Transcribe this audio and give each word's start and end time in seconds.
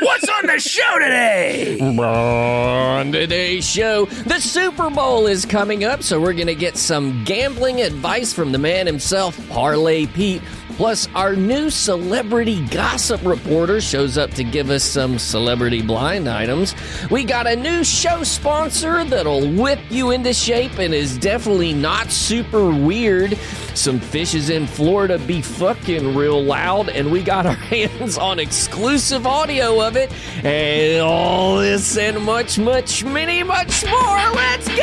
What's 0.00 0.28
on 0.28 0.46
the 0.46 0.58
show 0.58 0.98
today? 0.98 1.78
On 1.80 3.12
today's 3.12 3.68
show, 3.68 4.04
the 4.04 4.40
Super 4.40 4.90
Bowl 4.90 5.26
is 5.26 5.46
coming 5.46 5.84
up, 5.84 6.02
so 6.02 6.20
we're 6.20 6.34
going 6.34 6.46
to 6.46 6.54
get 6.54 6.76
some 6.76 7.24
gambling 7.24 7.80
advice 7.80 8.32
from 8.32 8.52
the 8.52 8.58
man 8.58 8.86
himself, 8.86 9.38
Parlay 9.48 10.06
Pete. 10.06 10.42
Plus, 10.76 11.08
our 11.14 11.34
new 11.34 11.70
celebrity 11.70 12.62
gossip 12.66 13.24
reporter 13.24 13.80
shows 13.80 14.18
up 14.18 14.30
to 14.32 14.44
give 14.44 14.68
us 14.68 14.84
some 14.84 15.18
celebrity 15.18 15.80
blind 15.80 16.28
items. 16.28 16.74
We 17.10 17.24
got 17.24 17.46
a 17.46 17.56
new 17.56 17.82
show 17.82 18.22
sponsor 18.22 19.02
that'll 19.04 19.50
whip 19.52 19.78
you 19.88 20.10
into 20.10 20.34
shape 20.34 20.78
and 20.78 20.92
is 20.92 21.16
definitely 21.16 21.72
not 21.72 22.10
super 22.10 22.68
weird. 22.70 23.38
Some 23.74 23.98
fishes 23.98 24.50
in 24.50 24.66
Florida 24.66 25.18
be 25.18 25.40
fucking 25.40 26.14
real 26.14 26.42
loud, 26.42 26.90
and 26.90 27.10
we 27.10 27.22
got 27.22 27.46
our 27.46 27.54
hands 27.54 28.18
on 28.18 28.38
exclusive 28.38 29.26
audio 29.26 29.80
of 29.80 29.96
it. 29.96 30.12
And 30.44 31.00
all 31.00 31.56
this 31.56 31.96
and 31.96 32.22
much, 32.22 32.58
much, 32.58 33.02
many, 33.02 33.42
much 33.42 33.82
more. 33.86 34.30
Let's 34.34 34.68
go! 34.68 34.76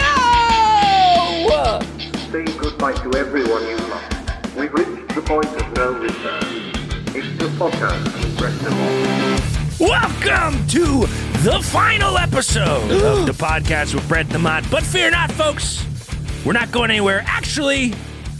Say 2.32 2.46
goodbye 2.58 2.94
to 2.94 3.14
everyone 3.16 3.68
you 3.68 3.78
love. 3.78 4.12
We've 4.56 4.72
reached 4.72 5.16
the 5.16 5.22
point 5.22 5.48
of 5.48 5.74
no 5.76 5.94
return. 5.94 6.44
It's 7.16 7.38
the 7.40 7.50
podcast 7.58 8.04
with 8.22 8.38
Brett 8.38 8.54
DeMott. 8.54 9.80
Welcome 9.80 10.68
to 10.68 11.08
the 11.42 11.60
final 11.64 12.18
episode 12.20 12.92
of 12.92 13.26
the 13.26 13.32
podcast 13.32 13.96
with 13.96 14.08
Brett 14.08 14.28
DeMott. 14.28 14.70
But 14.70 14.84
fear 14.84 15.10
not, 15.10 15.32
folks. 15.32 15.84
We're 16.46 16.54
not 16.54 16.72
going 16.72 16.92
anywhere. 16.92 17.24
Actually, 17.26 17.94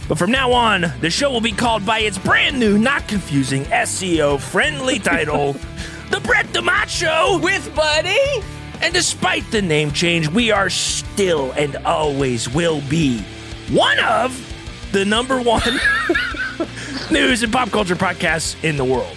but 0.08 0.16
from 0.16 0.30
now 0.30 0.52
on, 0.52 0.86
the 1.00 1.10
show 1.10 1.32
will 1.32 1.40
be 1.40 1.52
called 1.52 1.84
by 1.84 1.98
its 2.00 2.18
brand 2.18 2.60
new, 2.60 2.78
not 2.78 3.08
confusing, 3.08 3.64
SEO 3.64 4.40
friendly 4.40 5.00
title, 5.00 5.54
The 6.10 6.20
Brett 6.20 6.46
DeMott 6.46 6.88
Show. 6.88 7.40
With 7.42 7.74
Buddy? 7.74 8.44
And 8.80 8.94
despite 8.94 9.50
the 9.50 9.62
name 9.62 9.90
change, 9.90 10.28
we 10.28 10.50
are 10.52 10.70
still 10.70 11.50
and 11.52 11.74
always 11.78 12.48
will 12.48 12.82
be 12.82 13.20
one 13.70 13.98
of 13.98 14.43
the 14.94 15.04
number 15.04 15.42
one 15.42 15.60
news 17.10 17.42
and 17.42 17.52
pop 17.52 17.68
culture 17.72 17.96
podcast 17.96 18.62
in 18.62 18.76
the 18.76 18.84
world. 18.84 19.16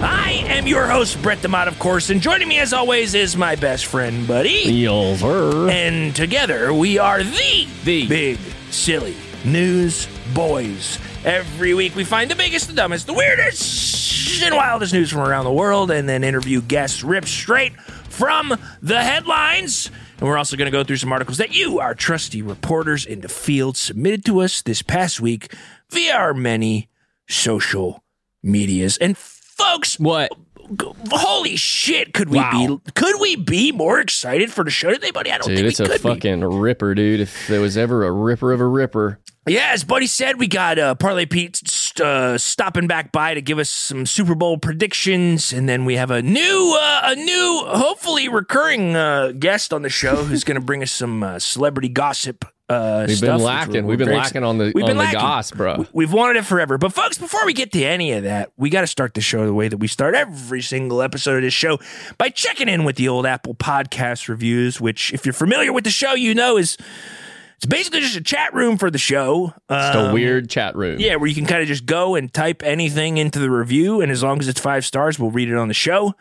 I 0.00 0.42
am 0.46 0.66
your 0.66 0.86
host, 0.86 1.20
Brett 1.20 1.38
DeMott, 1.38 1.68
of 1.68 1.78
course, 1.78 2.08
and 2.08 2.22
joining 2.22 2.48
me 2.48 2.58
as 2.58 2.72
always 2.72 3.14
is 3.14 3.36
my 3.36 3.56
best 3.56 3.84
friend, 3.84 4.26
Buddy. 4.26 4.62
Yes, 4.64 5.20
sir. 5.20 5.68
And 5.68 6.16
together 6.16 6.72
we 6.72 6.96
are 6.96 7.22
the, 7.22 7.68
The. 7.84 8.08
Big 8.08 8.38
Silly 8.70 9.16
News 9.44 10.08
Boys. 10.32 10.98
Every 11.26 11.74
week 11.74 11.94
we 11.94 12.04
find 12.04 12.30
the 12.30 12.36
biggest, 12.36 12.68
the 12.68 12.72
dumbest, 12.74 13.06
the 13.06 13.12
weirdest, 13.12 14.42
and 14.42 14.54
wildest 14.54 14.94
news 14.94 15.10
from 15.10 15.20
around 15.20 15.44
the 15.44 15.52
world, 15.52 15.90
and 15.90 16.08
then 16.08 16.24
interview 16.24 16.62
guests 16.62 17.04
ripped 17.04 17.28
straight 17.28 17.78
from 17.78 18.58
the 18.80 19.02
headlines. 19.02 19.90
And 20.18 20.26
we're 20.26 20.36
also 20.38 20.56
going 20.56 20.66
to 20.66 20.76
go 20.76 20.82
through 20.82 20.96
some 20.96 21.12
articles 21.12 21.38
that 21.38 21.54
you, 21.54 21.78
our 21.78 21.94
trusty 21.94 22.42
reporters 22.42 23.06
in 23.06 23.20
the 23.20 23.28
field, 23.28 23.76
submitted 23.76 24.24
to 24.26 24.40
us 24.40 24.62
this 24.62 24.82
past 24.82 25.20
week 25.20 25.52
via 25.90 26.12
our 26.14 26.34
many 26.34 26.88
social 27.28 28.02
medias. 28.42 28.96
And 28.98 29.16
folks, 29.16 29.98
What? 29.98 30.32
holy 31.10 31.56
shit, 31.56 32.12
could 32.12 32.28
we 32.28 32.36
Wow. 32.38 32.80
be 32.84 32.92
could 32.94 33.18
we 33.20 33.36
be 33.36 33.72
more 33.72 34.00
excited 34.00 34.52
for 34.52 34.64
the 34.64 34.70
show 34.70 34.92
today, 34.92 35.10
buddy? 35.10 35.32
I 35.32 35.38
don't 35.38 35.48
Dude, 35.48 35.56
think 35.56 35.68
it's 35.68 35.80
a 35.80 35.84
could 35.84 35.92
be. 36.02 36.08
fucking 36.08 36.40
ripper, 36.44 36.94
dude. 36.94 37.20
If 37.20 37.46
there 37.48 37.60
was 37.62 37.78
ever 37.78 38.04
a 38.04 38.12
ripper 38.12 38.52
of 38.52 38.60
a 38.60 38.66
ripper. 38.66 39.18
Yeah, 39.46 39.70
as 39.72 39.82
Buddy 39.82 40.06
said, 40.06 40.38
we 40.38 40.46
got 40.46 40.78
uh, 40.78 40.94
Parlay 40.94 41.24
Pete 41.24 41.56
uh, 42.00 42.38
stopping 42.38 42.86
back 42.86 43.12
by 43.12 43.34
to 43.34 43.40
give 43.40 43.58
us 43.58 43.68
some 43.68 44.06
Super 44.06 44.34
Bowl 44.34 44.58
predictions, 44.58 45.52
and 45.52 45.68
then 45.68 45.84
we 45.84 45.96
have 45.96 46.10
a 46.10 46.22
new, 46.22 46.76
uh, 46.80 47.00
a 47.04 47.14
new, 47.14 47.64
hopefully 47.68 48.28
recurring 48.28 48.96
uh, 48.96 49.32
guest 49.38 49.72
on 49.72 49.82
the 49.82 49.88
show 49.88 50.16
who's 50.24 50.44
going 50.44 50.54
to 50.56 50.64
bring 50.64 50.82
us 50.82 50.92
some 50.92 51.22
uh, 51.22 51.38
celebrity 51.38 51.88
gossip. 51.88 52.44
Uh, 52.70 53.06
We've 53.08 53.16
stuff, 53.16 53.38
been 53.38 53.44
lacking. 53.46 53.86
We've 53.86 53.96
been 53.98 54.12
lacking 54.12 54.44
on 54.44 54.58
the 54.58 54.72
We've 54.74 54.84
on 54.84 54.90
been 54.90 54.96
the 54.98 55.04
lacking. 55.04 55.20
goss, 55.20 55.50
bro. 55.52 55.86
We've 55.94 56.12
wanted 56.12 56.36
it 56.36 56.44
forever. 56.44 56.76
But 56.76 56.92
folks, 56.92 57.16
before 57.16 57.46
we 57.46 57.54
get 57.54 57.72
to 57.72 57.82
any 57.82 58.12
of 58.12 58.24
that, 58.24 58.52
we 58.58 58.68
got 58.68 58.82
to 58.82 58.86
start 58.86 59.14
the 59.14 59.22
show 59.22 59.46
the 59.46 59.54
way 59.54 59.68
that 59.68 59.78
we 59.78 59.86
start 59.88 60.14
every 60.14 60.60
single 60.60 61.00
episode 61.00 61.36
of 61.36 61.42
this 61.44 61.54
show 61.54 61.78
by 62.18 62.28
checking 62.28 62.68
in 62.68 62.84
with 62.84 62.96
the 62.96 63.08
old 63.08 63.24
Apple 63.24 63.54
Podcast 63.54 64.28
reviews, 64.28 64.82
which 64.82 65.14
if 65.14 65.24
you're 65.24 65.32
familiar 65.32 65.72
with 65.72 65.84
the 65.84 65.90
show, 65.90 66.12
you 66.12 66.34
know 66.34 66.58
is 66.58 66.76
it's 67.58 67.66
basically 67.66 68.00
just 68.00 68.16
a 68.16 68.22
chat 68.22 68.54
room 68.54 68.78
for 68.78 68.90
the 68.90 68.98
show. 68.98 69.52
Just 69.70 69.94
a 69.94 70.06
Um, 70.06 70.12
weird 70.14 70.48
chat 70.48 70.74
room. 70.74 70.96
yeah, 70.98 71.16
where 71.16 71.28
you 71.28 71.34
can 71.34 71.44
kind 71.46 71.60
of 71.60 71.68
just 71.68 71.84
go 71.86 72.14
and 72.14 72.32
type 72.32 72.62
anything 72.64 73.18
into 73.18 73.38
the 73.38 73.50
review, 73.50 74.00
and 74.00 74.10
as 74.10 74.22
long 74.22 74.40
as 74.40 74.48
it's 74.48 74.60
five 74.60 74.84
stars, 74.86 75.18
we'll 75.18 75.30
read 75.30 75.48
it 75.50 75.56
on 75.56 75.68
the 75.68 75.74
show. 75.74 76.14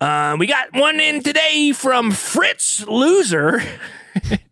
Um, 0.00 0.38
we 0.38 0.46
got 0.46 0.72
one 0.74 1.00
in 1.00 1.22
today 1.22 1.72
from 1.72 2.10
Fritz 2.12 2.86
Loser. 2.86 3.62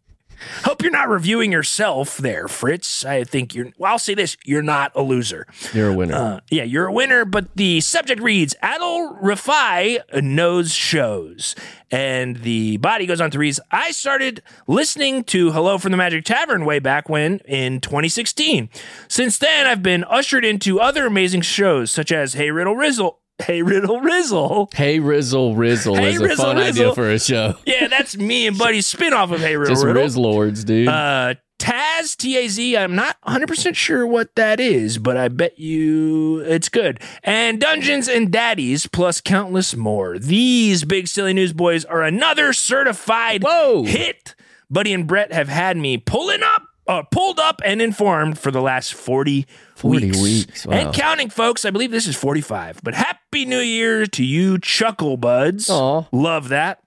Hope 0.64 0.82
you're 0.82 0.90
not 0.90 1.08
reviewing 1.08 1.52
yourself 1.52 2.18
there, 2.18 2.48
Fritz. 2.48 3.04
I 3.04 3.24
think 3.24 3.54
you're. 3.54 3.70
Well, 3.78 3.92
I'll 3.92 3.98
say 3.98 4.14
this: 4.14 4.36
you're 4.44 4.62
not 4.62 4.92
a 4.94 5.02
loser. 5.02 5.46
You're 5.72 5.90
a 5.90 5.94
winner. 5.94 6.14
Uh, 6.14 6.40
yeah, 6.50 6.64
you're 6.64 6.86
a 6.86 6.92
winner, 6.92 7.24
but 7.24 7.54
the 7.56 7.80
subject 7.80 8.20
reads 8.20 8.54
Adol 8.62 9.20
Rafai 9.22 10.22
knows 10.22 10.72
shows. 10.72 11.54
And 11.92 12.36
the 12.42 12.76
body 12.76 13.06
goes 13.06 13.20
on 13.20 13.32
to 13.32 13.38
read 13.38 13.50
I 13.70 13.90
started 13.90 14.42
listening 14.68 15.24
to 15.24 15.50
Hello 15.50 15.76
from 15.76 15.90
the 15.90 15.96
Magic 15.96 16.24
Tavern 16.24 16.64
way 16.64 16.78
back 16.78 17.08
when 17.08 17.40
in 17.40 17.80
2016. 17.80 18.68
Since 19.08 19.38
then, 19.38 19.66
I've 19.66 19.82
been 19.82 20.04
ushered 20.04 20.44
into 20.44 20.78
other 20.80 21.06
amazing 21.06 21.40
shows 21.40 21.90
such 21.90 22.12
as 22.12 22.34
Hey 22.34 22.50
Riddle 22.50 22.76
Rizzle. 22.76 23.16
Hey 23.42 23.62
Riddle 23.62 24.00
Rizzle. 24.00 24.68
hey 24.74 24.98
Rizzle 25.00 25.54
Rizzle 25.56 25.96
Hey, 25.96 26.10
is 26.14 26.20
a 26.20 26.24
Rizzle 26.24 26.36
fun 26.36 26.56
Rizzle. 26.56 26.68
idea 26.68 26.94
for 26.94 27.10
a 27.10 27.18
show. 27.18 27.54
Yeah, 27.66 27.88
that's 27.88 28.16
me 28.16 28.46
and 28.46 28.56
Buddy's 28.58 28.92
spinoff 28.92 29.32
of 29.32 29.40
Hey 29.40 29.56
Riddle 29.56 29.74
Just 29.74 29.84
Riddle. 29.86 30.02
Riz 30.02 30.16
Lords, 30.16 30.64
dude. 30.64 30.88
Uh, 30.88 31.34
Taz, 31.58 32.16
T 32.16 32.38
A 32.38 32.48
Z, 32.48 32.76
I'm 32.76 32.94
not 32.94 33.16
100% 33.26 33.74
sure 33.76 34.06
what 34.06 34.34
that 34.36 34.60
is, 34.60 34.96
but 34.96 35.18
I 35.18 35.28
bet 35.28 35.58
you 35.58 36.38
it's 36.40 36.70
good. 36.70 37.00
And 37.22 37.60
Dungeons 37.60 38.08
and 38.08 38.30
Daddies, 38.32 38.86
plus 38.86 39.20
countless 39.20 39.76
more. 39.76 40.18
These 40.18 40.84
big 40.84 41.06
silly 41.06 41.34
news 41.34 41.52
boys 41.52 41.84
are 41.84 42.02
another 42.02 42.54
certified 42.54 43.42
Whoa. 43.44 43.82
hit. 43.84 44.34
Buddy 44.70 44.94
and 44.94 45.06
Brett 45.06 45.32
have 45.34 45.48
had 45.48 45.76
me 45.76 45.98
pulling 45.98 46.42
up, 46.42 46.62
uh, 46.90 47.02
pulled 47.04 47.38
up 47.38 47.62
and 47.64 47.80
informed 47.80 48.36
for 48.36 48.50
the 48.50 48.60
last 48.60 48.94
40, 48.94 49.46
40 49.76 50.06
weeks. 50.06 50.20
weeks, 50.20 50.66
wow. 50.66 50.74
And 50.74 50.94
counting, 50.94 51.30
folks. 51.30 51.64
I 51.64 51.70
believe 51.70 51.92
this 51.92 52.08
is 52.08 52.16
45. 52.16 52.80
But 52.82 52.94
Happy 52.94 53.44
New 53.44 53.60
Year 53.60 54.06
to 54.06 54.24
you, 54.24 54.58
Chuckle 54.58 55.16
Buds. 55.16 55.70
Aw. 55.70 56.04
Love 56.10 56.48
that. 56.48 56.80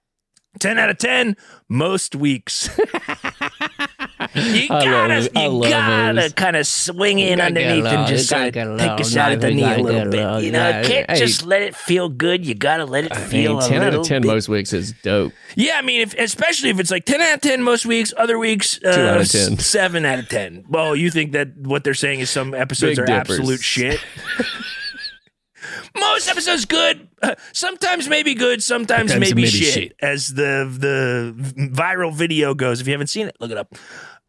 10 0.59 0.78
out 0.78 0.90
of 0.90 0.97
10 0.97 1.38
most 1.69 2.16
weeks. 2.16 2.69
you 4.34 4.67
gotta, 4.67 5.29
you 5.35 5.61
gotta 5.69 6.34
kind 6.35 6.56
of 6.56 6.66
swing 6.67 7.19
in 7.19 7.39
underneath 7.41 7.85
and 7.85 8.07
just 8.07 8.29
gotta 8.29 8.47
of 8.73 8.79
take 8.79 9.00
a 9.00 9.03
shot 9.03 9.31
at 9.31 9.41
the 9.41 9.51
knee 9.51 9.63
a 9.63 9.78
little 9.78 10.09
bit. 10.11 10.44
You 10.44 10.51
know, 10.51 10.69
Yeah, 10.69 10.84
can't 10.84 11.09
hey. 11.11 11.17
just 11.17 11.45
let 11.45 11.61
it 11.61 11.75
feel 11.75 12.09
good. 12.09 12.45
You 12.45 12.56
gotta 12.56 12.85
let 12.85 13.06
it 13.06 13.11
I 13.11 13.19
feel 13.19 13.59
mean, 13.59 13.69
10 13.69 13.84
out 13.84 13.94
of 13.94 14.06
10 14.06 14.22
bit. 14.22 14.28
most 14.28 14.50
weeks 14.50 14.73
is 14.73 14.94
dope. 15.03 15.34
Yeah, 15.56 15.75
I 15.78 15.81
mean, 15.81 16.01
if, 16.01 16.13
especially 16.16 16.69
if 16.69 16.79
it's 16.79 16.91
like 16.91 17.06
10 17.06 17.22
out 17.22 17.35
of 17.35 17.41
10 17.41 17.61
most 17.63 17.85
weeks, 17.85 18.13
other 18.17 18.38
weeks, 18.39 18.79
uh, 18.84 18.89
out 18.89 19.22
of 19.22 19.29
10. 19.29 19.57
7 19.59 20.06
out 20.06 20.19
of 20.19 20.29
10. 20.29 20.66
Well, 20.69 20.95
you 20.95 21.11
think 21.11 21.34
that 21.34 21.55
what 21.57 21.84
they're 21.84 21.94
saying 21.94 22.19
is 22.22 22.29
some 22.29 22.53
episodes 22.53 22.97
Big 22.97 23.03
are 23.03 23.05
dippers. 23.05 23.40
absolute 23.40 23.61
shit. 23.61 24.00
Most 25.95 26.28
episodes 26.28 26.66
good, 26.66 27.07
sometimes 27.53 28.09
maybe 28.09 28.34
good, 28.34 28.61
sometimes 28.61 29.11
Sometimes 29.11 29.29
maybe, 29.29 29.44
maybe 29.44 29.47
shit, 29.57 29.73
shit. 29.73 29.95
As 30.01 30.28
the 30.28 30.67
the 30.78 31.34
viral 31.72 32.13
video 32.13 32.53
goes. 32.53 32.81
If 32.81 32.88
you 32.88 32.94
haven't 32.94 33.07
seen 33.07 33.28
it, 33.28 33.35
look 33.40 33.51
it 33.51 33.57
up. 33.57 33.73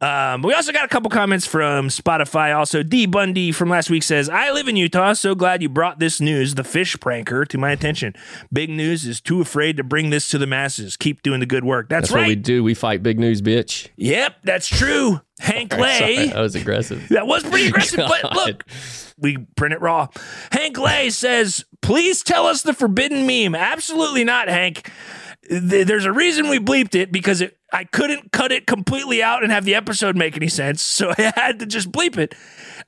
Um, 0.04 0.42
we 0.42 0.52
also 0.52 0.70
got 0.70 0.84
a 0.84 0.88
couple 0.88 1.08
comments 1.08 1.46
from 1.46 1.88
Spotify. 1.88 2.54
Also, 2.54 2.82
D 2.82 3.06
Bundy 3.06 3.52
from 3.52 3.70
last 3.70 3.88
week 3.88 4.02
says, 4.02 4.28
"I 4.28 4.50
live 4.50 4.68
in 4.68 4.76
Utah. 4.76 5.14
So 5.14 5.34
glad 5.34 5.62
you 5.62 5.70
brought 5.70 5.98
this 5.98 6.20
news, 6.20 6.56
the 6.56 6.64
fish 6.64 6.94
pranker, 6.98 7.48
to 7.48 7.56
my 7.56 7.70
attention. 7.70 8.14
Big 8.52 8.68
news 8.68 9.06
is 9.06 9.22
too 9.22 9.40
afraid 9.40 9.78
to 9.78 9.82
bring 9.82 10.10
this 10.10 10.28
to 10.28 10.36
the 10.36 10.46
masses. 10.46 10.98
Keep 10.98 11.22
doing 11.22 11.40
the 11.40 11.46
good 11.46 11.64
work. 11.64 11.88
That's, 11.88 12.08
That's 12.08 12.14
right. 12.14 12.20
what 12.22 12.28
we 12.28 12.34
do. 12.34 12.62
We 12.62 12.74
fight 12.74 13.02
big 13.02 13.18
news, 13.18 13.40
bitch. 13.40 13.88
Yep, 13.96 14.36
that's 14.42 14.68
true. 14.68 15.22
Hank 15.40 15.72
Sorry, 15.72 15.82
Lay. 15.82 16.26
that 16.28 16.38
was 16.38 16.54
aggressive. 16.54 17.06
That 17.08 17.26
was 17.26 17.42
pretty 17.42 17.68
aggressive, 17.68 18.04
but 18.06 18.34
look, 18.34 18.64
we 19.18 19.38
print 19.56 19.72
it 19.72 19.80
raw. 19.80 20.08
Hank 20.52 20.76
Lay 20.78 21.08
says, 21.10 21.64
please 21.80 22.22
tell 22.22 22.46
us 22.46 22.62
the 22.62 22.74
forbidden 22.74 23.26
meme. 23.26 23.54
Absolutely 23.54 24.24
not, 24.24 24.48
Hank. 24.48 24.90
There's 25.48 26.04
a 26.06 26.12
reason 26.12 26.48
we 26.48 26.58
bleeped 26.58 26.94
it 26.94 27.12
because 27.12 27.40
it, 27.40 27.56
I 27.74 27.84
couldn't 27.84 28.30
cut 28.30 28.52
it 28.52 28.66
completely 28.68 29.20
out 29.22 29.42
and 29.42 29.50
have 29.50 29.64
the 29.64 29.74
episode 29.74 30.16
make 30.16 30.36
any 30.36 30.46
sense. 30.48 30.80
So 30.80 31.12
I 31.18 31.32
had 31.34 31.58
to 31.58 31.66
just 31.66 31.90
bleep 31.90 32.16
it. 32.16 32.34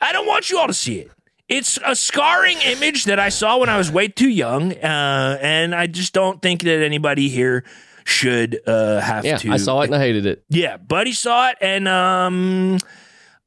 I 0.00 0.12
don't 0.12 0.26
want 0.26 0.48
you 0.48 0.58
all 0.58 0.68
to 0.68 0.72
see 0.74 1.00
it. 1.00 1.10
It's 1.48 1.78
a 1.84 1.94
scarring 1.96 2.58
image 2.64 3.04
that 3.04 3.18
I 3.18 3.28
saw 3.28 3.58
when 3.58 3.68
I 3.68 3.78
was 3.78 3.90
way 3.90 4.08
too 4.08 4.28
young. 4.28 4.72
Uh, 4.72 5.38
and 5.42 5.74
I 5.74 5.86
just 5.88 6.12
don't 6.12 6.40
think 6.40 6.62
that 6.62 6.82
anybody 6.84 7.28
here 7.28 7.64
should 8.04 8.60
uh, 8.66 9.00
have 9.00 9.24
Yeah, 9.24 9.38
to. 9.38 9.50
I 9.52 9.56
saw 9.56 9.80
it 9.80 9.86
and 9.86 9.94
I 9.96 9.98
hated 9.98 10.24
it. 10.26 10.44
Yeah, 10.48 10.76
Buddy 10.76 11.12
saw 11.12 11.50
it, 11.50 11.56
and 11.60 11.88
um, 11.88 12.78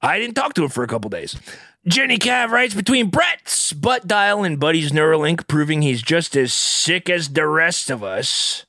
I 0.02 0.20
didn't 0.20 0.36
talk 0.36 0.54
to 0.56 0.64
him 0.64 0.70
for 0.70 0.84
a 0.84 0.88
couple 0.88 1.10
days. 1.10 1.38
Jenny 1.88 2.18
Cav 2.18 2.50
writes 2.50 2.74
between 2.74 3.10
Brett's 3.10 3.72
butt 3.72 4.06
dial 4.06 4.44
and 4.44 4.60
Buddy's 4.60 4.92
Neuralink, 4.92 5.48
proving 5.48 5.82
he's 5.82 6.02
just 6.02 6.36
as 6.36 6.52
sick 6.54 7.10
as 7.10 7.30
the 7.30 7.48
rest 7.48 7.90
of 7.90 8.04
us. 8.04 8.66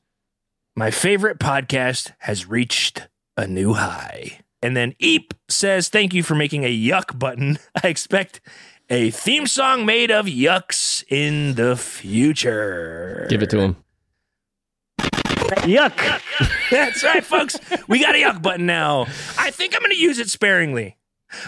My 0.77 0.91
favorite 0.91 1.39
podcast 1.39 2.13
has 2.21 2.47
reached 2.47 3.09
a 3.37 3.47
new 3.47 3.75
high. 3.75 4.39
And 4.63 4.77
then 4.77 4.95
Eep 4.99 5.35
says, 5.49 5.89
Thank 5.89 6.15
you 6.15 6.23
for 6.23 6.35
making 6.35 6.65
a 6.65 6.75
yuck 6.75 7.19
button. 7.19 7.59
I 7.83 7.89
expect 7.89 8.41
a 8.89 9.11
theme 9.11 9.47
song 9.47 9.85
made 9.85 10.11
of 10.11 10.27
yucks 10.27 11.05
in 11.09 11.55
the 11.55 11.77
future. 11.77 13.27
Give 13.29 13.43
it 13.43 13.51
to 13.51 13.61
him. 13.61 13.77
Yuck. 14.99 16.21
That's 16.71 17.03
right, 17.03 17.25
folks. 17.25 17.59
We 17.89 18.01
got 18.01 18.15
a 18.15 18.19
yuck 18.19 18.41
button 18.41 18.67
now. 18.67 19.07
I 19.39 19.51
think 19.51 19.75
I'm 19.75 19.81
going 19.81 19.91
to 19.91 20.01
use 20.01 20.19
it 20.19 20.29
sparingly. 20.29 20.97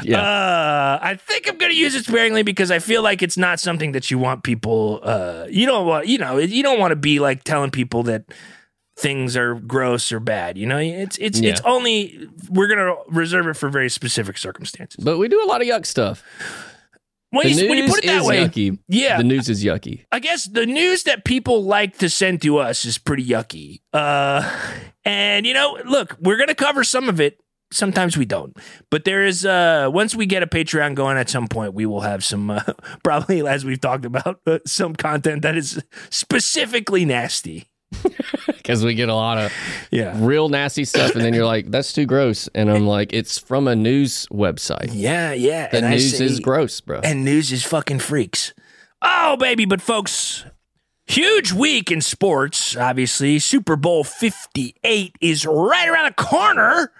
Yeah. 0.02 0.20
Uh, 0.20 0.98
I 1.02 1.16
think 1.16 1.48
I'm 1.48 1.58
going 1.58 1.72
to 1.72 1.78
use 1.78 1.94
it 1.94 2.04
sparingly 2.04 2.42
because 2.42 2.70
I 2.70 2.78
feel 2.78 3.02
like 3.02 3.22
it's 3.22 3.36
not 3.36 3.60
something 3.60 3.92
that 3.92 4.10
you 4.10 4.18
want 4.18 4.42
people. 4.42 5.00
Uh, 5.02 5.46
you 5.50 5.66
don't 5.66 5.86
want, 5.86 6.06
you 6.06 6.18
know, 6.18 6.38
you 6.38 6.62
don't 6.62 6.78
want 6.78 6.92
to 6.92 6.96
be 6.96 7.18
like 7.18 7.44
telling 7.44 7.70
people 7.70 8.04
that 8.04 8.24
things 9.02 9.36
are 9.36 9.56
gross 9.56 10.10
or 10.12 10.20
bad. 10.20 10.56
You 10.56 10.66
know, 10.66 10.78
it's 10.78 11.18
it's 11.18 11.38
Yeah. 11.40 11.50
it's 11.50 11.60
only 11.64 12.28
we're 12.48 12.68
going 12.68 12.78
to 12.78 12.96
reserve 13.08 13.46
it 13.48 13.54
for 13.54 13.68
very 13.68 13.90
specific 13.90 14.38
circumstances. 14.38 15.04
but 15.04 15.18
we 15.18 15.28
do 15.28 15.42
a 15.42 15.46
lot 15.46 15.60
of 15.60 15.66
yuck 15.68 15.84
stuff. 15.84 16.22
When 17.30 17.48
you, 17.48 17.66
when 17.68 17.78
you 17.78 17.88
put 17.88 18.04
it 18.04 18.08
that 18.08 18.24
way, 18.24 18.44
yucky. 18.46 18.78
yeah. 18.88 19.16
The 19.16 19.24
news 19.24 19.48
is 19.48 19.64
yucky. 19.64 20.04
I 20.12 20.18
guess 20.18 20.44
the 20.46 20.66
news 20.66 21.04
that 21.04 21.24
people 21.24 21.64
like 21.64 21.96
to 21.98 22.10
send 22.10 22.42
to 22.42 22.58
us 22.58 22.84
is 22.84 22.98
pretty 22.98 23.24
yucky. 23.24 23.80
Uh, 23.92 24.42
and 25.04 25.46
you 25.46 25.54
know, 25.54 25.78
look, 25.86 26.16
we're 26.20 26.36
gonna 26.36 26.54
cover 26.54 26.84
some 26.84 27.08
of 27.08 27.20
it. 27.20 27.38
Sometimes 27.72 28.18
we 28.18 28.26
don't, 28.26 28.54
but 28.90 29.06
there 29.06 29.24
is. 29.24 29.46
Uh, 29.46 29.88
once 29.90 30.14
we 30.14 30.26
get 30.26 30.42
a 30.42 30.46
Patreon 30.46 30.94
going, 30.94 31.16
at 31.16 31.30
some 31.30 31.48
point 31.48 31.72
we 31.72 31.86
will 31.86 32.02
have 32.02 32.22
some, 32.22 32.50
uh, 32.50 32.60
probably 33.02 33.48
as 33.48 33.64
we've 33.64 33.80
talked 33.80 34.04
about, 34.04 34.40
uh, 34.46 34.58
some 34.66 34.94
content 34.94 35.40
that 35.40 35.56
is 35.56 35.82
specifically 36.10 37.06
nasty. 37.06 37.66
Because 38.46 38.84
we 38.84 38.94
get 38.94 39.08
a 39.08 39.14
lot 39.14 39.38
of 39.38 39.52
Yeah, 39.90 40.14
real 40.18 40.48
nasty 40.48 40.84
stuff, 40.84 41.14
and 41.16 41.24
then 41.24 41.34
you're 41.34 41.46
like, 41.46 41.70
that's 41.70 41.92
too 41.92 42.06
gross. 42.06 42.48
And 42.54 42.70
I'm 42.70 42.86
like, 42.86 43.12
it's 43.12 43.36
from 43.38 43.66
a 43.66 43.74
news 43.74 44.26
website. 44.32 44.90
yeah, 44.92 45.32
yeah. 45.32 45.68
The 45.68 45.78
and 45.78 45.90
news 45.90 46.16
say- 46.18 46.24
is 46.24 46.38
gross, 46.40 46.80
bro. 46.80 47.00
and 47.02 47.24
news 47.24 47.50
is 47.52 47.64
fucking 47.64 47.98
freaks. 47.98 48.52
Oh, 49.02 49.36
baby. 49.36 49.64
But, 49.64 49.82
folks, 49.82 50.44
huge 51.06 51.52
week 51.52 51.90
in 51.90 52.00
sports, 52.00 52.76
obviously. 52.76 53.40
Super 53.40 53.74
Bowl 53.74 54.04
58 54.04 55.16
is 55.20 55.44
right 55.44 55.88
around 55.88 56.14
the 56.16 56.22
corner. 56.22 56.92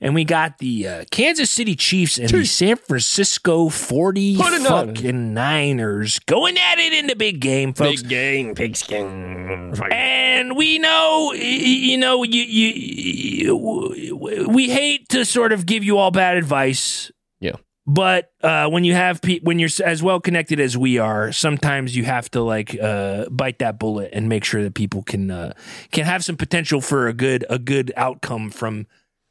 And 0.00 0.14
we 0.14 0.24
got 0.24 0.58
the 0.58 0.86
uh, 0.86 1.04
Kansas 1.10 1.50
City 1.50 1.74
Chiefs 1.74 2.18
and 2.18 2.28
the 2.28 2.44
San 2.44 2.76
Francisco 2.76 3.68
40 3.68 4.36
Put 4.36 4.62
fucking 4.62 5.34
Niners 5.34 6.20
going 6.20 6.56
at 6.56 6.78
it 6.78 6.92
in 6.92 7.08
the 7.08 7.16
big 7.16 7.40
game, 7.40 7.74
folks. 7.74 8.02
game, 8.02 8.54
pigskin. 8.54 9.74
And 9.90 10.56
we 10.56 10.78
know, 10.78 11.32
you 11.32 11.98
know, 11.98 12.22
you, 12.22 12.42
you, 12.42 13.56
you, 13.96 14.46
we 14.48 14.70
hate 14.70 15.08
to 15.08 15.24
sort 15.24 15.52
of 15.52 15.66
give 15.66 15.82
you 15.82 15.98
all 15.98 16.12
bad 16.12 16.36
advice. 16.36 17.10
Yeah. 17.40 17.56
But 17.84 18.30
uh, 18.42 18.68
when 18.68 18.84
you 18.84 18.92
have 18.92 19.20
pe- 19.20 19.40
when 19.40 19.58
you're 19.58 19.70
as 19.82 20.02
well 20.02 20.20
connected 20.20 20.60
as 20.60 20.76
we 20.76 20.98
are, 20.98 21.32
sometimes 21.32 21.96
you 21.96 22.04
have 22.04 22.30
to 22.32 22.42
like 22.42 22.78
uh, 22.80 23.24
bite 23.30 23.58
that 23.60 23.78
bullet 23.78 24.10
and 24.12 24.28
make 24.28 24.44
sure 24.44 24.62
that 24.62 24.74
people 24.74 25.02
can 25.02 25.30
uh, 25.30 25.54
can 25.90 26.04
have 26.04 26.22
some 26.22 26.36
potential 26.36 26.82
for 26.82 27.08
a 27.08 27.14
good 27.14 27.46
a 27.48 27.58
good 27.58 27.90
outcome 27.96 28.50
from 28.50 28.86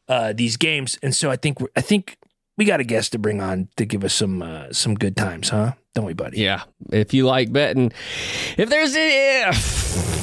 uh, 0.08 0.34
these 0.34 0.58
games. 0.58 0.98
And 1.02 1.16
so 1.16 1.30
I 1.30 1.36
think 1.36 1.58
I 1.76 1.82
think 1.82 2.18
we 2.58 2.66
got 2.66 2.80
a 2.80 2.84
guest 2.84 3.12
to 3.14 3.20
bring 3.20 3.40
on 3.40 3.70
to 3.78 3.86
give 3.86 4.04
us 4.04 4.14
some 4.14 4.42
uh, 4.42 4.72
some 4.72 4.96
good 4.96 5.16
times, 5.16 5.50
huh? 5.50 5.74
Don't 5.94 6.06
we, 6.06 6.14
buddy? 6.14 6.40
Yeah. 6.40 6.64
If 6.92 7.14
you 7.14 7.26
like 7.26 7.52
betting, 7.52 7.92
if 8.58 8.70
there's 8.70 8.94
if 8.96 10.18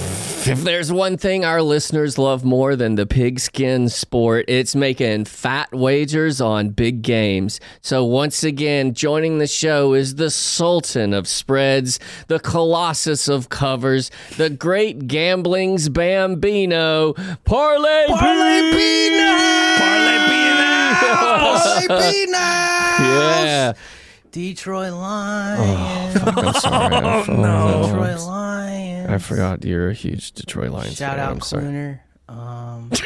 if 0.46 0.62
there's 0.62 0.92
one 0.92 1.16
thing 1.16 1.44
our 1.44 1.62
listeners 1.62 2.18
love 2.18 2.44
more 2.44 2.76
than 2.76 2.96
the 2.96 3.06
pigskin 3.06 3.88
sport, 3.88 4.44
it's 4.46 4.76
making 4.76 5.24
fat 5.24 5.72
wagers 5.72 6.40
on 6.40 6.68
big 6.68 7.00
games. 7.02 7.60
So 7.80 8.04
once 8.04 8.44
again, 8.44 8.92
joining 8.92 9.38
the 9.38 9.46
show 9.46 9.94
is 9.94 10.16
the 10.16 10.30
sultan 10.30 11.14
of 11.14 11.26
spreads, 11.26 11.98
the 12.28 12.40
colossus 12.40 13.26
of 13.26 13.48
covers, 13.48 14.10
the 14.36 14.50
great 14.50 15.06
gambling's 15.06 15.88
bambino, 15.88 17.14
Parlay 17.44 18.06
Parlay 18.08 18.70
Pete. 18.72 19.20
Parlay 19.78 20.04
be 20.04 20.04
in 20.04 20.04
the 20.06 20.13
house. 21.58 21.84
Yeah. 23.00 23.72
Detroit 24.30 24.92
Lions. 24.94 26.16
I'm 26.24 26.54
sorry. 26.54 26.94
I- 26.96 27.26
no. 27.28 27.82
Detroit 27.86 28.20
Lions. 28.20 29.10
I 29.10 29.18
forgot 29.18 29.64
you're 29.64 29.90
a 29.90 29.94
huge 29.94 30.32
Detroit 30.32 30.70
Lions 30.70 30.96
Shout 30.96 31.16
fan. 31.16 31.26
out 31.26 31.32
I'm 31.32 31.40
sorry. 31.40 31.62
Clooner. 31.62 32.02
Um, 32.28 32.90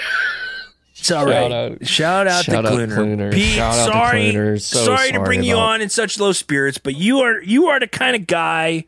It's 1.00 1.12
all 1.12 1.26
right. 1.26 1.50
out. 1.52 1.86
Shout 1.86 2.26
out 2.26 2.44
Shout 2.44 2.64
to 2.64 2.68
out 2.70 2.74
Clooner. 2.74 2.94
Clooner. 2.96 3.32
Pete, 3.32 3.54
Shout 3.54 3.78
out 3.78 3.86
to 3.86 3.92
sorry, 3.92 4.30
Clooner. 4.32 4.58
So 4.58 4.84
sorry 4.84 5.08
to 5.08 5.14
sorry 5.14 5.24
bring 5.24 5.42
you 5.44 5.54
about- 5.54 5.68
on 5.74 5.80
in 5.80 5.88
such 5.90 6.18
low 6.18 6.32
spirits, 6.32 6.76
but 6.78 6.96
you 6.96 7.20
are 7.20 7.40
you 7.42 7.66
are 7.68 7.78
the 7.80 7.86
kind 7.86 8.16
of 8.16 8.26
guy 8.26 8.84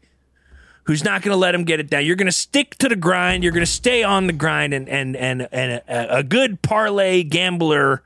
who's 0.85 1.05
not 1.05 1.23
going 1.23 1.33
to 1.33 1.39
let 1.39 1.55
him 1.55 1.63
get 1.65 1.79
it 1.79 1.89
down. 1.89 2.05
You're 2.05 2.17
going 2.17 2.27
to 2.27 2.33
stick 2.33 2.75
to 2.79 2.89
the 2.89 2.97
grind. 2.97 3.45
You're 3.45 3.53
going 3.53 3.65
to 3.65 3.71
stay 3.71 4.03
on 4.03 4.27
the 4.27 4.33
grind, 4.33 4.75
and 4.75 4.89
and 4.89 5.17
and 5.17 5.49
and 5.53 5.83
a, 5.89 6.17
a 6.19 6.23
good 6.25 6.63
parlay 6.63 7.23
gambler 7.23 8.03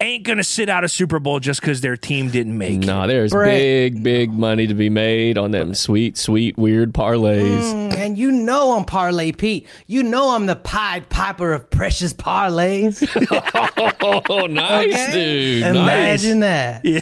ain't 0.00 0.24
going 0.24 0.38
to 0.38 0.44
sit 0.44 0.68
out 0.68 0.84
a 0.84 0.88
Super 0.88 1.18
Bowl 1.18 1.40
just 1.40 1.60
because 1.60 1.80
their 1.80 1.96
team 1.96 2.30
didn't 2.30 2.56
make 2.56 2.82
it. 2.82 2.86
No, 2.86 3.06
there's 3.06 3.32
Brett. 3.32 3.56
big, 3.58 4.02
big 4.02 4.30
money 4.32 4.66
to 4.66 4.74
be 4.74 4.88
made 4.90 5.38
on 5.38 5.50
them 5.52 5.74
sweet, 5.74 6.16
sweet, 6.18 6.56
weird 6.58 6.92
parlays. 6.92 7.62
Mm, 7.72 7.94
and 7.96 8.18
you 8.18 8.30
know 8.30 8.76
I'm 8.76 8.84
Parlay 8.84 9.32
Pete. 9.32 9.66
You 9.86 10.02
know 10.02 10.30
I'm 10.34 10.46
the 10.46 10.56
Pied 10.56 11.08
Piper 11.08 11.52
of 11.52 11.68
precious 11.70 12.12
parlays. 12.12 13.02
Oh, 14.28 14.46
nice, 14.46 14.86
Okay? 14.94 15.12
dude. 15.60 15.62
Imagine 15.76 16.40
that. 16.40 16.84
Yeah. 16.84 17.00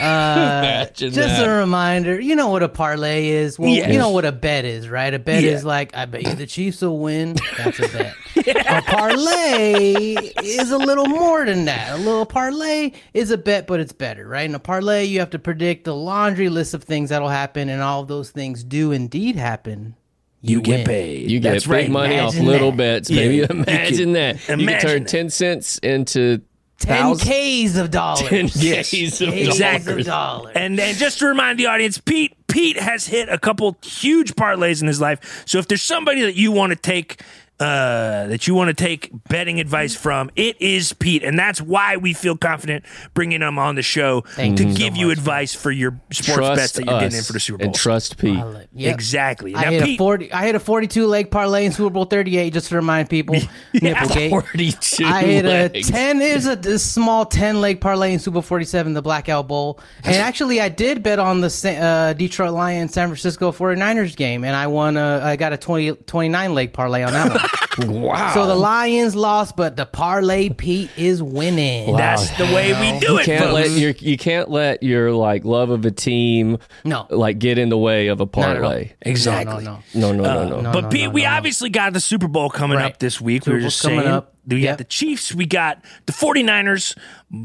Uh, 0.00 0.58
Imagine 0.58 1.12
Just 1.12 1.36
that. 1.38 1.46
a 1.48 1.50
reminder, 1.58 2.20
you 2.20 2.36
know 2.36 2.48
what 2.48 2.62
a 2.62 2.68
parlay 2.68 3.28
is. 3.28 3.58
Well, 3.58 3.68
Yes. 3.70 3.92
you 3.92 3.98
know 3.98 4.10
what 4.10 4.24
a 4.24 4.32
bet 4.32 4.64
is, 4.64 4.88
right? 4.88 5.12
A 5.12 5.18
bet 5.18 5.42
Yeah. 5.42 5.50
is 5.52 5.64
like, 5.64 5.96
I 5.96 6.04
bet 6.06 6.22
you 6.22 6.34
the 6.34 6.46
Chiefs 6.46 6.82
will 6.82 6.98
win. 6.98 7.36
That's 7.58 7.78
a 7.80 7.88
bet. 7.88 8.14
A 8.68 8.82
parlay 8.82 10.14
is 10.42 10.70
a 10.70 10.78
little 10.78 11.06
more 11.06 11.44
than 11.46 11.64
that. 11.64 11.94
A 11.94 11.96
little 11.98 12.25
parlay 12.26 12.92
is 13.14 13.30
a 13.30 13.38
bet, 13.38 13.66
but 13.66 13.80
it's 13.80 13.92
better, 13.92 14.26
right? 14.28 14.44
In 14.48 14.54
a 14.54 14.58
parlay, 14.58 15.04
you 15.04 15.20
have 15.20 15.30
to 15.30 15.38
predict 15.38 15.84
the 15.84 15.94
laundry 15.94 16.48
list 16.48 16.74
of 16.74 16.84
things 16.84 17.08
that'll 17.10 17.28
happen, 17.28 17.68
and 17.68 17.80
all 17.82 18.02
of 18.02 18.08
those 18.08 18.30
things 18.30 18.62
do 18.64 18.92
indeed 18.92 19.36
happen. 19.36 19.94
You 20.42 20.60
get 20.60 20.78
win. 20.78 20.86
paid. 20.86 21.30
You 21.30 21.40
get 21.40 21.52
That's 21.52 21.64
big 21.64 21.72
right. 21.72 21.90
money 21.90 22.18
off 22.18 22.36
little 22.36 22.70
that. 22.70 22.76
bets, 22.76 23.10
Yeah, 23.10 23.22
baby. 23.22 23.36
you 23.36 23.44
Imagine 23.50 23.96
can- 23.96 24.12
that. 24.12 24.48
you 24.48 24.66
can 24.66 24.80
turn 24.80 25.02
that. 25.04 25.08
10 25.08 25.30
cents 25.30 25.78
into 25.78 26.42
10 26.78 26.96
thousands. 26.98 27.28
K's 27.28 27.76
of 27.78 27.90
dollars. 27.90 28.20
10 28.28 28.50
Yes, 28.54 28.90
Ks 28.90 29.20
of 29.22 29.34
exactly. 29.34 30.00
of 30.00 30.06
dollars. 30.06 30.52
And 30.54 30.78
and 30.78 30.96
just 30.98 31.18
to 31.20 31.26
remind 31.26 31.58
the 31.58 31.66
audience, 31.66 31.98
Pete 31.98 32.36
Pete 32.48 32.78
has 32.78 33.06
hit 33.06 33.28
a 33.28 33.38
couple 33.38 33.76
huge 33.82 34.34
parlays 34.36 34.82
in 34.82 34.86
his 34.86 35.00
life. 35.00 35.42
So 35.46 35.58
if 35.58 35.66
there's 35.68 35.82
somebody 35.82 36.20
that 36.22 36.36
you 36.36 36.52
want 36.52 36.70
to 36.72 36.76
take 36.76 37.22
uh, 37.58 38.26
that 38.26 38.46
you 38.46 38.54
want 38.54 38.68
to 38.68 38.74
take 38.74 39.10
betting 39.28 39.60
advice 39.60 39.94
from, 39.94 40.30
it 40.36 40.60
is 40.60 40.92
Pete, 40.92 41.22
and 41.22 41.38
that's 41.38 41.60
why 41.60 41.96
we 41.96 42.12
feel 42.12 42.36
confident 42.36 42.84
bringing 43.14 43.40
him 43.40 43.58
on 43.58 43.74
the 43.76 43.82
show 43.82 44.20
Thank 44.20 44.58
to 44.58 44.64
you 44.64 44.72
so 44.72 44.76
give 44.76 44.96
you 44.96 45.06
much. 45.08 45.18
advice 45.18 45.54
for 45.54 45.70
your 45.70 45.98
sports 46.12 46.34
Trust 46.36 46.56
bets 46.60 46.72
that 46.72 46.84
you're 46.84 47.00
getting 47.00 47.18
in 47.18 47.24
for 47.24 47.32
the 47.32 47.40
Super 47.40 47.58
Bowl. 47.58 47.66
and 47.68 47.74
trust 47.74 48.18
Pete. 48.18 48.38
Yep. 48.74 48.94
Exactly. 48.94 49.54
I 49.54 49.62
Now, 49.62 49.70
hit 49.70 49.82
a 49.84 49.96
forty. 49.96 50.32
I 50.32 50.44
hit 50.46 50.54
a 50.54 50.60
forty-two 50.60 51.06
leg 51.06 51.30
parlay 51.30 51.64
in 51.64 51.72
Super 51.72 51.90
Bowl 51.90 52.04
thirty-eight, 52.04 52.52
just 52.52 52.68
to 52.68 52.76
remind 52.76 53.08
people. 53.08 53.36
Nipplegate. 53.74 54.30
42 54.36 55.04
I 55.04 55.22
hit 55.24 55.44
a 55.44 55.48
legs. 55.48 55.88
ten. 55.90 56.18
There's 56.18 56.46
a, 56.46 56.52
a 56.58 56.78
small 56.78 57.24
ten 57.24 57.60
leg 57.62 57.80
parlay 57.80 58.12
in 58.12 58.18
Super 58.18 58.34
Bowl 58.34 58.42
forty-seven, 58.42 58.92
the 58.92 59.02
Blackout 59.02 59.48
Bowl. 59.48 59.80
And 60.04 60.14
actually, 60.16 60.60
I 60.60 60.68
did 60.68 61.02
bet 61.02 61.18
on 61.18 61.40
the 61.40 61.48
uh, 61.80 62.12
Detroit 62.12 62.52
Lions 62.52 62.92
San 62.92 63.08
Francisco 63.08 63.50
49ers 63.50 64.14
game, 64.14 64.44
and 64.44 64.54
I 64.54 64.66
won. 64.68 64.96
A, 64.96 65.20
I 65.24 65.34
got 65.36 65.52
a 65.52 65.56
20, 65.56 65.92
29 65.94 66.54
leg 66.54 66.72
parlay 66.72 67.02
on 67.02 67.12
that 67.12 67.28
one. 67.32 67.40
Wow. 67.78 68.32
so 68.32 68.46
the 68.46 68.54
Lions 68.54 69.14
lost, 69.14 69.54
but 69.54 69.76
the 69.76 69.84
parlay 69.84 70.48
Pete 70.48 70.90
is 70.96 71.22
winning. 71.22 71.94
that's 71.94 72.30
the 72.38 72.44
way 72.46 72.72
we 72.72 72.98
do 73.00 73.12
you 73.12 73.18
it, 73.18 73.24
can't 73.26 73.44
folks. 73.44 73.52
let 73.54 73.70
your 73.72 73.90
you 73.90 74.16
can't 74.16 74.50
let 74.50 74.82
your 74.82 75.12
like 75.12 75.44
love 75.44 75.68
of 75.68 75.84
a 75.84 75.90
team 75.90 76.56
No. 76.84 77.06
like 77.10 77.38
get 77.38 77.58
in 77.58 77.68
the 77.68 77.76
way 77.76 78.06
of 78.08 78.20
a 78.22 78.24
Not 78.24 78.38
at 78.38 78.56
all. 78.56 78.70
parlay. 78.70 78.92
exactly. 79.02 79.62
No, 79.64 79.82
no, 79.94 80.12
no. 80.12 80.22
No, 80.22 80.22
no, 80.44 80.48
no, 80.48 80.60
no. 80.62 80.72
but 80.72 80.90
Pete, 80.90 81.04
no, 81.04 81.10
we 81.10 81.22
no, 81.24 81.28
no. 81.30 81.36
obviously 81.36 81.68
got 81.68 81.92
the 81.92 82.00
Super 82.00 82.28
Bowl 82.28 82.48
coming 82.48 82.78
Right. 82.78 82.92
up 82.92 82.98
this 82.98 83.20
week. 83.20 83.44
Super 83.44 83.56
we 83.56 83.62
were 83.62 83.68
just 83.68 83.82
coming 83.82 84.00
saying. 84.00 84.10
up. 84.10 84.32
We 84.46 84.62
got 84.62 84.78
the 84.78 84.84
Chiefs. 84.84 85.34
We 85.34 85.44
got 85.44 85.84
the 86.06 86.12
49ers 86.12 86.96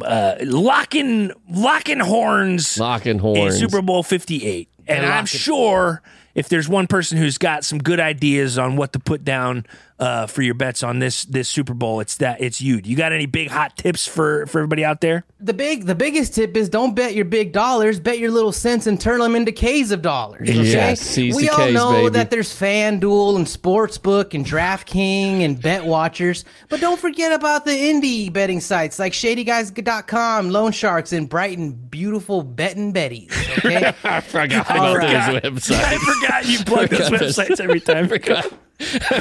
uh, 0.06 0.36
locking, 0.44 1.32
locking 1.50 2.00
horns 2.00 2.78
Locking 2.78 3.14
in 3.14 3.20
horns. 3.20 3.58
Super 3.58 3.82
Bowl 3.82 4.04
58. 4.04 4.70
And 4.88 5.04
They're 5.04 5.12
I'm 5.12 5.26
sure 5.26 6.02
if 6.36 6.48
there's 6.48 6.70
one 6.70 6.88
person 6.88 7.18
who's 7.18 7.38
got 7.38 7.66
some 7.66 7.80
good 7.80 8.00
ideas 8.00 8.58
on 8.58 8.76
what 8.78 8.94
to 8.94 9.00
put 9.00 9.24
down 9.26 9.66
uh, 10.02 10.26
for 10.26 10.42
your 10.42 10.56
bets 10.56 10.82
on 10.82 10.98
this 10.98 11.26
this 11.26 11.48
Super 11.48 11.76
Bowl, 11.76 12.00
it's 12.00 12.18
that 12.18 12.42
it's 12.42 12.60
you. 12.60 12.82
You 12.84 12.98
got 12.98 13.14
any 13.14 13.28
big 13.28 13.50
hot 13.50 13.78
tips 13.78 14.08
for 14.08 14.48
for 14.48 14.58
everybody 14.58 14.84
out 14.84 15.00
there? 15.00 15.24
The 15.40 15.54
big, 15.54 15.86
the 15.86 15.96
biggest 15.96 16.34
tip 16.34 16.58
is 16.58 16.70
don't 16.70 16.96
bet 16.96 17.14
your 17.14 17.26
big 17.26 17.52
dollars. 17.54 18.00
Bet 18.00 18.18
your 18.18 18.32
little 18.32 18.52
cents 18.52 18.88
and 18.88 19.00
turn 19.00 19.20
them 19.20 19.36
into 19.36 19.52
K's 19.52 19.92
of 19.92 20.02
dollars. 20.02 20.50
Okay? 20.50 20.72
Yes, 20.72 21.02
C's 21.02 21.36
we 21.36 21.46
to 21.46 21.52
all 21.52 21.66
K's, 21.66 21.74
know 21.74 21.92
baby. 21.94 22.10
that 22.10 22.32
there's 22.32 22.50
FanDuel 22.50 23.36
and 23.36 23.46
Sportsbook 23.46 24.34
and 24.34 24.44
DraftKings 24.44 25.46
and 25.46 25.62
Bet 25.62 25.86
Watchers, 25.86 26.46
but 26.70 26.80
don't 26.82 27.00
forget 27.00 27.32
about 27.32 27.66
the 27.66 27.72
indie 27.72 28.34
betting 28.34 28.60
sites 28.60 28.98
like 28.98 29.14
ShadyGuys.com, 29.14 30.50
Loan 30.50 30.72
Sharks, 30.72 31.14
and 31.14 31.30
Brighton, 31.30 31.74
beautiful 31.74 32.42
betting 32.42 32.92
Betties. 32.92 33.32
Okay, 33.60 33.94
I 34.04 34.22
forgot 34.22 34.70
All 34.72 34.78
about 34.78 34.98
right. 34.98 35.44
those 35.44 35.52
websites. 35.70 35.84
I 35.84 35.98
forgot 35.98 36.48
you 36.48 36.60
plug 36.66 36.90
those 36.90 37.10
websites 37.10 37.60
every 37.60 37.80
time. 37.80 38.08
forgot. 38.08 38.52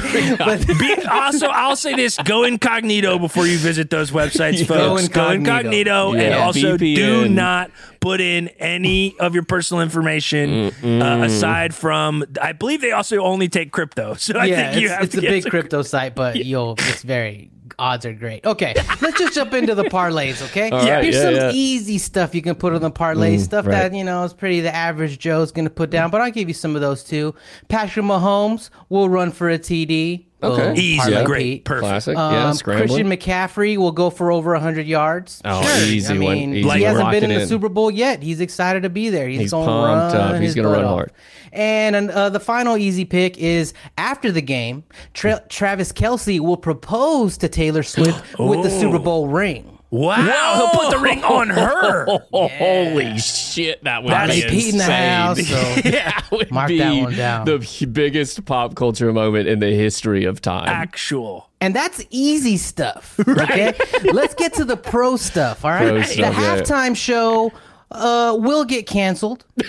Be, 0.79 0.95
also, 1.09 1.47
I'll 1.47 1.75
say 1.75 1.93
this: 1.95 2.17
go 2.23 2.43
incognito 2.43 3.19
before 3.19 3.45
you 3.47 3.57
visit 3.57 3.89
those 3.89 4.11
websites, 4.11 4.59
Go 4.67 4.75
folks. 4.97 5.07
Go 5.09 5.29
incognito. 5.29 5.33
incognito, 5.33 6.11
and 6.13 6.21
Yeah, 6.21 6.45
also 6.45 6.77
do 6.77 7.29
not 7.29 7.71
put 7.99 8.19
in 8.21 8.47
any 8.59 9.17
of 9.19 9.33
your 9.33 9.43
personal 9.43 9.81
information 9.81 10.71
uh, 10.83 11.23
aside 11.23 11.73
from. 11.75 12.25
I 12.41 12.53
believe 12.53 12.81
they 12.81 12.91
also 12.91 13.17
only 13.17 13.49
take 13.49 13.71
crypto, 13.71 14.13
so 14.17 14.37
I 14.37 14.45
yeah, 14.45 14.71
think 14.71 14.81
you 14.81 14.87
it's, 14.87 14.93
have 14.95 15.03
it's 15.03 15.11
to 15.13 15.17
a 15.19 15.21
get 15.21 15.29
big 15.29 15.43
some- 15.43 15.49
crypto 15.51 15.81
site, 15.83 16.15
but 16.15 16.35
you'll 16.45 16.73
it's 16.79 17.03
very 17.03 17.49
odds 17.79 18.05
are 18.05 18.13
great. 18.13 18.45
Okay, 18.45 18.73
let's 19.01 19.17
just 19.17 19.33
jump 19.33 19.53
into 19.53 19.75
the 19.75 19.83
parlays. 19.85 20.41
Okay, 20.49 20.69
right, 20.69 21.03
here's 21.03 21.15
yeah, 21.15 21.21
some 21.21 21.33
yeah. 21.33 21.51
easy 21.53 21.97
stuff 21.97 22.35
you 22.35 22.41
can 22.41 22.55
put 22.55 22.73
on 22.73 22.81
the 22.81 22.91
parlay. 22.91 23.37
Mm, 23.37 23.39
stuff 23.41 23.65
right. 23.65 23.89
that 23.89 23.93
you 23.93 24.03
know 24.03 24.23
is 24.23 24.33
pretty 24.33 24.61
the 24.61 24.73
average 24.73 25.19
Joe's 25.19 25.51
going 25.51 25.65
to 25.65 25.71
put 25.71 25.89
down, 25.89 26.11
but 26.11 26.21
I'll 26.21 26.31
give 26.31 26.47
you 26.47 26.53
some 26.53 26.75
of 26.75 26.81
those 26.81 27.03
too. 27.03 27.35
Patrick 27.67 28.05
Mahomes 28.05 28.69
will 28.89 29.09
run 29.09 29.31
for 29.31 29.49
a 29.49 29.59
TD. 29.59 30.25
Okay. 30.43 30.67
Boom, 30.69 30.75
Easy, 30.77 30.97
parlay 30.97 31.23
great, 31.23 31.43
Pete. 31.43 31.65
perfect. 31.65 31.87
Classic. 31.87 32.15
yeah, 32.17 32.47
Um, 32.47 32.53
scrambling. 32.55 32.87
Christian 32.87 33.09
McCaffrey 33.09 33.77
will 33.77 33.91
go 33.91 34.09
for 34.09 34.31
over 34.31 34.53
100 34.53 34.87
yards. 34.87 35.41
Oh, 35.45 35.61
sure. 35.61 35.85
easy 35.85 36.07
I 36.13 36.17
one, 36.17 36.19
mean, 36.19 36.53
easy 36.55 36.69
he 36.69 36.81
hasn't 36.83 37.03
Lock 37.03 37.11
been 37.11 37.23
it 37.23 37.29
in 37.29 37.35
the 37.35 37.41
in. 37.43 37.47
Super 37.47 37.69
Bowl 37.69 37.91
yet. 37.91 38.23
He's 38.23 38.41
excited 38.41 38.83
to 38.83 38.89
be 38.89 39.09
there. 39.09 39.27
He's, 39.27 39.39
He's 39.41 39.51
going 39.51 39.67
pumped 39.67 40.15
to 40.15 40.21
up. 40.21 40.31
run 40.31 40.41
He's 40.41 40.49
his 40.49 40.55
gonna 40.55 40.69
butt 40.69 40.77
run 40.77 40.85
off. 40.85 40.91
hard. 40.91 41.11
And 41.53 42.09
uh, 42.09 42.29
the 42.29 42.39
final 42.39 42.77
easy 42.77 43.05
pick 43.05 43.37
is 43.37 43.73
after 43.97 44.31
the 44.31 44.41
game, 44.41 44.83
Tra- 45.13 45.43
Travis 45.49 45.91
Kelce 45.91 46.39
will 46.39 46.57
propose 46.57 47.37
to 47.39 47.49
Taylor 47.49 47.83
Swift 47.83 48.39
with 48.39 48.63
the 48.63 48.69
Super 48.79 48.99
Bowl 48.99 49.27
ring. 49.27 49.70
Wow, 49.91 50.55
he'll 50.55 50.69
put 50.79 50.91
the 50.91 50.99
ring 50.99 51.21
on 51.23 51.49
her. 51.49 52.05
Holy 52.31 53.17
shit, 53.17 53.83
that 53.83 54.03
would 54.03 54.13
That's 54.13 54.33
be 54.33 54.41
Pete 54.47 54.71
in 54.73 54.77
the 54.77 54.83
insane. 54.85 55.09
house. 55.09 55.47
So 55.47 55.55
That 55.91 56.27
would 56.31 56.49
Mark 56.49 56.69
be 56.69 56.77
that 56.79 57.03
one 57.03 57.13
down. 57.15 57.45
the 57.45 57.85
biggest 57.91 58.45
pop 58.45 58.75
culture 58.75 59.11
moment 59.11 59.49
in 59.49 59.59
the 59.59 59.71
history 59.75 60.23
of 60.23 60.39
time. 60.41 60.69
Actual. 60.69 61.49
And 61.59 61.75
that's 61.75 62.03
easy 62.09 62.55
stuff. 62.57 63.19
Okay. 63.27 63.73
Let's 64.13 64.33
get 64.33 64.53
to 64.55 64.65
the 64.65 64.77
pro 64.77 65.17
stuff. 65.17 65.65
All 65.65 65.71
right. 65.71 65.87
Pro 65.89 65.97
the 65.97 66.03
stuff, 66.05 66.35
yeah. 66.37 66.57
halftime 66.57 66.95
show 66.95 67.51
uh, 67.91 68.35
will 68.39 68.63
get 68.63 68.87
canceled. 68.87 69.43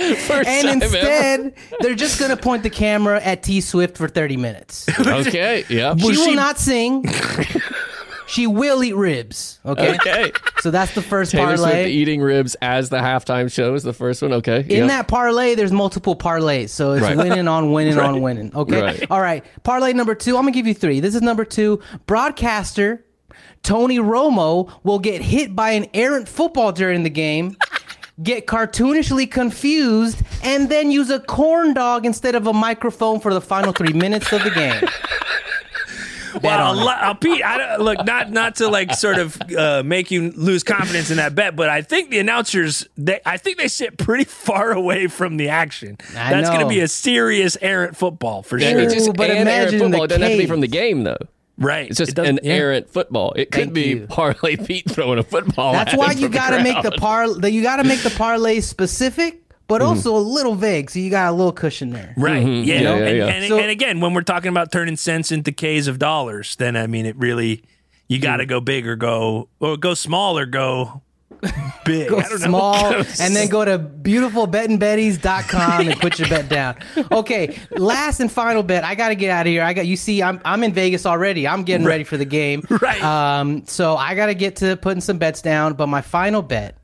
First 0.26 0.48
And 0.48 0.66
time 0.66 0.82
instead, 0.82 1.54
they're 1.80 1.94
just 1.94 2.18
going 2.18 2.30
to 2.30 2.36
point 2.36 2.62
the 2.62 2.70
camera 2.70 3.20
at 3.20 3.42
T 3.42 3.60
Swift 3.60 3.96
for 3.96 4.08
30 4.08 4.36
minutes. 4.36 4.86
Okay, 5.10 5.64
yeah. 5.68 5.94
She 5.96 6.16
will 6.16 6.34
not 6.34 6.58
sing. 6.58 7.04
she 8.26 8.46
will 8.46 8.82
eat 8.82 8.94
ribs. 8.94 9.58
Okay. 9.66 9.94
Okay. 9.94 10.32
So 10.60 10.70
that's 10.70 10.94
the 10.94 11.02
first 11.02 11.32
Taylor 11.32 11.56
Swift 11.56 11.72
parlay. 11.72 11.90
eating 11.90 12.20
ribs 12.20 12.54
as 12.62 12.88
the 12.90 12.98
halftime 12.98 13.52
show 13.52 13.74
is 13.74 13.82
the 13.82 13.92
first 13.92 14.22
one. 14.22 14.32
Okay. 14.34 14.60
In 14.60 14.70
yep. 14.70 14.88
that 14.88 15.08
parlay, 15.08 15.54
there's 15.54 15.72
multiple 15.72 16.16
parlays, 16.16 16.70
so 16.70 16.92
it's 16.92 17.02
Right. 17.02 17.16
winning 17.16 17.48
on 17.48 17.72
winning 17.72 17.98
on 17.98 18.22
winning. 18.22 18.52
Okay, 18.54 18.80
Right. 18.80 19.06
all 19.10 19.20
right. 19.20 19.44
Parlay 19.62 19.92
number 19.92 20.14
two. 20.14 20.36
I'm 20.36 20.42
gonna 20.42 20.52
give 20.52 20.66
you 20.66 20.74
three. 20.74 21.00
This 21.00 21.14
is 21.14 21.22
number 21.22 21.44
two. 21.44 21.80
Broadcaster 22.06 23.04
Tony 23.62 23.98
Romo 23.98 24.70
will 24.84 24.98
get 24.98 25.22
hit 25.22 25.54
by 25.54 25.72
an 25.72 25.86
errant 25.92 26.28
football 26.28 26.72
during 26.72 27.02
the 27.02 27.10
game, 27.10 27.56
get 28.22 28.46
cartoonishly 28.46 29.30
confused, 29.30 30.22
and 30.42 30.68
then 30.68 30.90
use 30.90 31.10
a 31.10 31.20
corn 31.20 31.74
dog 31.74 32.04
instead 32.06 32.34
of 32.34 32.46
a 32.46 32.52
microphone 32.52 33.20
for 33.20 33.32
the 33.32 33.40
final 33.40 33.72
three 33.72 33.92
minutes 33.92 34.32
of 34.32 34.42
the 34.44 34.50
game. 34.50 34.82
Well, 36.44 36.68
on 36.70 36.78
a 36.78 36.84
lo- 36.84 36.92
uh, 36.92 37.14
Pete, 37.14 37.42
I 37.44 37.58
don't, 37.58 37.80
look 37.82 38.06
not 38.06 38.30
not 38.30 38.54
to 38.56 38.68
like 38.68 38.94
sort 38.94 39.18
of 39.18 39.36
uh, 39.52 39.82
make 39.84 40.12
you 40.12 40.30
lose 40.30 40.62
confidence 40.62 41.10
in 41.10 41.16
that 41.16 41.34
bet, 41.34 41.56
but 41.56 41.68
I 41.68 41.82
think 41.82 42.10
the 42.10 42.20
announcers, 42.20 42.86
they, 42.96 43.18
I 43.26 43.36
think 43.36 43.58
they 43.58 43.66
sit 43.66 43.98
pretty 43.98 44.22
far 44.28 44.70
away 44.70 45.08
from 45.08 45.38
the 45.38 45.48
action. 45.48 45.96
I 46.10 46.30
That's 46.30 46.48
going 46.48 46.60
to 46.60 46.68
be 46.68 46.78
a 46.80 46.86
serious 46.88 47.58
errant 47.60 47.96
football 47.96 48.44
for 48.44 48.58
Yeah, 48.58 48.70
sure. 48.70 48.82
just 48.90 49.12
but 49.14 49.28
an 49.28 49.48
errant 49.48 49.72
imagine 49.72 49.80
football. 49.80 49.98
the 49.98 50.04
It 50.04 50.08
doesn't 50.08 50.22
have 50.22 50.30
to 50.32 50.38
be 50.38 50.46
from 50.46 50.60
the 50.60 50.68
game 50.68 51.02
though. 51.02 51.18
Right? 51.60 51.88
It's 51.88 51.98
just 51.98 52.18
It 52.18 52.26
an 52.26 52.40
yeah. 52.42 52.52
errant 52.54 52.90
football. 52.90 53.32
It 53.34 53.50
could 53.50 53.64
Thank 53.64 53.74
be 53.74 53.88
you. 53.90 54.06
parlay 54.08 54.56
Pete 54.56 54.90
throwing 54.90 55.18
a 55.18 55.22
football. 55.22 55.72
That's 55.72 55.92
at 55.92 55.98
why 55.98 56.14
him 56.14 56.20
you 56.20 56.28
got 56.28 56.50
to 56.50 56.62
make 56.62 56.82
the 56.82 56.90
crowd. 56.90 57.40
par. 57.42 57.48
You 57.48 57.62
got 57.62 57.76
to 57.76 57.84
make 57.84 58.02
the 58.02 58.10
parlay 58.16 58.60
specific, 58.60 59.42
but 59.68 59.80
mm-hmm. 59.80 59.90
also 59.90 60.16
a 60.16 60.18
little 60.18 60.54
vague, 60.54 60.90
so 60.90 60.98
you 60.98 61.10
got 61.10 61.30
a 61.30 61.32
little 61.32 61.52
cushion 61.52 61.90
there. 61.90 62.14
Right. 62.16 62.44
Mm-hmm. 62.44 62.68
Yeah. 62.68 62.80
Yeah, 62.80 62.90
and, 62.94 63.04
yeah, 63.04 63.24
yeah. 63.24 63.26
And, 63.32 63.48
So- 63.48 63.58
and 63.58 63.70
again, 63.70 64.00
when 64.00 64.14
we're 64.14 64.22
talking 64.22 64.48
about 64.48 64.72
turning 64.72 64.96
cents 64.96 65.30
into 65.30 65.52
K's 65.52 65.86
of 65.86 65.98
dollars, 65.98 66.56
then 66.56 66.76
I 66.76 66.86
mean, 66.86 67.06
it 67.06 67.16
really, 67.16 67.62
you 68.08 68.16
mm-hmm. 68.18 68.22
got 68.22 68.36
to 68.38 68.46
go 68.46 68.60
big 68.60 68.86
or 68.86 68.96
go, 68.96 69.48
or 69.60 69.76
go 69.76 69.94
small 69.94 70.38
or 70.38 70.46
go 70.46 71.02
big. 71.84 72.08
Go 72.08 72.20
small 72.22 72.94
and 72.94 73.36
then 73.36 73.48
go 73.48 73.64
to 73.64 73.78
beautifulbetandbetties.com 73.78 75.88
and 75.88 76.00
put 76.00 76.18
your 76.18 76.28
bet 76.28 76.48
down. 76.48 76.76
Okay, 77.10 77.58
last 77.72 78.20
and 78.20 78.30
final 78.30 78.62
bet. 78.62 78.84
I 78.84 78.94
got 78.94 79.08
to 79.08 79.14
get 79.14 79.30
out 79.30 79.46
of 79.46 79.50
here. 79.50 79.62
I 79.62 79.72
got 79.72 79.86
you 79.86 79.96
see 79.96 80.22
I'm 80.22 80.40
I'm 80.44 80.62
in 80.62 80.72
Vegas 80.72 81.06
already. 81.06 81.48
I'm 81.48 81.64
getting 81.64 81.86
ready 81.86 82.04
for 82.04 82.16
the 82.16 82.24
game. 82.24 82.62
Right. 82.80 83.02
Um 83.02 83.66
so 83.66 83.96
I 83.96 84.14
got 84.14 84.26
to 84.26 84.34
get 84.34 84.56
to 84.56 84.76
putting 84.76 85.02
some 85.02 85.18
bets 85.18 85.42
down, 85.42 85.74
but 85.74 85.86
my 85.86 86.00
final 86.00 86.40
bet 86.40 86.80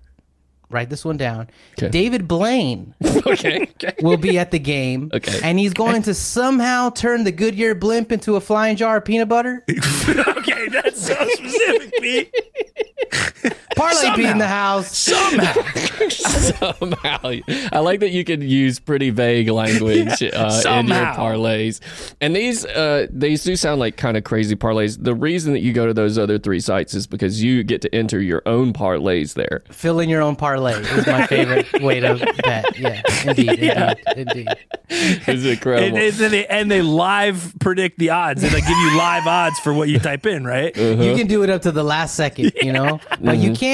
Write 0.69 0.91
this 0.91 1.05
one 1.05 1.17
down. 1.17 1.49
Okay. 1.79 1.89
David 1.89 2.27
Blaine 2.27 2.93
okay. 3.27 3.69
will 4.03 4.17
be 4.17 4.37
at 4.37 4.51
the 4.51 4.59
game. 4.59 5.11
Okay. 5.15 5.39
And 5.45 5.61
he's 5.61 5.73
going 5.73 6.03
to 6.03 6.15
somehow 6.15 6.91
turn 6.91 7.23
the 7.23 7.31
Goodyear 7.31 7.77
blimp 7.77 8.11
into 8.11 8.35
a 8.35 8.41
flying 8.41 8.77
jar 8.77 8.97
of 8.97 9.05
peanut 9.05 9.29
butter. 9.29 9.65
okay, 9.69 10.69
that's 10.69 11.07
so 11.07 11.15
specific, 11.35 11.93
Pete. 12.01 12.35
Parlay 13.77 14.11
Pete 14.17 14.27
in 14.27 14.39
the 14.39 14.47
house. 14.49 14.97
Somehow. 14.97 15.53
somehow. 16.09 17.19
I 17.73 17.79
like 17.81 18.01
that 18.01 18.11
you 18.11 18.25
can 18.25 18.41
use 18.43 18.79
pretty 18.79 19.11
vague 19.11 19.49
language 19.49 20.23
uh, 20.23 20.63
in 20.67 20.87
your 20.89 20.97
parlays. 21.07 21.81
And 22.21 22.35
these 22.35 22.65
uh, 22.65 23.07
these 23.11 23.45
do 23.45 23.55
sound 23.57 23.81
like 23.81 23.97
kind 23.97 24.17
of 24.17 24.25
crazy 24.25 24.57
parlays. 24.57 25.03
The 25.03 25.15
reason 25.15 25.53
that 25.53 25.61
you 25.61 25.73
go 25.73 25.87
to 25.87 25.95
those 25.95 26.19
other 26.19 26.39
three 26.39 26.61
sites 26.61 26.95
is 26.95 27.07
because 27.07 27.43
you 27.43 27.63
get 27.63 27.83
to 27.83 27.95
enter 27.95 28.21
your 28.21 28.43
own 28.47 28.73
parlays 28.73 29.35
there. 29.35 29.63
Fill 29.71 30.01
in 30.01 30.09
your 30.09 30.23
own 30.23 30.37
parlay 30.37 30.73
is 30.75 31.07
my 31.07 31.27
favorite 31.27 31.71
way 31.83 32.01
to 32.01 32.15
bet. 32.43 32.79
Yeah, 32.79 33.03
indeed, 33.27 33.49
indeed, 33.51 33.97
indeed. 34.17 34.49
It's 34.89 35.29
And, 35.29 35.47
incredible. 35.47 35.99
and 35.99 36.13
they, 36.33 36.47
and 36.47 36.71
they 36.71 36.83
live 36.83 37.55
predict 37.61 37.99
the 37.99 38.11
odds. 38.11 38.41
They 38.43 38.51
like 38.51 38.67
give 38.67 38.77
you 38.79 38.97
live 38.97 39.27
odds 39.27 39.59
for 39.61 39.73
what 39.75 39.89
you 39.89 39.99
type 39.99 40.27
in, 40.27 40.45
right? 40.45 40.75
You 40.77 41.15
can 41.17 41.27
do 41.27 41.43
it 41.43 41.51
up 41.51 41.63
to 41.63 41.73
the 41.73 41.83
last 41.85 42.15
second, 42.15 42.53
you 42.63 42.73
know, 42.73 43.01
but 43.21 43.39
you 43.39 43.53
can't, 43.53 43.66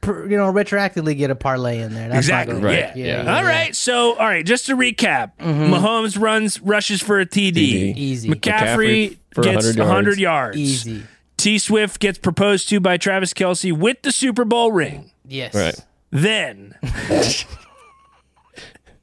per, 0.00 0.28
you 0.28 0.36
know, 0.36 0.52
retroactively 0.52 1.16
get 1.16 1.30
a 1.30 1.34
parlay 1.34 1.80
in 1.80 1.94
there. 1.94 2.08
That's 2.08 2.18
Exactly. 2.18 2.54
Not 2.54 2.62
gonna 2.62 2.92
Yeah. 2.94 3.22
Yeah. 3.22 3.36
All 3.36 3.44
right. 3.44 3.74
So, 3.74 4.14
all 4.14 4.26
right. 4.26 4.44
Just 4.44 4.66
to 4.66 4.76
recap, 4.76 5.32
mm-hmm. 5.38 5.72
Mahomes 5.72 6.20
runs 6.20 6.60
rushes 6.60 7.02
for 7.02 7.20
a 7.20 7.26
TD. 7.26 7.52
TD. 7.52 7.96
Easy. 7.96 8.28
McCaffrey, 8.30 9.18
McCaffrey 9.34 9.42
gets 9.42 9.66
100 9.66 9.78
100 9.78 10.18
yards. 10.18 10.18
yards. 10.18 10.56
Easy. 10.56 11.02
T 11.36 11.58
Swift 11.58 12.00
gets 12.00 12.18
proposed 12.18 12.68
to 12.70 12.80
by 12.80 12.96
Travis 12.96 13.32
Kelce 13.32 13.72
with 13.76 14.02
the 14.02 14.10
Super 14.12 14.44
Bowl 14.44 14.72
ring. 14.72 15.10
Yes. 15.26 15.54
Right. 15.54 15.76
Then 16.10 16.74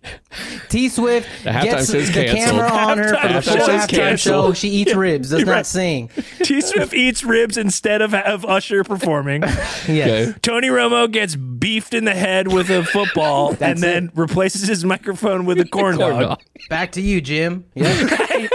T 0.70 0.90
Swift 0.90 1.28
gets 1.44 1.88
the 1.88 2.04
canceled. 2.12 2.38
camera 2.38 2.70
on 2.72 2.98
her 2.98 3.08
for 3.16 3.28
the 3.34 3.42
full 3.42 3.56
halftime 3.68 3.90
canceled. 3.90 4.18
show. 4.18 4.54
She 4.54 4.70
eats 4.70 4.94
ribs, 4.94 5.30
does 5.30 5.46
not 5.46 5.66
sing. 5.66 6.10
T 6.44 6.62
Swift 6.62 6.94
eats 6.94 7.24
ribs 7.24 7.58
instead 7.58 8.02
of, 8.02 8.14
of 8.14 8.46
Usher 8.46 8.84
performing. 8.84 9.44
Yes. 9.88 10.30
Okay. 10.30 10.40
Tony 10.42 10.70
Romo 10.70 11.10
gets 11.12 11.36
beefed 11.36 11.94
in 11.94 12.06
the 12.06 12.14
head 12.16 12.52
with 12.52 12.70
a 12.72 12.84
football 12.84 13.56
and 13.60 13.78
then 13.80 14.12
replaces 14.16 14.68
his 14.68 14.84
microphone 14.84 15.46
with 15.46 15.60
a 15.60 15.66
corn, 15.66 15.98
Corn 15.98 16.12
dog. 16.14 16.22
dog. 16.22 16.42
Back 16.70 16.94
to 16.94 17.02
you, 17.02 17.22
Jim. 17.22 17.66
Yeah. 17.76 18.48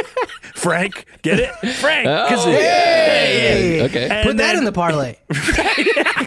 Frank, 0.55 1.05
get 1.23 1.39
it? 1.41 1.51
Frank. 1.77 2.07
Oh, 2.09 2.27
it- 2.49 2.61
Hey. 2.61 3.83
Okay. 3.85 4.09
And 4.11 4.27
Put 4.27 4.37
that 4.39 4.49
then 4.55 4.59
in 4.59 4.65
the 4.65 4.73
parlay. 4.73 5.17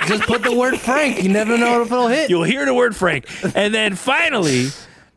Just 0.08 0.24
put 0.24 0.42
the 0.44 0.56
word 0.56 0.80
Frank. 0.80 1.22
You 1.22 1.30
never 1.30 1.58
know 1.58 1.82
if 1.82 1.92
it'll 1.92 2.08
hit. 2.08 2.30
You'll 2.30 2.44
hear 2.44 2.66
the 2.66 2.74
word 2.74 2.96
Frank. 2.96 3.26
And 3.56 3.74
then 3.74 3.96
finally, 3.96 4.68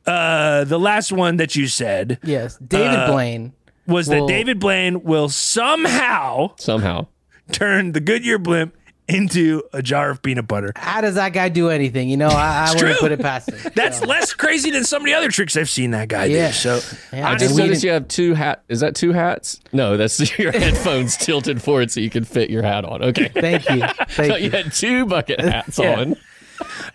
uh, 0.07 0.65
the 0.65 0.79
last 0.79 1.13
one 1.13 1.37
that 1.39 1.57
you 1.57 1.67
said 1.67 2.19
Yes. 2.23 2.57
David 2.59 2.99
Uh, 2.99 3.11
Blaine. 3.13 3.53
was 3.87 4.07
that 4.09 4.27
David 4.27 4.59
Blaine 4.61 5.03
will 5.03 5.29
somehow 5.29 6.53
Somehow. 6.57 7.07
turn 7.53 7.93
the 7.93 8.01
Goodyear 8.01 8.39
blimp 8.39 8.75
into 9.09 9.63
a 9.73 9.81
jar 9.83 10.11
of 10.11 10.21
peanut 10.21 10.49
butter. 10.49 10.73
How 10.75 11.01
does 11.01 11.15
that 11.15 11.33
guy 11.33 11.49
do 11.49 11.71
anything? 11.71 12.09
You 12.09 12.17
know, 12.17 12.27
I, 12.29 12.73
I 12.73 12.75
wouldn't 12.75 12.99
put 12.99 13.13
it 13.13 13.21
past 13.21 13.49
him. 13.53 13.71
That's 13.77 14.01
So, 14.01 14.07
less 14.07 14.33
crazy 14.35 14.73
than 14.73 14.83
some 14.83 15.03
of 15.03 15.07
the 15.07 15.15
other 15.15 15.29
tricks 15.31 15.57
I've 15.57 15.71
seen 15.71 15.93
that 15.93 16.09
guy 16.09 16.25
Yeah. 16.25 16.49
do. 16.49 16.53
So 16.55 16.81
Yeah, 17.13 17.29
I 17.29 17.37
just 17.37 17.57
noticed 17.57 17.83
didn't- 17.83 17.85
you 17.85 17.91
have 17.93 18.09
two 18.09 18.35
hat. 18.35 18.65
Is 18.69 18.81
that 18.81 18.97
two 18.97 19.13
hats? 19.13 19.61
No, 19.73 19.97
that's 19.97 20.37
your 20.41 20.51
headphones 20.51 21.17
tilted 21.17 21.63
forward 21.63 21.93
so 21.93 22.01
you 22.01 22.11
can 22.11 22.25
fit 22.25 22.51
your 22.51 22.63
hat 22.65 22.85
on. 22.85 23.05
Okay. 23.05 23.29
Thank 23.29 23.69
you. 23.71 23.85
So 24.09 24.25
you 24.37 24.47
you. 24.47 24.51
had 24.51 24.73
two 24.73 25.07
bucket 25.07 25.41
hats 25.41 25.79
Yeah. 25.79 26.01
on. 26.01 26.17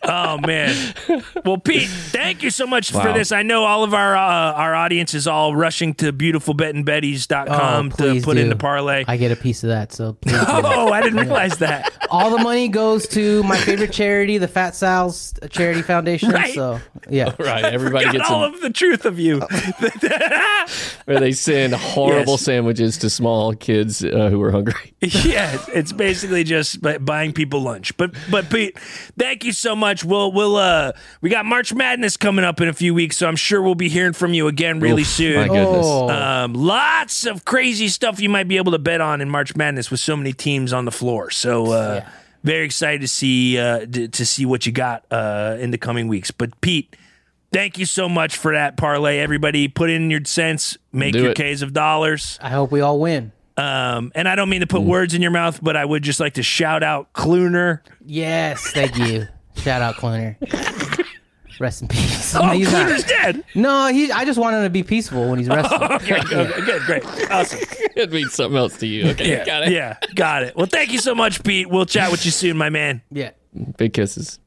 Oh 0.03 0.37
man. 0.39 0.75
Well, 1.45 1.57
Pete, 1.57 1.87
thank 1.89 2.43
you 2.43 2.49
so 2.49 2.65
much 2.67 2.91
for 2.91 3.13
this. 3.13 3.31
I 3.31 3.43
know 3.43 3.63
all 3.65 3.83
of 3.83 3.93
our 3.93 4.15
uh, 4.15 4.21
our 4.53 4.73
audience 4.75 5.13
is 5.13 5.27
all 5.27 5.55
rushing 5.55 5.93
to 5.95 6.11
beautifulbetandbetties.com 6.13 7.85
Oh, 7.87 7.89
to 7.89 7.95
please 7.95 8.23
put 8.25 8.37
in 8.37 8.49
the 8.49 8.55
parlay. 8.55 9.03
I 9.07 9.17
get 9.17 9.31
a 9.31 9.35
piece 9.35 9.63
of 9.63 9.69
that. 9.69 9.91
So 9.93 10.13
please 10.13 10.35
oh, 10.47 10.91
I 10.91 11.01
didn't 11.01 11.19
realize 11.19 11.57
that. 11.57 11.91
all 12.09 12.35
the 12.35 12.43
money 12.43 12.67
goes 12.67 13.07
to 13.09 13.43
my 13.43 13.57
favorite 13.57 13.91
charity, 13.93 14.37
the 14.37 14.47
Fat 14.47 14.75
Sal's 14.75 15.33
Charity 15.49 15.81
Foundation. 15.81 16.29
Right. 16.31 16.53
So 16.53 16.79
yeah. 17.09 17.35
Right. 17.39 17.63
Everybody 17.65 18.05
Got 18.05 18.13
gets 18.13 18.29
all 18.29 18.41
them 18.41 18.53
of 18.55 18.61
the 18.61 18.69
truth 18.69 19.05
of 19.05 19.19
you. 19.19 19.39
where 21.05 21.19
they 21.19 21.31
send 21.31 21.73
horrible 21.73 22.33
Yes. 22.33 22.41
sandwiches 22.41 22.97
to 22.99 23.09
small 23.09 23.53
kids 23.53 24.03
uh, 24.03 24.29
who 24.29 24.41
are 24.41 24.51
hungry. 24.51 24.93
yeah, 25.01 25.53
it's- 25.55 25.69
it's 25.73 25.91
basically 25.91 26.43
just 26.43 26.79
buying 27.03 27.33
people 27.33 27.61
lunch. 27.61 27.95
But 27.97 28.11
but 28.29 28.49
Pete, 28.49 28.77
thank 29.17 29.43
you 29.43 29.51
so 29.53 29.70
much. 29.75 30.03
We'll 30.03 30.31
we'll 30.31 30.55
uh 30.55 30.93
we 31.21 31.29
got 31.29 31.45
March 31.45 31.73
Madness 31.73 32.17
coming 32.17 32.45
up 32.45 32.61
in 32.61 32.67
a 32.67 32.73
few 32.73 32.93
weeks, 32.93 33.17
so 33.17 33.27
I'm 33.27 33.35
sure 33.35 33.61
we'll 33.61 33.75
be 33.75 33.89
hearing 33.89 34.13
from 34.13 34.33
you 34.33 34.47
again 34.47 34.79
really 34.79 35.01
Oof, 35.01 35.07
soon. 35.07 35.35
My 35.35 35.47
goodness. 35.47 35.85
Oh. 35.85 36.09
Um, 36.09 36.53
lots 36.53 37.25
of 37.25 37.45
crazy 37.45 37.87
stuff 37.87 38.19
you 38.19 38.29
might 38.29 38.47
be 38.47 38.57
able 38.57 38.71
to 38.73 38.79
bet 38.79 39.01
on 39.01 39.21
in 39.21 39.29
March 39.29 39.55
Madness 39.55 39.91
with 39.91 39.99
so 39.99 40.15
many 40.15 40.33
teams 40.33 40.73
on 40.73 40.85
the 40.85 40.91
floor. 40.91 41.29
So 41.29 41.71
uh, 41.71 42.05
very 42.43 42.65
excited 42.65 43.01
to 43.01 43.07
see 43.07 43.57
uh, 43.57 43.85
to, 43.85 44.07
to 44.07 44.25
see 44.25 44.45
what 44.45 44.65
you 44.65 44.71
got 44.71 45.05
uh, 45.11 45.57
in 45.59 45.71
the 45.71 45.77
coming 45.77 46.07
weeks. 46.07 46.31
But 46.31 46.59
Pete, 46.61 46.95
thank 47.51 47.77
you 47.77 47.85
so 47.85 48.09
much 48.09 48.37
for 48.37 48.53
that 48.53 48.77
parlay. 48.77 49.19
Everybody, 49.19 49.67
put 49.67 49.89
in 49.89 50.09
your 50.09 50.23
cents, 50.25 50.77
make 50.91 51.13
Do 51.13 51.21
your 51.21 51.31
it. 51.31 51.37
K's 51.37 51.61
of 51.61 51.73
dollars. 51.73 52.39
I 52.41 52.49
hope 52.49 52.71
we 52.71 52.81
all 52.81 52.99
win. 52.99 53.31
Um, 53.57 54.11
and 54.15 54.27
I 54.27 54.35
don't 54.35 54.49
mean 54.49 54.61
to 54.61 54.67
put 54.67 54.81
words 54.81 55.13
in 55.13 55.21
your 55.21 55.31
mouth, 55.31 55.59
but 55.61 55.75
I 55.75 55.85
would 55.85 56.03
just 56.03 56.19
like 56.19 56.35
to 56.35 56.43
shout 56.43 56.83
out 56.83 57.13
Cluner. 57.13 57.83
Yes, 58.05 58.71
thank 58.71 58.97
you. 58.97 59.27
Shout 59.55 59.81
out 59.81 59.95
Cloner. 59.95 60.35
Rest 61.59 61.83
in 61.83 61.87
peace. 61.89 62.35
Oh, 62.35 62.41
No, 62.47 62.53
he's 62.53 62.71
not. 62.71 62.87
Cluner's 62.87 63.03
dead. 63.03 63.43
No, 63.53 63.87
he. 63.93 64.11
I 64.11 64.25
just 64.25 64.39
want 64.39 64.55
him 64.55 64.63
to 64.63 64.69
be 64.71 64.81
peaceful 64.81 65.29
when 65.29 65.37
he's 65.37 65.47
oh, 65.49 65.55
wrestling. 65.55 65.83
Okay, 65.83 66.19
okay, 66.19 66.61
good, 66.65 66.81
great, 66.83 67.31
awesome. 67.31 67.59
It 67.93 68.09
means 68.11 68.33
something 68.33 68.57
else 68.57 68.77
to 68.77 68.87
you. 68.87 69.09
Okay. 69.09 69.29
Yeah, 69.29 69.45
Got 69.45 69.63
it. 69.67 69.71
yeah, 69.73 69.97
got 70.15 70.43
it. 70.43 70.55
Well, 70.55 70.65
thank 70.65 70.91
you 70.93 70.97
so 70.97 71.13
much, 71.13 71.43
Pete. 71.43 71.69
We'll 71.69 71.85
chat 71.85 72.09
with 72.09 72.25
you 72.25 72.31
soon, 72.31 72.57
my 72.57 72.69
man. 72.69 73.01
Yeah. 73.11 73.31
Big 73.77 73.93
kisses. 73.93 74.39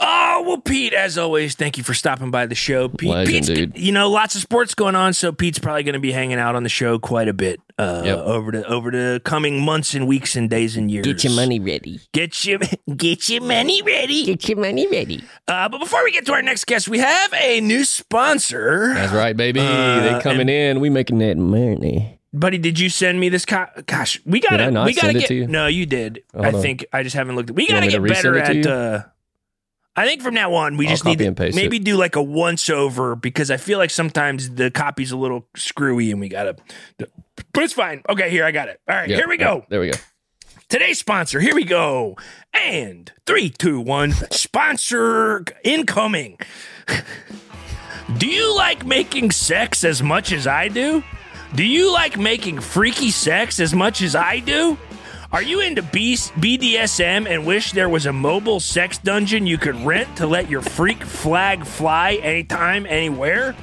Oh 0.00 0.44
well, 0.46 0.58
Pete. 0.58 0.92
As 0.92 1.16
always, 1.18 1.54
thank 1.54 1.78
you 1.78 1.84
for 1.84 1.94
stopping 1.94 2.30
by 2.30 2.46
the 2.46 2.54
show, 2.54 2.88
Pete. 2.88 3.08
Legend, 3.08 3.28
Pete's, 3.34 3.46
dude. 3.48 3.78
You 3.78 3.92
know, 3.92 4.10
lots 4.10 4.34
of 4.34 4.42
sports 4.42 4.74
going 4.74 4.94
on, 4.94 5.12
so 5.14 5.32
Pete's 5.32 5.58
probably 5.58 5.82
going 5.82 5.94
to 5.94 5.98
be 6.00 6.12
hanging 6.12 6.38
out 6.38 6.54
on 6.54 6.62
the 6.62 6.68
show 6.68 6.98
quite 6.98 7.28
a 7.28 7.32
bit 7.32 7.60
uh, 7.78 8.02
Yep. 8.04 8.18
over 8.18 8.50
the 8.52 8.66
over 8.66 8.90
the 8.90 9.20
coming 9.24 9.60
months 9.64 9.94
and 9.94 10.06
weeks 10.06 10.36
and 10.36 10.50
days 10.50 10.76
and 10.76 10.90
years. 10.90 11.06
Get 11.06 11.24
your 11.24 11.32
money 11.34 11.58
ready. 11.60 12.00
Get 12.12 12.44
your 12.44 12.58
get 12.96 13.28
your 13.28 13.42
money 13.42 13.82
ready. 13.82 14.24
Get 14.26 14.48
your 14.48 14.58
money 14.58 14.86
ready. 14.88 15.22
Uh, 15.48 15.68
but 15.68 15.78
before 15.78 16.02
we 16.04 16.12
get 16.12 16.26
to 16.26 16.32
our 16.32 16.42
next 16.42 16.64
guest, 16.66 16.88
we 16.88 16.98
have 16.98 17.32
a 17.34 17.60
new 17.60 17.84
sponsor. 17.84 18.92
That's 18.94 19.12
right, 19.12 19.36
baby. 19.36 19.60
Uh, 19.60 20.00
they 20.00 20.20
coming 20.20 20.48
in. 20.48 20.80
We 20.80 20.90
making 20.90 21.18
that 21.18 21.36
money. 21.36 22.18
Buddy, 22.32 22.58
did 22.58 22.78
you 22.78 22.90
send 22.90 23.18
me 23.18 23.30
this? 23.30 23.46
Co- 23.46 23.66
Gosh, 23.86 24.20
we 24.26 24.40
got 24.40 24.50
Did 24.50 24.60
I 24.60 24.64
to. 24.66 24.70
not 24.72 24.86
We 24.86 24.92
got 24.94 25.02
to 25.04 25.10
it 25.10 25.20
get. 25.20 25.28
to 25.28 25.34
you? 25.34 25.46
No, 25.46 25.68
you 25.68 25.86
did. 25.86 26.22
Oh, 26.34 26.42
I 26.42 26.52
on. 26.52 26.60
think 26.60 26.84
I 26.92 27.02
just 27.02 27.16
haven't 27.16 27.34
looked. 27.36 27.50
We 27.50 27.66
gotta 27.66 27.86
get 27.86 28.02
better 28.06 28.32
resend 28.32 28.56
it 28.58 28.62
to 28.64 28.70
at. 28.70 28.76
Uh, 28.76 29.04
I 29.96 30.06
think 30.06 30.20
from 30.22 30.34
now 30.34 30.52
on, 30.54 30.76
we 30.76 30.86
I'll 30.86 30.92
just 30.92 31.04
need 31.06 31.18
to 31.18 31.50
maybe 31.54 31.78
it. 31.78 31.84
do 31.84 31.96
like 31.96 32.16
a 32.16 32.22
once 32.22 32.68
over 32.68 33.16
because 33.16 33.50
I 33.50 33.56
feel 33.56 33.78
like 33.78 33.90
sometimes 33.90 34.50
the 34.50 34.70
copy's 34.70 35.10
a 35.10 35.16
little 35.16 35.48
screwy 35.56 36.10
and 36.10 36.20
we 36.20 36.28
gotta. 36.28 36.56
But 36.98 37.62
it's 37.62 37.72
fine. 37.72 38.02
Okay, 38.08 38.28
here 38.28 38.44
I 38.44 38.50
got 38.50 38.68
it. 38.68 38.78
All 38.88 38.94
right, 38.94 39.08
Yeah, 39.08 39.16
here 39.16 39.28
we 39.28 39.38
go. 39.38 39.64
There 39.70 39.80
we 39.80 39.90
go. 39.90 39.98
Today's 40.68 40.98
sponsor. 40.98 41.40
Here 41.40 41.54
we 41.54 41.64
go. 41.64 42.16
And 42.52 43.10
three, 43.24 43.48
two, 43.50 43.80
one. 43.80 44.12
Sponsor 44.32 45.44
incoming. 45.64 46.38
Do 48.18 48.26
you 48.26 48.54
like 48.54 48.84
making 48.84 49.30
sex 49.30 49.82
as 49.84 50.02
much 50.02 50.32
as 50.32 50.46
I 50.46 50.68
do? 50.68 51.02
Do 51.54 51.64
you 51.64 51.92
like 51.92 52.16
making 52.18 52.60
freaky 52.60 53.10
sex 53.10 53.58
as 53.60 53.74
much 53.74 54.02
as 54.02 54.14
I 54.14 54.38
do? 54.40 54.78
Are 55.36 55.42
you 55.42 55.60
into 55.60 55.82
B- 55.82 56.14
BDSM 56.14 57.28
and 57.28 57.44
wish 57.44 57.72
there 57.72 57.90
was 57.90 58.06
a 58.06 58.12
mobile 58.14 58.58
sex 58.58 58.96
dungeon 58.96 59.46
you 59.46 59.58
could 59.58 59.76
rent 59.84 60.16
to 60.16 60.26
let 60.26 60.48
your 60.48 60.62
freak 60.62 61.04
flag 61.04 61.66
fly 61.66 62.14
anytime, 62.22 62.86
anywhere? 62.86 63.54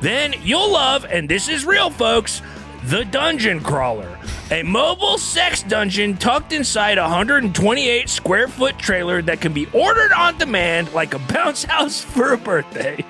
Then 0.00 0.32
you'll 0.44 0.70
love, 0.70 1.04
and 1.04 1.28
this 1.28 1.48
is 1.48 1.66
real, 1.66 1.90
folks, 1.90 2.40
the 2.84 3.04
Dungeon 3.04 3.58
Crawler, 3.58 4.16
a 4.52 4.62
mobile 4.62 5.18
sex 5.18 5.64
dungeon 5.64 6.16
tucked 6.16 6.52
inside 6.52 6.98
a 6.98 7.02
128 7.02 8.08
square 8.08 8.46
foot 8.46 8.78
trailer 8.78 9.20
that 9.22 9.40
can 9.40 9.52
be 9.52 9.66
ordered 9.72 10.12
on 10.12 10.38
demand 10.38 10.92
like 10.92 11.14
a 11.14 11.18
bounce 11.18 11.64
house 11.64 12.00
for 12.00 12.34
a 12.34 12.38
birthday. 12.38 13.04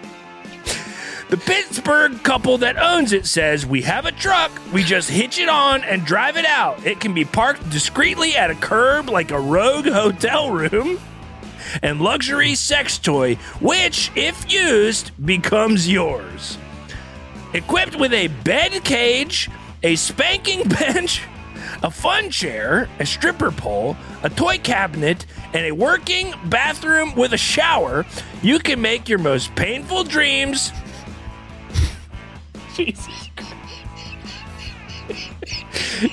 The 1.29 1.37
Pittsburgh 1.37 2.23
couple 2.23 2.57
that 2.59 2.79
owns 2.79 3.13
it 3.13 3.27
says, 3.27 3.67
We 3.67 3.83
have 3.83 4.07
a 4.07 4.13
truck, 4.13 4.51
we 4.73 4.83
just 4.83 5.11
hitch 5.11 5.39
it 5.39 5.51
on 5.51 5.85
and 5.85 6.07
drive 6.07 6.39
it 6.39 6.47
out. 6.47 6.87
It 6.87 7.01
can 7.01 7.13
be 7.13 7.27
parked 7.27 7.69
discreetly 7.69 8.35
at 8.35 8.51
a 8.51 8.55
curb 8.55 9.11
like 9.11 9.31
a 9.31 9.39
rogue 9.39 9.87
hotel 9.87 10.51
room. 10.51 10.99
And 11.83 12.01
luxury 12.01 12.55
sex 12.55 12.97
toy, 12.97 13.35
which, 13.61 14.11
if 14.17 14.51
used, 14.51 15.11
becomes 15.25 15.87
yours. 15.87 16.57
Equipped 17.53 17.97
with 17.97 18.15
a 18.15 18.29
bed 18.29 18.83
cage, 18.85 19.51
a 19.83 19.97
spanking 19.97 20.67
bench, 20.69 21.25
a 21.83 21.91
fun 21.91 22.31
chair, 22.31 22.89
a 22.99 23.05
stripper 23.05 23.51
pole, 23.51 23.99
a 24.23 24.31
toy 24.31 24.57
cabinet, 24.57 25.27
and 25.53 25.67
a 25.67 25.73
working 25.73 26.33
bathroom 26.47 27.15
with 27.15 27.35
a 27.35 27.39
shower, 27.39 28.07
you 28.41 28.59
can 28.59 28.81
make 28.81 29.11
your 29.11 29.19
most 29.19 29.55
painful 29.55 30.05
dreams. 30.05 30.73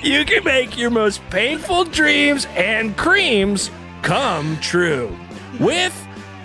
You 0.02 0.24
can 0.24 0.42
make 0.44 0.76
your 0.76 0.90
most 0.90 1.20
painful 1.30 1.84
dreams 1.84 2.46
and 2.56 2.96
creams 2.96 3.70
come 4.02 4.58
true 4.60 5.16
with 5.60 5.94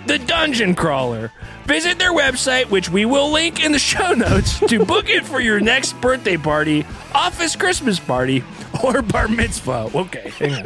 the 0.06 0.18
Dungeon 0.18 0.74
Crawler. 0.74 1.32
Visit 1.64 1.98
their 1.98 2.12
website, 2.12 2.70
which 2.70 2.88
we 2.90 3.04
will 3.04 3.30
link 3.30 3.64
in 3.64 3.72
the 3.72 3.78
show 3.78 4.12
notes, 4.16 4.58
to 4.60 4.84
book 4.84 5.08
it 5.08 5.24
for 5.24 5.40
your 5.40 5.60
next 5.60 6.00
birthday 6.00 6.36
party, 6.36 6.84
office 7.14 7.56
Christmas 7.56 7.98
party, 7.98 8.44
or 8.82 9.02
bar 9.02 9.28
mitzvah. 9.28 9.90
Okay, 9.94 10.30
hang 10.38 10.54
on. 10.54 10.64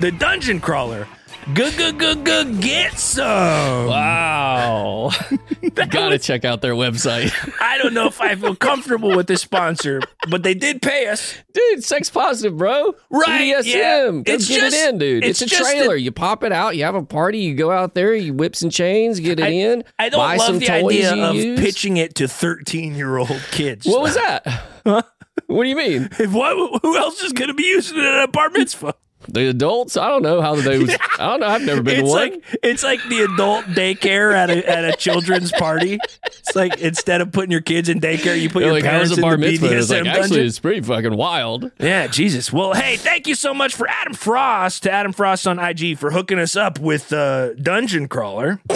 The 0.00 0.12
Dungeon 0.12 0.60
Crawler. 0.60 1.06
Good, 1.54 1.76
good, 1.76 1.98
good, 1.98 2.24
good. 2.24 2.60
Get 2.60 2.98
some. 2.98 3.26
Wow. 3.88 5.10
Gotta 5.74 6.18
check 6.18 6.44
out 6.44 6.62
their 6.62 6.74
website. 6.74 7.32
I 7.60 7.78
don't 7.78 7.94
know 7.94 8.06
if 8.06 8.20
I 8.20 8.36
feel 8.36 8.54
comfortable 8.54 9.16
with 9.16 9.26
this 9.26 9.42
sponsor, 9.42 10.00
but 10.30 10.44
they 10.44 10.54
did 10.54 10.80
pay 10.80 11.08
us. 11.08 11.34
Dude, 11.52 11.82
sex 11.82 12.08
positive, 12.08 12.56
bro. 12.56 12.94
Right, 13.10 13.54
BDSM. 13.56 13.64
yeah. 13.66 14.02
Go 14.10 14.22
It's 14.26 14.48
get 14.48 14.60
just- 14.60 14.76
it 14.76 14.88
in, 14.90 14.98
dude. 14.98 15.24
It's, 15.24 15.42
it's 15.42 15.52
a 15.52 15.56
trailer. 15.56 15.94
that- 15.94 16.00
you 16.00 16.12
pop 16.12 16.44
it 16.44 16.52
out, 16.52 16.76
you 16.76 16.84
have 16.84 16.94
a 16.94 17.02
party, 17.02 17.38
you 17.40 17.54
go 17.56 17.72
out 17.72 17.94
there, 17.94 18.14
you 18.14 18.32
whips 18.34 18.62
and 18.62 18.70
chains, 18.70 19.18
get 19.18 19.40
it 19.40 19.44
I, 19.44 19.48
in. 19.48 19.84
I 19.98 20.08
don't 20.10 20.20
buy 20.20 20.36
love 20.36 20.46
some 20.46 20.58
the 20.60 20.66
toys 20.66 21.06
idea 21.06 21.14
of 21.24 21.34
use. 21.34 21.58
pitching 21.60 21.96
it 21.96 22.14
to 22.16 22.28
13 22.28 22.94
year 22.94 23.18
old 23.18 23.42
kids. 23.50 23.84
What 23.84 24.00
was 24.00 24.14
that? 24.14 24.46
What 24.84 25.64
do 25.64 25.68
you 25.68 25.76
mean? 25.76 26.08
What, 26.30 26.80
who 26.82 26.96
else 26.96 27.20
is 27.22 27.32
going 27.32 27.48
to 27.48 27.54
be 27.54 27.64
using 27.64 27.98
it 27.98 28.04
at 28.04 28.24
a 28.24 28.28
bar 28.28 28.48
mitzvah? 28.50 28.94
The 29.28 29.48
adults? 29.48 29.96
I 29.96 30.08
don't 30.08 30.22
know 30.22 30.40
how 30.40 30.54
those. 30.56 30.90
I 31.18 31.28
don't 31.28 31.40
know. 31.40 31.46
I've 31.46 31.62
never 31.62 31.82
been 31.82 31.96
to 31.96 32.00
It's 32.02 32.10
one. 32.10 32.18
like 32.30 32.44
it's 32.62 32.82
like 32.82 33.00
the 33.08 33.22
adult 33.22 33.64
daycare 33.66 34.34
at 34.34 34.50
a 34.50 34.68
at 34.70 34.84
a 34.84 34.96
children's 34.96 35.52
party. 35.52 35.98
It's 36.26 36.54
like 36.56 36.78
instead 36.80 37.20
of 37.20 37.32
putting 37.32 37.50
your 37.50 37.60
kids 37.60 37.88
in 37.88 38.00
daycare, 38.00 38.38
you 38.40 38.48
put 38.48 38.60
They're 38.60 38.68
your 38.68 38.74
like, 38.74 38.84
parents 38.84 39.16
in 39.16 39.20
the 39.20 39.38
mitzvah? 39.38 39.76
It's 39.78 39.90
like, 39.90 40.04
dungeon. 40.04 40.22
actually, 40.22 40.40
it's 40.46 40.58
pretty 40.58 40.80
fucking 40.82 41.16
wild. 41.16 41.70
Yeah, 41.78 42.06
Jesus. 42.08 42.52
Well, 42.52 42.74
hey, 42.74 42.96
thank 42.96 43.26
you 43.26 43.34
so 43.34 43.54
much 43.54 43.74
for 43.74 43.88
Adam 43.88 44.14
Frost 44.14 44.82
to 44.84 44.90
Adam 44.92 45.12
Frost 45.12 45.46
on 45.46 45.58
IG 45.58 45.96
for 45.98 46.10
hooking 46.10 46.38
us 46.38 46.56
up 46.56 46.78
with 46.78 47.12
uh, 47.12 47.54
Dungeon 47.54 48.08
Crawler. 48.08 48.60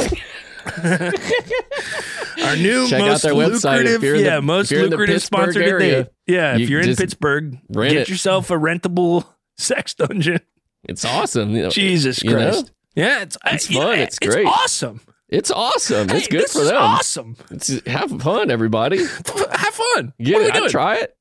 Our 2.42 2.56
new 2.56 2.86
Check 2.88 3.00
most 3.00 3.24
lucrative, 3.24 4.02
you're 4.02 4.18
the- 4.18 4.22
yeah, 4.24 4.40
most 4.40 4.70
if 4.70 4.76
you're 4.76 4.84
in 4.84 4.90
the 4.90 4.96
lucrative 4.96 5.22
sponsor 5.22 5.62
area. 5.62 5.96
today. 6.04 6.10
Yeah, 6.26 6.54
if 6.54 6.60
You 6.60 6.66
you're 6.66 6.80
in 6.80 6.86
just 6.86 7.00
Pittsburgh, 7.00 7.58
get 7.72 7.92
it. 7.92 8.08
yourself 8.08 8.50
a 8.50 8.54
rentable 8.54 9.24
sex 9.58 9.94
dungeon. 9.94 10.40
It's 10.84 11.04
awesome. 11.04 11.50
you 11.54 11.62
know. 11.64 11.70
Jesus 11.70 12.22
You 12.22 12.30
know? 12.30 12.50
Christ. 12.50 12.72
Yeah, 12.94 13.22
it's 13.22 13.36
It's 13.46 13.70
know, 13.70 13.80
fun, 13.82 13.98
it's 13.98 14.18
great. 14.18 14.46
awesome. 14.46 15.00
It's 15.28 15.50
awesome. 15.50 16.08
It's 16.10 16.28
good 16.28 16.48
for 16.48 16.64
them. 16.64 16.76
Awesome. 16.76 17.36
It's, 17.50 17.68
have 17.86 18.10
fun, 18.22 18.50
everybody. 18.50 18.98
Have 19.04 19.74
fun. 19.74 20.12
Get 20.20 20.40
it. 20.40 20.54
doing? 20.54 20.70
try 20.70 20.96
it. 20.96 21.16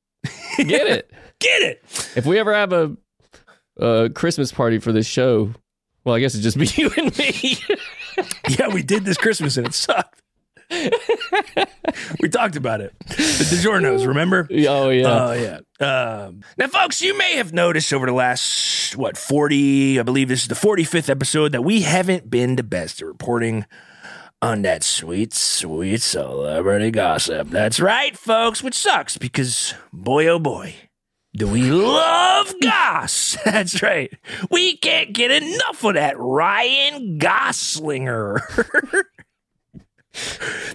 Get 0.58 0.86
it. 0.86 1.10
Get 1.40 1.62
it. 1.62 1.82
If 2.14 2.24
we 2.24 2.38
ever 2.38 2.54
have 2.54 2.72
a 2.72 2.96
uh, 3.80 4.08
Christmas 4.14 4.52
party 4.52 4.78
for 4.78 4.92
this 4.92 5.06
show. 5.06 5.52
Well, 6.04 6.14
I 6.14 6.20
guess 6.20 6.34
it's 6.36 6.44
just 6.44 6.56
be 6.76 6.80
you 6.80 6.90
and 6.96 7.16
me. 7.18 7.58
Yeah, 8.48 8.68
we 8.68 8.82
did 8.82 9.04
this 9.04 9.16
Christmas 9.18 9.56
and 9.56 9.66
it 9.66 9.74
sucked. 9.74 10.22
we 12.20 12.28
talked 12.28 12.56
about 12.56 12.80
it. 12.80 12.92
The 13.08 13.14
DiGiorno's, 13.14 14.06
remember? 14.06 14.48
oh 14.68 14.90
yeah. 14.90 15.04
Oh 15.06 15.32
yeah. 15.32 15.60
Um, 15.78 16.40
now, 16.58 16.66
folks, 16.66 17.00
you 17.00 17.16
may 17.16 17.36
have 17.36 17.52
noticed 17.52 17.92
over 17.92 18.06
the 18.06 18.12
last 18.12 18.96
what 18.96 19.16
forty, 19.16 20.00
I 20.00 20.02
believe 20.02 20.28
this 20.28 20.42
is 20.42 20.48
the 20.48 20.54
forty-fifth 20.54 21.08
episode, 21.08 21.52
that 21.52 21.62
we 21.62 21.82
haven't 21.82 22.30
been 22.30 22.56
the 22.56 22.62
best 22.62 23.00
at 23.00 23.06
reporting 23.06 23.64
on 24.42 24.62
that 24.62 24.82
sweet, 24.82 25.32
sweet 25.34 26.02
celebrity 26.02 26.90
gossip. 26.90 27.48
That's 27.50 27.80
right, 27.80 28.16
folks, 28.16 28.62
which 28.62 28.74
sucks 28.74 29.16
because 29.18 29.74
boy, 29.92 30.26
oh 30.26 30.38
boy. 30.38 30.74
Do 31.36 31.48
we 31.48 31.70
love 31.70 32.54
Goss? 32.62 33.36
That's 33.44 33.82
right. 33.82 34.10
We 34.50 34.78
can't 34.78 35.12
get 35.12 35.30
enough 35.30 35.84
of 35.84 35.92
that 35.92 36.18
Ryan 36.18 37.18
Goslinger. 37.18 38.40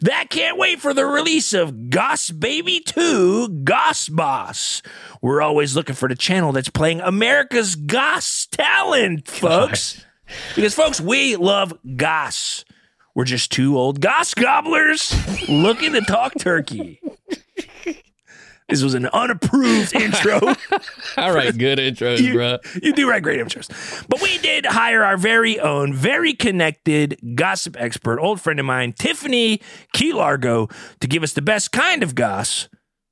That 0.01 0.29
can't 0.29 0.57
wait 0.57 0.81
for 0.81 0.93
the 0.93 1.05
release 1.05 1.53
of 1.53 1.89
Goss 1.89 2.29
Baby 2.31 2.79
2 2.79 3.61
Goss 3.63 4.09
Boss. 4.09 4.81
We're 5.21 5.41
always 5.41 5.75
looking 5.75 5.95
for 5.95 6.09
the 6.09 6.15
channel 6.15 6.51
that's 6.51 6.69
playing 6.69 7.01
America's 7.01 7.75
Goss 7.75 8.47
talent, 8.47 9.27
folks. 9.29 10.05
Because, 10.55 10.73
folks, 10.73 10.99
we 11.01 11.35
love 11.35 11.73
Goss. 11.95 12.65
We're 13.13 13.25
just 13.25 13.51
two 13.51 13.77
old 13.77 13.99
Goss 13.99 14.33
gobblers 14.33 15.13
looking 15.49 15.93
to 15.93 16.01
talk 16.01 16.33
turkey. 16.39 17.01
This 18.71 18.83
was 18.83 18.93
an 18.93 19.07
unapproved 19.07 19.93
intro. 19.93 20.39
All 21.17 21.33
right, 21.33 21.55
good 21.57 21.77
intros, 21.77 22.21
you, 22.21 22.33
bro. 22.33 22.57
you 22.81 22.93
do 22.93 23.09
write 23.09 23.21
great 23.21 23.39
intros. 23.39 23.67
But 24.07 24.21
we 24.21 24.37
did 24.37 24.65
hire 24.65 25.03
our 25.03 25.17
very 25.17 25.59
own, 25.59 25.93
very 25.93 26.33
connected 26.33 27.19
gossip 27.35 27.75
expert, 27.77 28.17
old 28.19 28.39
friend 28.39 28.61
of 28.61 28.65
mine, 28.65 28.93
Tiffany 28.93 29.59
Key 29.91 30.13
Largo, 30.13 30.69
to 31.01 31.07
give 31.07 31.21
us 31.21 31.33
the 31.33 31.41
best 31.41 31.73
kind 31.73 32.01
of 32.01 32.15
goss. 32.15 32.69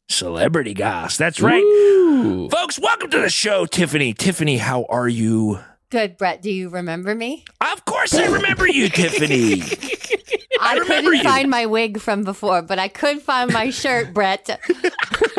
Celebrity 0.07 0.73
goss. 0.73 1.17
That's 1.17 1.41
right. 1.41 1.61
Ooh. 1.61 2.47
Folks, 2.49 2.79
welcome 2.79 3.09
to 3.11 3.19
the 3.19 3.29
show, 3.29 3.65
Tiffany. 3.65 4.13
Tiffany, 4.13 4.57
how 4.57 4.85
are 4.85 5.09
you? 5.09 5.59
Good, 5.89 6.17
Brett. 6.17 6.41
Do 6.41 6.51
you 6.51 6.69
remember 6.69 7.13
me? 7.15 7.43
Of 7.59 7.83
course 7.83 8.13
I 8.13 8.27
remember 8.27 8.67
you, 8.67 8.89
Tiffany. 8.89 9.61
I, 10.61 10.73
remember 10.73 11.11
couldn't 11.11 11.13
you. 11.15 11.23
find 11.23 11.49
my 11.49 11.65
wig 11.65 11.99
from 11.99 12.23
before, 12.23 12.61
but 12.61 12.79
I 12.79 12.87
could 12.87 13.21
find 13.21 13.51
my 13.51 13.71
shirt, 13.71 14.13
Brett. 14.13 14.59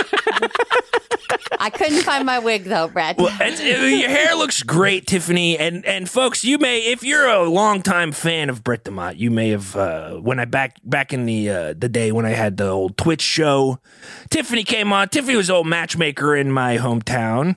I 1.58 1.68
couldn't 1.68 2.02
find 2.02 2.24
my 2.24 2.38
wig 2.38 2.64
though, 2.64 2.88
Brett. 2.88 3.18
Well, 3.18 3.28
uh, 3.40 3.44
your 3.44 4.08
hair 4.08 4.34
looks 4.34 4.62
great, 4.62 5.06
Tiffany. 5.06 5.58
And 5.58 5.84
and 5.84 6.08
folks, 6.08 6.42
you 6.42 6.58
may, 6.58 6.80
if 6.86 7.02
you're 7.02 7.26
a 7.28 7.48
longtime 7.48 8.12
fan 8.12 8.48
of 8.48 8.64
Brett 8.64 8.84
DeMott, 8.84 9.18
you 9.18 9.30
may 9.30 9.50
have 9.50 9.76
uh, 9.76 10.14
when 10.16 10.38
I 10.38 10.46
back 10.46 10.76
back 10.84 11.12
in 11.12 11.26
the 11.26 11.50
uh, 11.50 11.74
the 11.76 11.88
day 11.88 12.12
when 12.12 12.24
I 12.24 12.30
had 12.30 12.56
the 12.56 12.68
old 12.68 12.96
Twitch 12.96 13.22
show, 13.22 13.78
Tiffany 14.30 14.64
came 14.64 14.92
on. 14.92 15.08
Tiffany 15.10 15.36
was 15.36 15.50
old 15.50 15.66
matchmaker 15.66 16.34
in 16.34 16.50
my 16.50 16.78
hometown. 16.78 17.56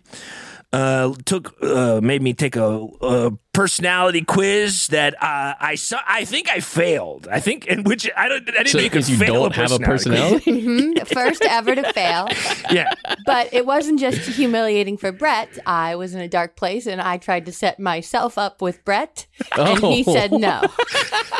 Uh, 0.73 1.13
took 1.25 1.55
uh, 1.61 2.01
made 2.01 2.21
me 2.21 2.33
take 2.33 2.55
a, 2.55 2.87
a 3.01 3.31
personality 3.53 4.21
quiz 4.23 4.87
that 4.87 5.13
uh, 5.21 5.53
I 5.59 5.75
saw. 5.75 5.99
I 6.07 6.25
think 6.25 6.49
I 6.49 6.59
failed. 6.59 7.27
I 7.31 7.39
think 7.39 7.65
in 7.67 7.83
which 7.83 8.09
I 8.17 8.27
don't. 8.27 8.41
I 8.49 8.63
didn't 8.63 8.67
So 8.69 8.77
know 8.79 8.83
you 8.83 8.89
could 8.89 9.07
you 9.07 9.17
fail 9.17 9.33
don't 9.35 9.55
have 9.55 9.71
a 9.71 9.79
personality 9.79 10.39
quiz. 10.43 10.63
personality? 10.63 10.93
Mhm, 11.03 11.07
First 11.13 11.43
ever 11.43 11.75
to 11.75 11.93
fail. 11.93 12.27
yeah. 12.71 12.93
But 13.25 13.53
it 13.53 13.65
wasn't 13.65 13.99
just 13.99 14.19
humiliating 14.29 14.97
for 14.97 15.11
Brett. 15.11 15.49
I 15.65 15.95
was 15.95 16.13
in 16.15 16.21
a 16.21 16.27
dark 16.27 16.55
place 16.55 16.87
and 16.87 16.99
I 17.01 17.17
tried 17.17 17.45
to 17.45 17.51
set 17.51 17.79
myself 17.79 18.37
up 18.37 18.61
with 18.61 18.83
Brett, 18.85 19.27
and 19.55 19.79
he 19.79 20.03
Oh. 20.07 20.13
said 20.13 20.31
no. 20.31 20.61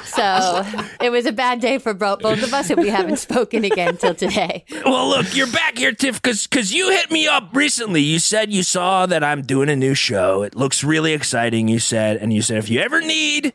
So 0.04 0.64
it 1.02 1.10
was 1.12 1.26
a 1.26 1.32
bad 1.32 1.60
day 1.62 1.78
for 1.80 1.94
bo- 1.94 2.18
both 2.18 2.44
of 2.44 2.54
us, 2.54 2.70
and 2.70 2.80
we 2.80 2.90
haven't 2.90 3.18
spoken 3.18 3.64
again 3.66 3.98
till 3.98 4.14
today. 4.14 4.66
Well, 4.86 5.08
look, 5.10 5.36
you're 5.36 5.48
back 5.48 5.78
here, 5.78 5.92
Tiff, 5.94 6.22
because 6.22 6.46
because 6.46 6.74
you 6.74 6.92
hit 6.92 7.10
me 7.10 7.28
up 7.28 7.50
recently. 7.54 8.02
You 8.02 8.20
said 8.20 8.52
you 8.54 8.62
saw 8.64 9.06
that 9.08 9.24
I'm 9.24 9.42
doing 9.42 9.70
a 9.70 9.76
new 9.76 9.94
show. 9.96 10.44
It 10.44 10.56
looks 10.56 10.84
really 10.84 11.14
exciting. 11.14 11.68
You 11.68 11.80
said, 11.80 12.03
and 12.18 12.34
you 12.34 12.42
said 12.42 12.58
if 12.58 12.70
you 12.70 12.80
ever 12.80 13.02
need 13.02 13.54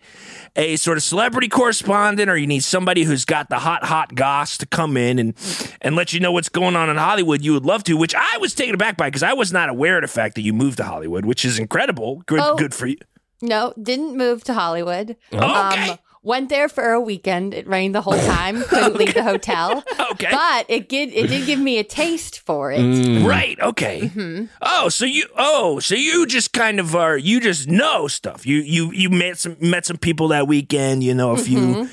a 0.56 0.76
sort 0.76 0.96
of 0.96 1.02
celebrity 1.02 1.48
correspondent 1.48 2.28
or 2.30 2.36
you 2.36 2.46
need 2.46 2.64
somebody 2.64 3.04
who's 3.04 3.24
got 3.24 3.48
the 3.48 3.58
hot 3.58 3.84
hot 3.84 4.14
goss 4.14 4.56
to 4.58 4.66
come 4.66 4.96
in 4.96 5.18
and 5.18 5.34
and 5.82 5.94
let 5.96 6.12
you 6.12 6.20
know 6.20 6.32
what's 6.32 6.48
going 6.48 6.74
on 6.76 6.90
in 6.90 6.96
Hollywood, 6.96 7.42
you 7.44 7.52
would 7.52 7.64
love 7.66 7.84
to. 7.84 7.96
Which 7.96 8.14
I 8.14 8.38
was 8.38 8.54
taken 8.54 8.74
aback 8.74 8.96
by 8.96 9.08
because 9.08 9.22
I 9.22 9.32
was 9.34 9.52
not 9.52 9.68
aware 9.68 9.96
of 9.96 10.02
the 10.02 10.08
fact 10.08 10.34
that 10.36 10.42
you 10.42 10.52
moved 10.52 10.78
to 10.78 10.84
Hollywood, 10.84 11.24
which 11.24 11.44
is 11.44 11.58
incredible. 11.58 12.22
Good, 12.26 12.40
Oh. 12.42 12.56
good 12.56 12.74
for 12.74 12.86
you. 12.86 12.96
No, 13.40 13.72
didn't 13.80 14.16
move 14.16 14.42
to 14.44 14.54
Hollywood. 14.54 15.16
Okay. 15.32 15.90
Um, 15.90 15.98
went 16.28 16.50
there 16.50 16.68
for 16.68 16.92
a 16.92 17.00
weekend. 17.00 17.54
It 17.54 17.66
rained 17.66 17.94
the 17.94 18.02
whole 18.02 18.12
time. 18.18 18.62
Couldn't 18.68 18.96
leave 18.96 19.14
the 19.14 19.22
hotel. 19.24 19.82
Okay. 20.12 20.28
But 20.30 20.66
it 20.68 20.88
did. 20.88 21.08
It 21.12 21.28
did 21.28 21.46
give 21.46 21.58
me 21.58 21.78
a 21.78 21.84
taste 21.84 22.40
for 22.40 22.70
it. 22.70 22.80
Mm. 22.80 23.26
Right. 23.26 23.58
Okay. 23.60 24.10
Oh, 24.62 24.88
so 24.90 25.04
you 25.04 25.26
oh, 25.36 25.80
so 25.80 25.94
you 25.94 26.26
just 26.26 26.52
kind 26.52 26.78
of 26.78 26.94
are 26.94 27.16
you 27.16 27.40
just 27.40 27.66
know 27.68 28.06
stuff. 28.06 28.46
You 28.46 28.58
you 28.58 28.92
you 28.92 29.10
met 29.10 29.38
some 29.38 29.56
met 29.60 29.86
some 29.86 29.96
people 29.96 30.28
that 30.28 30.46
weekend. 30.46 31.02
You 31.02 31.14
know 31.14 31.32
a 31.32 31.38
few 31.38 31.88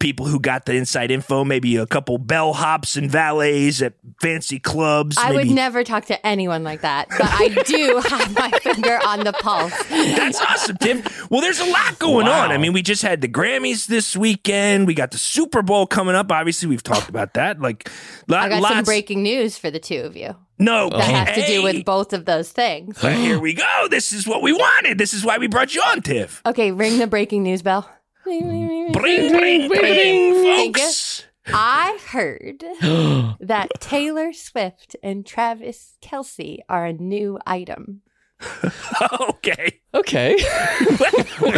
people 0.00 0.26
who 0.26 0.40
got 0.40 0.66
the 0.66 0.74
inside 0.74 1.10
info. 1.10 1.44
Maybe 1.44 1.76
a 1.76 1.86
couple 1.86 2.18
bellhops 2.18 2.96
and 2.96 3.08
valets 3.10 3.80
at 3.82 3.94
fancy 4.20 4.58
clubs. 4.58 5.16
I 5.16 5.32
would 5.32 5.48
never 5.48 5.84
talk 5.84 6.06
to 6.06 6.26
anyone 6.26 6.64
like 6.64 6.80
that, 6.80 7.08
but 7.10 7.22
I 7.22 7.48
do 7.64 8.00
have 8.08 8.34
my 8.34 8.50
finger 8.62 8.98
on 9.06 9.20
the 9.20 9.32
pulse. 9.32 9.72
That's 9.88 10.40
awesome, 10.40 10.76
Tim. 10.78 11.02
Well, 11.30 11.40
there's 11.40 11.60
a 11.60 11.70
lot 11.70 11.98
going 11.98 12.26
Wow. 12.26 12.44
on. 12.44 12.50
I 12.52 12.58
mean, 12.58 12.72
we 12.72 12.82
just 12.82 13.02
had 13.02 13.20
the 13.20 13.28
Grammys 13.28 13.75
this 13.84 14.16
weekend. 14.16 14.86
We 14.86 14.94
got 14.94 15.10
the 15.10 15.18
Super 15.18 15.60
Bowl 15.60 15.86
coming 15.86 16.14
up. 16.14 16.32
Obviously, 16.32 16.68
we've 16.68 16.82
talked 16.82 17.10
about 17.10 17.34
that. 17.34 17.60
Like, 17.60 17.90
lot, 18.28 18.46
I 18.46 18.48
got 18.48 18.62
lots. 18.62 18.74
some 18.76 18.84
breaking 18.84 19.22
news 19.22 19.58
for 19.58 19.70
the 19.70 19.78
two 19.78 20.00
of 20.00 20.16
you 20.16 20.34
no, 20.58 20.88
that 20.88 21.02
has 21.02 21.36
to 21.36 21.46
do 21.46 21.62
with 21.62 21.84
both 21.84 22.12
of 22.12 22.24
those 22.24 22.50
things. 22.50 22.98
but 23.00 23.12
here 23.12 23.38
we 23.38 23.52
go. 23.52 23.88
This 23.90 24.12
is 24.12 24.26
what 24.26 24.42
we 24.42 24.52
wanted. 24.52 24.98
This 24.98 25.12
is 25.12 25.24
why 25.24 25.38
we 25.38 25.48
brought 25.48 25.74
you 25.74 25.82
on, 25.82 26.00
Tiff. 26.00 26.40
Okay, 26.46 26.72
ring 26.72 26.98
the 26.98 27.06
breaking 27.06 27.42
news 27.42 27.62
bell. 27.62 27.90
Bring, 28.24 28.92
bring, 28.92 29.68
bring, 29.68 30.68
folks. 30.72 31.24
I 31.48 31.98
heard 32.08 32.64
that 33.40 33.68
Taylor 33.78 34.32
Swift 34.32 34.96
and 35.02 35.24
Travis 35.24 35.96
Kelce 36.02 36.58
are 36.68 36.86
a 36.86 36.92
new 36.92 37.38
item. 37.46 38.02
okay. 39.30 39.80
Okay. 39.94 40.36
well, 41.40 41.52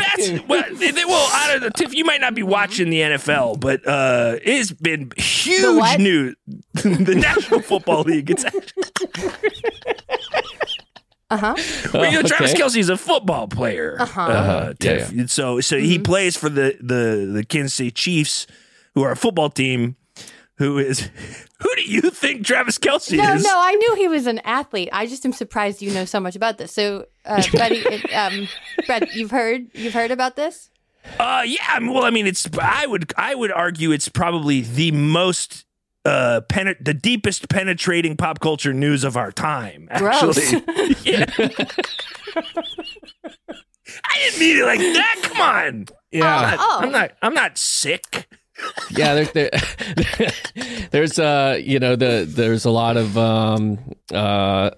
that's 0.00 0.30
well, 0.48 0.64
they, 0.74 0.90
they- 0.90 1.04
well, 1.04 1.28
I 1.32 1.48
don't 1.52 1.62
know, 1.62 1.68
Tiff. 1.70 1.94
You 1.94 2.04
might 2.04 2.20
not 2.20 2.34
be 2.34 2.42
watching 2.42 2.90
the 2.90 3.00
NFL, 3.00 3.60
but 3.60 3.86
uh, 3.86 4.36
it's 4.42 4.72
been 4.72 5.12
huge 5.16 5.76
what? 5.76 6.00
news. 6.00 6.34
the 6.74 7.14
National 7.16 7.60
Football 7.60 8.02
League. 8.02 8.30
It's 8.30 8.44
actually, 8.44 8.82
Uh 11.32 11.36
huh. 11.36 11.54
well, 11.94 12.06
you 12.10 12.20
know, 12.20 12.22
Travis 12.28 12.52
okay. 12.52 12.60
Kelce's 12.60 12.88
a 12.88 12.96
football 12.96 13.46
player. 13.46 13.96
Uh-huh. 14.00 14.20
Uh, 14.20 14.74
Yeah, 14.80 15.06
Tiff. 15.06 15.30
So, 15.30 15.60
so 15.60 15.78
he 15.78 15.98
plays 16.00 16.36
for 16.36 16.48
the 16.48 16.76
the 16.80 17.30
the 17.32 17.44
Kansas 17.44 17.74
City 17.74 17.92
Chiefs, 17.92 18.48
who 18.94 19.02
are 19.04 19.12
a 19.12 19.16
football 19.16 19.48
team. 19.48 19.94
Who 20.60 20.76
is? 20.76 21.08
Who 21.62 21.74
do 21.74 21.82
you 21.90 22.02
think 22.10 22.44
Travis 22.44 22.76
Kelce 22.78 23.16
No, 23.16 23.32
is? 23.32 23.42
no, 23.44 23.48
no, 23.48 23.56
I 23.58 23.72
knew 23.76 23.94
he 23.94 24.08
was 24.08 24.26
an 24.26 24.40
athlete. 24.40 24.90
I 24.92 25.06
just 25.06 25.24
am 25.24 25.32
surprised 25.32 25.80
you 25.80 25.90
know 25.90 26.04
so 26.04 26.20
much 26.20 26.36
about 26.36 26.58
this. 26.58 26.70
So, 26.70 27.06
uh, 27.24 27.42
Buddy, 27.54 27.76
it, 27.76 28.12
um, 28.12 28.46
Brett, 28.84 29.14
you've 29.14 29.30
heard 29.30 29.68
you've 29.72 29.94
heard 29.94 30.10
about 30.10 30.36
this? 30.36 30.68
Uh, 31.18 31.44
yeah. 31.46 31.62
I 31.66 31.80
mean, 31.80 31.94
well, 31.94 32.04
I 32.04 32.10
mean, 32.10 32.26
it's. 32.26 32.46
I 32.60 32.84
would. 32.86 33.10
I 33.16 33.34
would 33.34 33.50
argue 33.50 33.90
it's 33.90 34.10
probably 34.10 34.60
the 34.60 34.92
most. 34.92 35.64
Uh, 36.04 36.42
penet- 36.50 36.84
the 36.84 36.92
deepest 36.94 37.48
penetrating 37.48 38.18
pop 38.18 38.40
culture 38.40 38.74
news 38.74 39.02
of 39.02 39.16
our 39.16 39.32
time. 39.32 39.88
Actually, 39.90 40.42
yeah. 41.04 41.24
I 44.04 44.18
didn't 44.18 44.40
mean 44.40 44.58
it 44.58 44.64
like 44.66 44.78
that. 44.78 45.20
Come 45.22 45.40
on. 45.40 45.86
Yeah. 46.10 46.56
Oh. 46.58 46.80
I'm 46.82 46.92
not. 46.92 47.12
I'm 47.22 47.32
not 47.34 47.56
sick. 47.56 48.28
Yeah 48.90 49.14
there, 49.14 49.24
there, 49.26 49.50
there's 50.90 51.18
uh 51.18 51.58
you 51.62 51.78
know 51.78 51.96
the 51.96 52.26
there's 52.28 52.64
a 52.64 52.70
lot 52.70 52.96
of 52.96 53.16
um 53.18 53.78
uh 54.12 54.70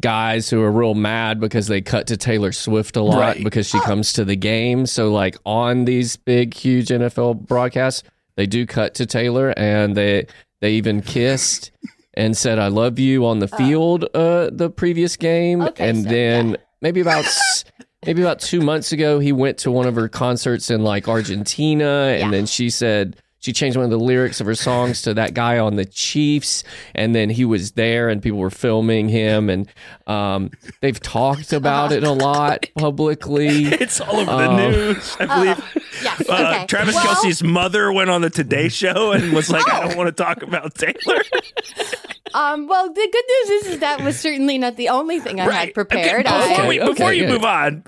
guys 0.00 0.48
who 0.48 0.62
are 0.62 0.70
real 0.70 0.94
mad 0.94 1.40
because 1.40 1.66
they 1.66 1.80
cut 1.82 2.06
to 2.06 2.16
Taylor 2.16 2.52
Swift 2.52 2.96
a 2.96 3.02
lot 3.02 3.18
Right. 3.18 3.44
because 3.44 3.68
she 3.68 3.78
comes 3.80 4.14
to 4.14 4.24
the 4.24 4.36
game. 4.36 4.86
So 4.86 5.12
like 5.12 5.36
on 5.44 5.84
these 5.84 6.16
big 6.16 6.54
huge 6.54 6.88
NFL 6.88 7.46
broadcasts 7.46 8.02
they 8.36 8.46
do 8.46 8.64
cut 8.66 8.94
to 8.94 9.06
Taylor 9.06 9.52
and 9.58 9.94
they 9.96 10.26
they 10.60 10.72
even 10.72 11.02
kissed 11.02 11.70
and 12.14 12.36
said 12.36 12.58
I 12.58 12.68
love 12.68 12.98
you 12.98 13.26
on 13.26 13.40
the 13.40 13.48
field 13.48 14.04
uh 14.14 14.48
the 14.52 14.70
previous 14.70 15.16
game. 15.16 15.60
Okay, 15.62 15.88
and 15.88 16.04
so, 16.04 16.08
then 16.08 16.56
maybe 16.80 17.00
about 17.00 17.24
maybe 18.06 18.22
about 18.22 18.40
2 18.40 18.60
months 18.60 18.92
ago 18.92 19.18
he 19.18 19.32
went 19.32 19.58
to 19.58 19.70
one 19.70 19.86
of 19.86 19.94
her 19.94 20.08
concerts 20.08 20.70
in 20.70 20.82
like 20.82 21.08
Argentina 21.08 22.08
and 22.12 22.20
Yeah. 22.20 22.30
then 22.30 22.46
she 22.46 22.70
said 22.70 23.16
she 23.42 23.54
changed 23.54 23.74
one 23.78 23.84
of 23.84 23.90
the 23.90 23.98
lyrics 23.98 24.38
of 24.42 24.46
her 24.46 24.54
songs 24.54 25.00
to 25.00 25.14
that 25.14 25.32
guy 25.32 25.58
on 25.58 25.76
the 25.76 25.86
Chiefs, 25.86 26.62
and 26.94 27.14
then 27.14 27.30
he 27.30 27.46
was 27.46 27.72
there, 27.72 28.10
and 28.10 28.20
people 28.22 28.38
were 28.38 28.50
filming 28.50 29.08
him, 29.08 29.48
and 29.48 29.66
um, 30.06 30.50
they've 30.82 31.00
talked 31.00 31.54
about 31.54 31.90
it 31.90 32.04
a 32.04 32.10
lot 32.12 32.66
publicly. 32.76 33.64
It's 33.64 33.98
all 33.98 34.16
over 34.16 34.26
the 34.30 34.50
Um, 34.50 34.56
news. 34.56 35.16
I 35.18 35.24
believe 35.24 35.82
Yes. 36.02 36.28
uh, 36.28 36.32
Okay. 36.34 36.66
Travis 36.66 36.94
Well, 36.96 37.14
Kelce's 37.14 37.42
mother 37.42 37.90
went 37.90 38.10
on 38.10 38.20
the 38.20 38.28
Today 38.28 38.68
Show 38.68 39.12
and 39.12 39.32
was 39.32 39.48
like, 39.48 39.66
"I 39.72 39.86
don't 39.88 39.96
want 39.96 40.14
to 40.14 40.22
talk 40.22 40.42
about 40.42 40.74
Taylor." 40.74 41.22
Um, 42.34 42.66
well, 42.68 42.88
the 42.88 43.08
good 43.12 43.24
news 43.28 43.50
is, 43.62 43.66
is 43.74 43.78
that 43.80 44.02
was 44.02 44.18
certainly 44.18 44.58
not 44.58 44.76
the 44.76 44.88
only 44.88 45.20
thing 45.20 45.40
I 45.40 45.50
had 45.52 45.74
prepared. 45.74 46.26
Okay, 46.26 46.48
before 46.48 46.64
I, 46.64 46.68
we, 46.68 46.80
Okay, 46.80 46.90
before 46.92 47.12
you 47.12 47.26
move 47.28 47.44
on, 47.44 47.84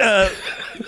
uh, 0.00 0.30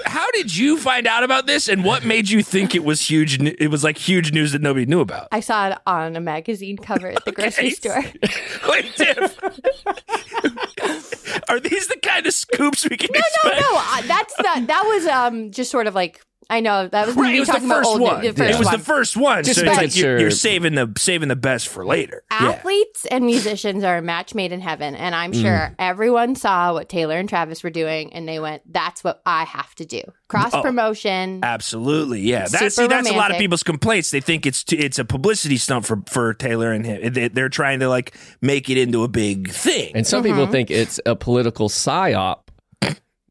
how 0.06 0.30
did 0.32 0.54
you 0.56 0.78
find 0.78 1.06
out 1.06 1.22
about 1.24 1.46
this, 1.46 1.68
and 1.68 1.84
what 1.84 2.04
made 2.04 2.28
you 2.30 2.42
think 2.42 2.74
it 2.74 2.84
was 2.84 3.00
huge? 3.00 3.40
It 3.42 3.70
was 3.70 3.84
like 3.84 3.98
huge 3.98 4.32
news 4.32 4.52
that 4.52 4.62
nobody 4.62 4.86
knew 4.86 5.00
about. 5.00 5.28
I 5.32 5.40
saw 5.40 5.68
it 5.70 5.78
on 5.86 6.16
a 6.16 6.20
magazine 6.20 6.76
cover 6.76 7.08
at 7.08 7.24
the 7.24 7.32
grocery 7.32 7.70
store. 7.70 8.02
Wait, 8.68 8.94
Tiff, 8.96 9.38
are 11.48 11.60
these 11.60 11.86
the 11.88 11.96
kind 12.02 12.26
of 12.26 12.32
scoops 12.34 12.88
we 12.88 12.96
can 12.96 13.10
No, 13.12 13.18
expect? 13.20 13.60
no, 13.60 13.76
uh, 13.76 14.02
that's 14.02 14.34
the 14.36 14.64
that 14.66 14.82
was 14.86 15.06
um 15.06 15.50
just 15.50 15.70
sort 15.70 15.86
of 15.86 15.94
like 15.94 16.20
I 16.52 16.60
know 16.60 16.86
that 16.88 17.06
was 17.06 17.16
Right, 17.16 17.30
me 17.32 17.36
it 17.36 17.40
was 17.40 17.48
the 17.48 17.52
talking 17.54 17.68
about 17.68 17.78
first 17.78 17.88
old 17.90 18.00
one. 18.02 18.20
the 18.22 18.32
first 18.32 18.50
it 18.54 18.58
was 18.58 18.66
one. 18.66 18.76
the 18.78 18.84
first 18.84 19.16
one. 19.16 19.44
Just 19.44 19.58
so 19.60 19.64
it's 19.66 19.70
making 19.76 19.88
like 19.88 19.96
you're, 19.96 20.20
you're 20.20 20.30
saving 20.30 20.74
the 20.74 20.92
saving 20.98 21.28
the 21.28 21.36
best 21.36 21.68
for 21.68 21.84
later. 21.84 22.22
Yeah. 22.30 22.50
Athletes 22.50 23.06
and 23.06 23.24
musicians 23.24 23.84
are 23.84 23.96
a 23.96 24.02
match 24.02 24.34
made 24.34 24.52
in 24.52 24.60
heaven, 24.60 24.94
and 24.94 25.14
I'm 25.14 25.32
sure 25.32 25.42
Mm. 25.42 25.74
everyone 25.78 26.34
saw 26.36 26.72
what 26.74 26.88
Taylor 26.88 27.16
and 27.16 27.28
Travis 27.28 27.62
were 27.62 27.70
doing, 27.70 28.12
and 28.12 28.28
they 28.28 28.38
went, 28.38 28.62
"That's 28.70 29.02
what 29.02 29.22
I 29.26 29.44
have 29.44 29.74
to 29.76 29.84
do." 29.84 30.02
Cross 30.28 30.52
promotion. 30.62 31.40
Absolutely, 31.42 32.20
yeah. 32.22 32.40
That's 32.48 32.58
see, 32.58 32.68
Super 32.70 32.88
that's 32.88 33.08
a 33.10 33.14
lot 33.14 33.30
of 33.30 33.36
people's 33.38 33.62
complaints. 33.62 34.10
They 34.10 34.20
think 34.20 34.46
it's 34.46 34.64
t- 34.64 34.76
it's 34.78 34.98
a 34.98 35.04
publicity 35.04 35.56
stunt 35.56 35.84
for 35.86 36.02
for 36.08 36.34
Taylor 36.34 36.72
and 36.72 36.84
him. 36.86 37.12
They, 37.12 37.28
they're 37.28 37.48
trying 37.48 37.80
to 37.80 37.88
like 37.88 38.14
make 38.40 38.68
it 38.70 38.78
into 38.78 39.04
a 39.04 39.08
big 39.08 39.50
thing. 39.50 39.92
And 39.94 40.06
some 40.06 40.22
Mm-hmm. 40.22 40.32
people 40.34 40.46
think 40.46 40.70
it's 40.70 41.00
a 41.06 41.16
political 41.16 41.68
psyop. 41.68 42.41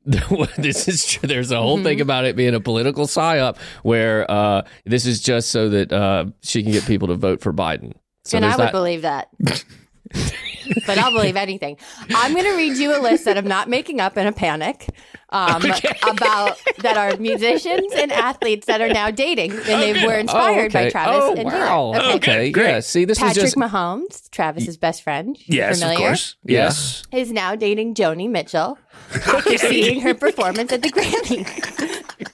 this 0.58 0.88
is 0.88 1.06
true. 1.06 1.28
There's 1.28 1.52
a 1.52 1.58
whole 1.58 1.76
Mm-hmm. 1.78 1.84
thing 1.86 2.02
about 2.02 2.26
it 2.26 2.36
being 2.36 2.54
a 2.56 2.60
political 2.60 3.06
psyop 3.06 3.58
where 3.84 4.30
uh, 4.30 4.64
this 4.86 5.06
is 5.06 5.20
just 5.22 5.50
so 5.50 5.70
that 5.70 5.92
uh, 5.94 6.26
she 6.42 6.64
can 6.64 6.72
get 6.72 6.86
people 6.86 7.08
to 7.10 7.16
vote 7.16 7.42
for 7.42 7.54
Biden. 7.54 7.94
So 8.26 8.38
and 8.38 8.46
I 8.46 8.56
would 8.56 8.68
that. 8.68 8.72
believe 8.72 9.02
that. 9.04 9.30
but 10.88 10.98
I'll 10.98 11.12
believe 11.12 11.36
anything. 11.36 11.78
I'm 12.16 12.34
going 12.34 12.46
to 12.46 12.56
read 12.56 12.78
you 12.78 12.96
a 12.98 13.00
list 13.02 13.26
that 13.26 13.38
I'm 13.38 13.48
not 13.48 13.70
making 13.70 14.00
up 14.00 14.18
in 14.18 14.28
a 14.28 14.32
panic 14.32 14.88
um, 15.30 15.62
about 16.10 16.58
that 16.80 16.98
are 16.98 17.18
musicians 17.18 17.94
and 17.96 18.12
athletes 18.12 18.68
that 18.68 18.82
are 18.82 18.90
now 18.90 19.12
dating, 19.12 19.52
and 19.52 19.62
they 19.82 20.06
were 20.06 20.14
Oh, 20.14 20.20
inspired 20.20 20.74
by. 20.74 20.90
Travis 20.90 21.24
oh, 21.24 21.34
and 21.36 21.46
wow. 21.46 21.94
Taylor. 21.94 22.14
Okay, 22.16 22.52
great. 22.52 22.68
yeah. 22.70 22.80
See, 22.82 23.06
this 23.06 23.18
Patrick 23.20 23.38
is 23.38 23.44
just 23.54 23.56
Mahomes, 23.56 24.30
Travis's 24.30 24.78
best 24.78 25.04
friend, 25.04 25.38
yes, 25.46 25.80
familiar, 25.80 25.96
of 25.98 26.10
course. 26.10 26.36
Yes. 26.44 27.04
is 27.12 27.32
now 27.32 27.56
dating 27.56 27.96
Joni 27.96 28.30
Mitchell 28.30 28.78
after 29.14 29.58
seeing 29.58 30.02
her 30.02 30.14
performance 30.14 30.72
at 30.74 30.82
the 30.82 30.90
Grammy. 30.92 31.48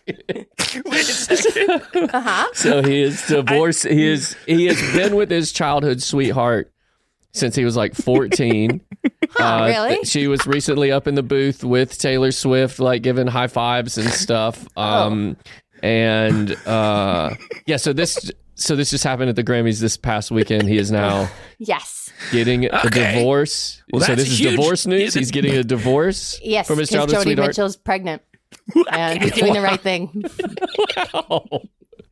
Wait 0.86 1.02
a 1.02 1.04
second. 1.04 2.50
so 2.54 2.82
he 2.84 3.02
is 3.02 3.26
divorced. 3.28 3.88
he 3.88 4.08
is 4.08 4.36
he 4.46 4.66
has 4.66 4.80
been 4.96 5.16
with 5.16 5.30
his 5.30 5.52
childhood 5.52 6.02
sweetheart 6.02 6.72
since 7.38 7.56
he 7.56 7.64
was 7.66 7.76
like 7.78 7.96
14. 7.96 8.82
Huh, 9.32 9.66
really? 9.68 10.04
She 10.06 10.28
was 10.28 10.46
recently 10.48 10.92
up 10.92 11.08
in 11.08 11.16
the 11.16 11.24
booth 11.24 11.64
with 11.64 11.98
Taylor 12.00 12.32
Swift, 12.32 12.80
like 12.80 13.02
giving 13.04 13.28
high 13.28 13.48
fives 13.48 13.98
and 13.98 14.10
stuff. 14.10 14.66
Oh. 14.78 14.82
Um, 14.84 15.38
and 15.84 16.52
uh, 16.66 17.36
yeah, 17.66 17.78
so 17.78 17.94
this 17.94 18.32
so 18.56 18.76
this 18.76 18.90
just 18.90 19.04
happened 19.04 19.30
at 19.30 19.36
the 19.36 19.44
Grammys 19.44 19.80
this 19.80 19.98
past 19.98 20.32
weekend. 20.32 20.68
He 20.68 20.78
is 20.78 20.92
now 20.92 21.30
Yes. 21.60 22.10
getting 22.32 22.66
a 22.66 22.86
Okay. 22.86 23.16
divorce. 23.16 23.84
Well, 23.92 24.02
so 24.02 24.16
this 24.16 24.30
is 24.30 24.40
huge. 24.40 24.52
divorce 24.56 24.88
news. 24.88 25.14
He's 25.14 25.32
getting 25.32 25.56
a 25.56 25.64
divorce 25.64 26.40
Yes, 26.44 26.66
from 26.68 26.80
his 26.80 26.90
childhood 26.90 27.20
Joni 27.20 27.24
sweetheart. 27.24 27.50
Mitchell's 27.50 27.76
pregnant. 27.76 28.22
and 28.92 29.22
he's 29.22 29.32
doing 29.40 29.54
the 29.54 29.62
right 29.62 29.80
thing. 29.82 30.24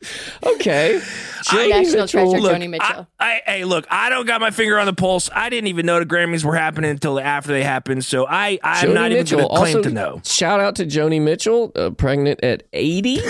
Okay, 0.44 1.00
Joni 1.44 1.70
National 1.70 2.02
Mitchell. 2.04 2.08
treasure, 2.08 2.40
Look, 2.40 2.54
Joni 2.56 2.70
Mitchell. 2.70 3.08
I, 3.20 3.26
I, 3.26 3.42
hey, 3.46 3.66
look, 3.66 3.86
I 3.90 4.10
don't 4.10 4.26
got 4.26 4.42
my 4.42 4.52
finger 4.52 4.78
on 4.80 4.86
the 4.86 4.94
pulse. 4.94 5.30
I 5.34 5.50
didn't 5.50 5.68
even 5.68 5.86
know 5.86 6.00
the 6.00 6.06
Grammys 6.06 6.44
were 6.44 6.56
happening 6.56 6.92
until 6.92 7.20
after 7.20 7.52
they 7.52 7.64
happened. 7.64 8.06
So 8.06 8.26
I, 8.28 8.60
I'm 8.64 8.90
Joni 8.90 8.94
not 8.94 9.12
even 9.12 9.24
Mitchell. 9.24 9.38
going 9.40 9.50
to 9.50 9.56
claim 9.58 9.78
also, 9.78 9.90
to 9.90 9.94
know. 9.94 10.22
Shout 10.24 10.60
out 10.60 10.76
to 10.78 10.86
Joni 10.86 11.22
Mitchell, 11.22 11.72
uh, 11.76 11.90
pregnant 11.92 12.44
at 12.44 12.64
80. 12.74 13.20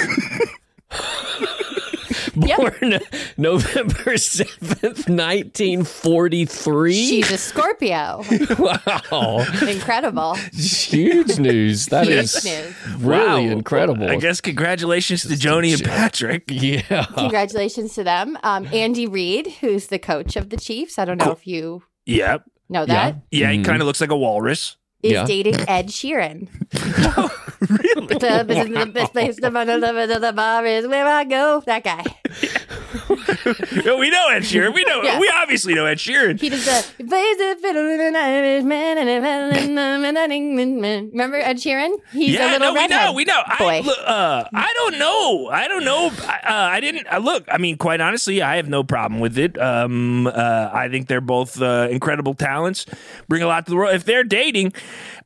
Born 2.33 2.99
November 3.37 4.13
7th, 4.15 5.07
1943. 5.09 6.93
She's 6.93 7.31
a 7.31 7.37
Scorpio. 7.37 8.23
wow. 8.57 9.45
Incredible. 9.67 10.35
Huge 10.53 11.37
news. 11.39 11.87
That 11.87 12.07
Huge 12.07 12.15
is 12.23 12.45
news. 12.45 12.75
really 12.99 13.25
Wow. 13.25 13.37
incredible. 13.37 14.09
I 14.09 14.15
guess 14.17 14.41
congratulations 14.41 15.23
to 15.23 15.29
Joni 15.29 15.73
and 15.73 15.83
Patrick. 15.83 16.43
Yeah. 16.49 17.05
Congratulations 17.15 17.93
to 17.95 18.03
them. 18.03 18.37
Um, 18.43 18.67
Andy 18.73 19.07
Reid, 19.07 19.47
who's 19.61 19.87
the 19.87 19.99
coach 19.99 20.35
of 20.35 20.49
the 20.49 20.57
Chiefs. 20.57 20.97
I 20.97 21.05
don't 21.05 21.17
know 21.17 21.31
if 21.31 21.45
you 21.45 21.83
Yep. 22.05 22.43
know 22.69 22.85
that. 22.85 23.17
Yeah, 23.31 23.51
he 23.51 23.59
Mhm. 23.59 23.65
kind 23.65 23.81
of 23.81 23.85
looks 23.87 24.01
like 24.01 24.11
a 24.11 24.17
walrus. 24.17 24.77
Is 25.05 25.11
Yeah. 25.11 25.25
dating 25.29 25.61
Ed 25.69 25.93
Sheeran. 25.93 26.49
really? 27.69 28.19
So 28.19 28.41
this 28.41 28.65
is 28.65 28.73
the 28.73 28.89
best 28.89 29.13
place 29.13 29.35
to 29.37 29.51
find 29.51 29.69
the 29.69 30.17
the 30.19 30.33
bar 30.33 30.65
is 30.65 30.87
where 30.87 31.05
I 31.05 31.23
go. 31.25 31.61
That 31.69 31.83
guy. 31.83 32.01
We 33.85 34.09
know 34.09 34.27
Ed 34.29 34.43
Sheeran. 34.43 34.73
We 34.73 34.83
know. 34.85 35.01
Yeah. 35.03 35.19
We 35.19 35.29
obviously 35.29 35.73
know 35.73 35.85
Ed 35.85 35.97
Sheeran. 35.97 36.39
He 36.39 36.49
does 36.49 36.65
the 36.65 36.85
he 36.97 37.03
plays 37.03 37.37
the 37.37 37.57
fiddle 37.61 37.87
in 37.89 38.01
an 38.01 38.15
Irishman 38.15 38.97
and 38.97 39.09
a 39.09 39.21
violin 39.21 39.77
and 39.77 40.17
an 40.17 40.31
Englishman. 40.31 41.09
Remember 41.11 41.37
Ed 41.37 41.57
Sheeran? 41.57 41.95
He's 42.11 42.35
a 42.35 42.39
yeah, 42.39 42.51
little 42.51 42.73
no, 42.73 42.81
we 42.81 42.87
know, 42.87 43.13
we 43.13 43.25
know. 43.25 43.41
Boy. 43.59 43.81
look, 43.85 43.97
uh, 44.05 44.45
I 44.53 44.73
don't 44.75 44.97
know. 44.97 45.49
I 45.51 45.67
don't 45.67 45.85
know. 45.85 46.07
Uh, 46.07 46.39
I 46.43 46.79
didn't 46.79 47.07
uh, 47.11 47.17
look. 47.19 47.45
I 47.51 47.57
mean, 47.57 47.77
quite 47.77 48.01
honestly, 48.01 48.41
I 48.41 48.57
have 48.57 48.67
no 48.67 48.83
problem 48.83 49.19
with 49.19 49.37
it. 49.37 49.59
Um, 49.59 50.27
uh, 50.27 50.69
I 50.73 50.89
think 50.89 51.07
they're 51.07 51.21
both 51.21 51.61
uh, 51.61 51.87
incredible 51.91 52.33
talents. 52.33 52.85
Bring 53.27 53.43
a 53.43 53.47
lot 53.47 53.65
to 53.65 53.71
the 53.71 53.77
world. 53.77 53.93
If 53.95 54.05
they're 54.05 54.23
dating, 54.23 54.73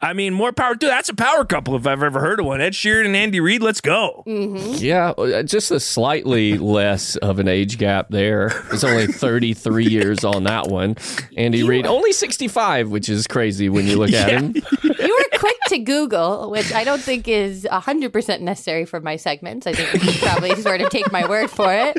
I 0.02 0.14
mean, 0.14 0.34
more 0.34 0.54
power 0.54 0.76
to. 0.76 0.86
That's 0.86 1.10
a 1.10 1.14
power 1.14 1.44
couple 1.44 1.76
if 1.76 1.86
I've 1.86 2.02
ever 2.02 2.20
heard 2.20 2.40
of 2.40 2.46
one. 2.46 2.62
Ed 2.62 2.72
Sheeran 2.74 3.06
and 3.06 3.16
Andy 3.16 3.40
Reid. 3.40 3.62
Let's 3.62 3.82
go. 3.82 4.24
Yeah, 4.26 5.10
uh, 5.12 5.44
just 5.44 5.72
a 5.72 5.80
slightly 5.80 6.58
less 6.58 7.16
of 7.18 7.40
an 7.40 7.48
age 7.50 7.78
gap 7.78 8.10
there. 8.10 8.48
It's 8.72 8.84
only 8.86 9.08
33 9.12 9.86
years 9.88 10.24
on 10.24 10.44
that 10.46 10.68
one. 10.68 10.96
Andy 11.36 11.64
Reid, 11.64 11.86
only 11.86 12.14
65, 12.14 12.90
which 12.90 13.10
is 13.10 13.28
crazy 13.28 13.68
when 13.68 13.88
you 13.88 13.98
look 13.98 14.12
at 14.12 14.30
him. 14.30 14.56
You 15.00 15.16
were 15.18 15.40
quick 15.40 15.56
to 15.70 15.80
Google, 15.80 16.52
which 16.52 16.74
I 16.74 16.84
don't 16.84 17.02
think 17.02 17.28
is 17.28 17.66
100% 17.72 18.42
necessary 18.42 18.86
for 18.86 19.00
my 19.00 19.16
segments. 19.16 19.66
I 19.66 19.72
think 19.74 19.94
you 19.94 20.12
should 20.12 20.22
probably 20.22 20.56
sort 20.62 20.82
of 20.82 20.90
take 20.90 21.10
my 21.12 21.28
word 21.28 21.50
for 21.50 21.68
it. 21.74 21.96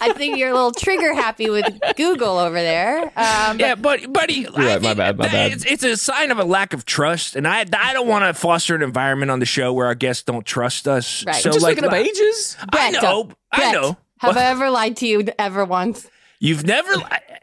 I 0.00 0.12
think 0.14 0.38
you're 0.38 0.50
a 0.50 0.54
little 0.54 0.72
trigger 0.72 1.14
happy 1.14 1.50
with 1.50 1.66
Google 1.96 2.38
over 2.38 2.54
there. 2.54 3.04
Um, 3.16 3.58
Yeah, 3.58 3.74
but 3.74 4.12
buddy, 4.12 4.46
I 4.46 4.50
right, 4.50 4.82
my 4.82 4.94
bad, 4.94 5.18
my 5.18 5.28
bad. 5.28 5.52
It's, 5.52 5.64
it's 5.64 5.82
a 5.84 5.96
sign 5.96 6.30
of 6.30 6.38
a 6.38 6.44
lack 6.44 6.72
of 6.74 6.84
trust, 6.84 7.36
and 7.36 7.46
I 7.46 7.64
I 7.72 7.92
don't 7.92 8.08
want 8.08 8.24
to 8.24 8.34
foster 8.38 8.74
an 8.74 8.82
environment 8.82 9.30
on 9.30 9.38
the 9.40 9.46
show 9.46 9.72
where 9.72 9.86
our 9.86 9.94
guests 9.94 10.22
don't 10.24 10.44
trust 10.46 10.86
us. 10.88 11.24
Right. 11.26 11.36
So 11.36 11.50
Just 11.50 11.62
like, 11.62 11.76
looking 11.76 11.88
up 11.88 11.94
ages. 11.96 12.56
I 12.60 12.66
Brett, 12.66 13.02
know, 13.02 13.30
I 13.52 13.72
know. 13.72 13.96
Have 14.18 14.36
I 14.36 14.44
ever 14.46 14.68
lied 14.70 14.96
to 14.98 15.06
you 15.06 15.26
ever 15.38 15.64
once? 15.64 16.08
You've 16.40 16.64
never, 16.64 16.92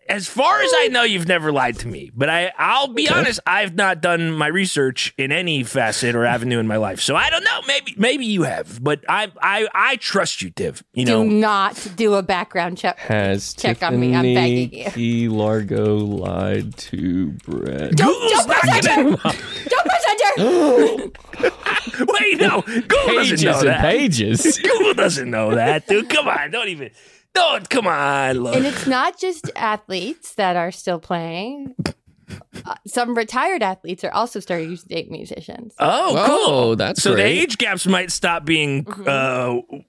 as 0.08 0.26
far 0.28 0.62
as 0.62 0.72
I 0.74 0.88
know, 0.88 1.04
you've 1.04 1.28
never 1.28 1.52
lied 1.52 1.78
to 1.80 1.88
me. 1.88 2.12
But 2.16 2.30
I, 2.30 2.54
I'll 2.58 2.88
be 2.94 3.10
honest, 3.10 3.42
I've 3.46 3.76
not 3.76 4.00
done 4.02 4.32
my 4.32 4.48
research 4.48 5.14
in 5.18 5.34
any 5.34 5.64
facet 5.64 6.16
or 6.16 6.24
avenue 6.26 6.60
in 6.60 6.68
my 6.68 6.78
life, 6.78 7.02
so 7.02 7.14
I 7.16 7.30
don't 7.30 7.44
know. 7.44 7.60
Maybe, 7.68 7.94
maybe 7.98 8.26
you 8.26 8.44
have, 8.44 8.82
but 8.82 9.04
I, 9.10 9.32
I, 9.42 9.68
I 9.74 9.96
trust 9.98 10.42
you, 10.42 10.50
Tiv. 10.50 10.82
You 10.94 11.06
Do 11.06 11.12
know, 11.12 11.24
not 11.26 11.88
do 11.98 12.14
a 12.14 12.24
background 12.24 12.78
check. 12.78 12.98
Has 13.00 13.54
Check 13.54 13.84
on 13.84 14.00
me, 14.00 14.16
I'm 14.16 14.24
Tiffany 14.24 14.66
begging 14.68 14.80
you. 14.86 14.92
Key 14.92 15.28
Largo 15.28 15.98
lied 15.98 16.78
to 16.78 17.32
Brett? 17.46 17.98
Google's 17.98 18.48
not 18.48 18.62
gonna. 18.64 19.18
Don't 19.18 19.86
press 19.86 20.06
enter! 20.10 21.12
Wait, 22.08 22.40
no, 22.40 22.62
Google 22.62 22.98
Pages 23.08 23.42
doesn't 23.42 23.46
know 23.46 23.60
and 23.60 23.68
that. 23.70 23.82
pages. 23.82 24.58
Google 24.64 24.94
doesn't 24.94 25.30
know 25.30 25.56
that, 25.56 25.88
dude. 25.88 26.10
Come 26.10 26.28
on, 26.28 26.52
don't 26.52 26.70
even. 26.70 26.92
Don't 27.36 27.70
come 27.70 27.86
on, 27.88 28.38
look. 28.40 28.56
And 28.56 28.66
it's 28.66 28.88
not 28.88 29.20
just 29.20 29.52
athletes 29.56 30.34
that 30.36 30.56
are 30.56 30.72
still 30.72 31.00
playing. 31.00 31.76
Uh, 32.66 32.74
some 32.88 33.14
retired 33.16 33.62
athletes 33.62 34.04
are 34.04 34.12
also 34.12 34.40
starting 34.40 34.76
to 34.76 34.88
date 34.88 35.12
musicians. 35.12 35.76
Oh, 35.80 36.16
Whoa, 36.16 36.26
cool. 36.28 36.76
that's 36.76 37.04
so 37.04 37.14
the 37.16 37.24
age 37.24 37.58
gaps 37.60 37.86
might 37.86 38.12
stop 38.12 38.46
being. 38.46 38.86
Mm-hmm. 38.86 39.04
Uh, 39.08 39.80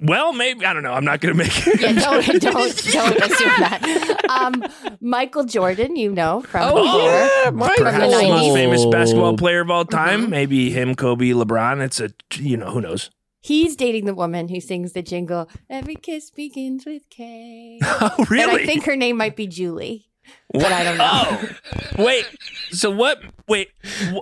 well, 0.00 0.32
maybe 0.32 0.64
I 0.64 0.72
don't 0.72 0.82
know. 0.84 0.92
I'm 0.92 1.04
not 1.04 1.20
going 1.20 1.36
to 1.36 1.38
make 1.44 1.66
it. 1.66 1.80
Yeah, 1.80 1.92
don't 1.92 2.24
don't 2.40 2.42
don't 2.42 3.18
assume 3.18 3.52
that. 3.58 4.26
Um, 4.30 4.64
Michael 5.00 5.44
Jordan, 5.44 5.96
you 5.96 6.12
know 6.12 6.40
from 6.42 6.62
Oh, 6.72 6.82
before. 6.84 7.10
yeah, 7.10 7.50
Michael. 7.50 7.84
Perhaps 7.84 8.16
the 8.16 8.28
most 8.28 8.54
famous 8.54 8.86
basketball 8.86 9.36
player 9.36 9.60
of 9.60 9.70
all 9.70 9.84
Mm-hmm. 9.84 9.96
time. 9.96 10.30
Maybe 10.30 10.70
him, 10.70 10.94
Kobe, 10.94 11.26
LeBron. 11.30 11.82
It's 11.84 12.00
a 12.00 12.10
you 12.36 12.56
know 12.56 12.70
who 12.70 12.80
knows. 12.80 13.10
He's 13.46 13.76
dating 13.76 14.06
the 14.06 14.14
woman 14.14 14.48
who 14.48 14.60
sings 14.60 14.92
the 14.92 15.02
jingle, 15.02 15.48
Every 15.70 15.94
Kiss 15.94 16.32
Begins 16.32 16.84
with 16.84 17.08
K. 17.10 17.78
Oh, 17.84 18.26
really? 18.28 18.42
And 18.42 18.60
I 18.62 18.66
think 18.66 18.84
her 18.86 18.96
name 18.96 19.16
might 19.16 19.36
be 19.36 19.46
Julie. 19.46 20.08
But 20.52 20.72
I 20.72 20.82
don't 20.82 20.98
know. 20.98 21.06
Oh, 21.06 22.04
wait. 22.04 22.26
So 22.72 22.90
what? 22.90 23.22
Wait, 23.46 23.68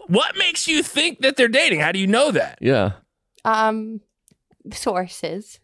what 0.08 0.36
makes 0.36 0.68
you 0.68 0.82
think 0.82 1.20
that 1.20 1.36
they're 1.36 1.48
dating? 1.48 1.80
How 1.80 1.90
do 1.90 1.98
you 1.98 2.06
know 2.06 2.32
that? 2.32 2.58
Yeah. 2.60 2.92
Um, 3.46 4.02
sources. 4.70 5.58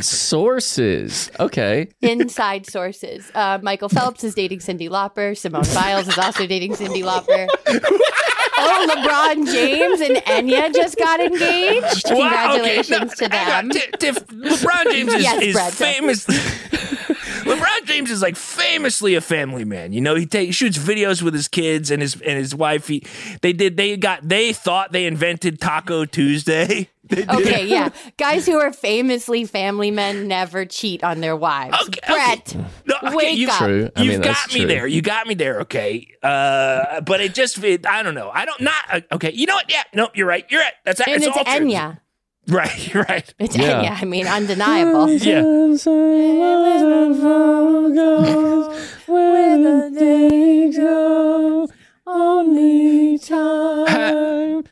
Sources. 0.00 1.30
Okay. 1.40 1.88
Inside 2.02 2.66
sources. 2.66 3.30
Uh, 3.34 3.58
Michael 3.62 3.88
Phelps 3.88 4.24
is 4.24 4.34
dating 4.34 4.58
Cyndi 4.60 4.88
Lauper. 4.88 5.36
Simone 5.36 5.64
Biles 5.74 6.08
is 6.08 6.18
also 6.18 6.46
dating 6.46 6.72
Cyndi 6.74 7.02
Lauper. 7.02 7.46
oh, 7.66 8.86
LeBron 8.90 9.46
James 9.52 10.00
and 10.00 10.16
Enya 10.18 10.74
just 10.74 10.96
got 10.96 11.20
engaged. 11.20 12.04
Wow, 12.10 12.56
okay. 12.58 12.82
Congratulations 12.82 13.20
No, 13.20 13.26
to 13.26 13.28
them. 13.28 13.70
Tiff- 13.70 13.98
Tiff, 13.98 14.26
LeBron 14.26 14.84
James 14.92 15.14
is, 15.14 15.22
Yes, 15.22 15.42
is 15.42 15.54
Brett, 15.54 15.72
so- 15.72 15.84
famous. 15.84 16.26
LeBron 17.44 17.84
James 17.86 18.10
is 18.10 18.22
like 18.22 18.36
famously 18.36 19.14
a 19.14 19.20
family 19.20 19.64
man. 19.64 19.92
You 19.92 20.00
know, 20.00 20.14
he, 20.14 20.24
ta- 20.26 20.38
he 20.38 20.52
shoots 20.52 20.78
videos 20.78 21.20
with 21.22 21.34
his 21.34 21.46
kids 21.48 21.90
and 21.90 22.00
his 22.00 22.14
and 22.14 22.38
his 22.38 22.54
wife. 22.54 22.88
He, 22.88 23.04
they 23.42 23.52
did. 23.52 23.76
They 23.76 23.96
got. 23.98 24.26
They 24.26 24.52
thought 24.54 24.92
they 24.92 25.04
invented 25.06 25.60
Taco 25.60 26.04
Tuesday. 26.06 26.88
They 27.06 27.16
did. 27.16 27.28
Okay, 27.30 27.66
yeah. 27.66 27.90
Guys 28.16 28.46
who 28.46 28.58
are 28.58 28.72
famously 28.72 29.44
family 29.44 29.90
men 29.90 30.26
never 30.26 30.64
cheat 30.64 31.04
on 31.04 31.20
their 31.20 31.36
wives. 31.36 31.76
Okay, 31.88 32.00
okay. 32.02 32.12
Brett, 32.12 32.56
No, 32.86 32.94
okay, 33.02 33.14
wake 33.14 33.38
you- 33.38 33.48
up. 33.48 33.58
True. 33.58 33.90
I 33.94 34.02
You've 34.02 34.12
mean, 34.14 34.22
got 34.22 34.48
me 34.54 34.60
true. 34.60 34.66
there. 34.66 34.86
You 34.86 35.02
got 35.02 35.26
me 35.26 35.34
there. 35.34 35.60
Okay. 35.60 36.08
Uh, 36.22 37.00
but 37.02 37.20
it 37.20 37.34
just. 37.34 37.62
It, 37.62 37.86
I 37.86 38.02
don't 38.02 38.14
know. 38.14 38.30
I 38.30 38.44
don't. 38.46 38.60
Not. 38.60 38.74
Uh, 38.90 39.00
okay. 39.12 39.32
You 39.32 39.46
know 39.46 39.54
what? 39.54 39.70
Yeah. 39.70 39.82
Nope. 39.92 40.12
You're 40.14 40.26
right. 40.26 40.46
You're 40.50 40.60
right. 40.62 40.72
That's. 40.84 41.00
And 41.00 41.08
it's 41.16 41.26
it's 41.26 41.36
all 41.36 41.44
true. 41.44 41.66
Enya. 41.66 42.00
Right. 42.48 42.94
Right. 42.94 43.34
It's 43.38 43.56
Yeah. 43.56 43.82
Enya. 43.82 44.02
I 44.02 44.04
mean, 44.06 44.26
undeniable. 44.26 45.10
Yeah. 45.18 45.42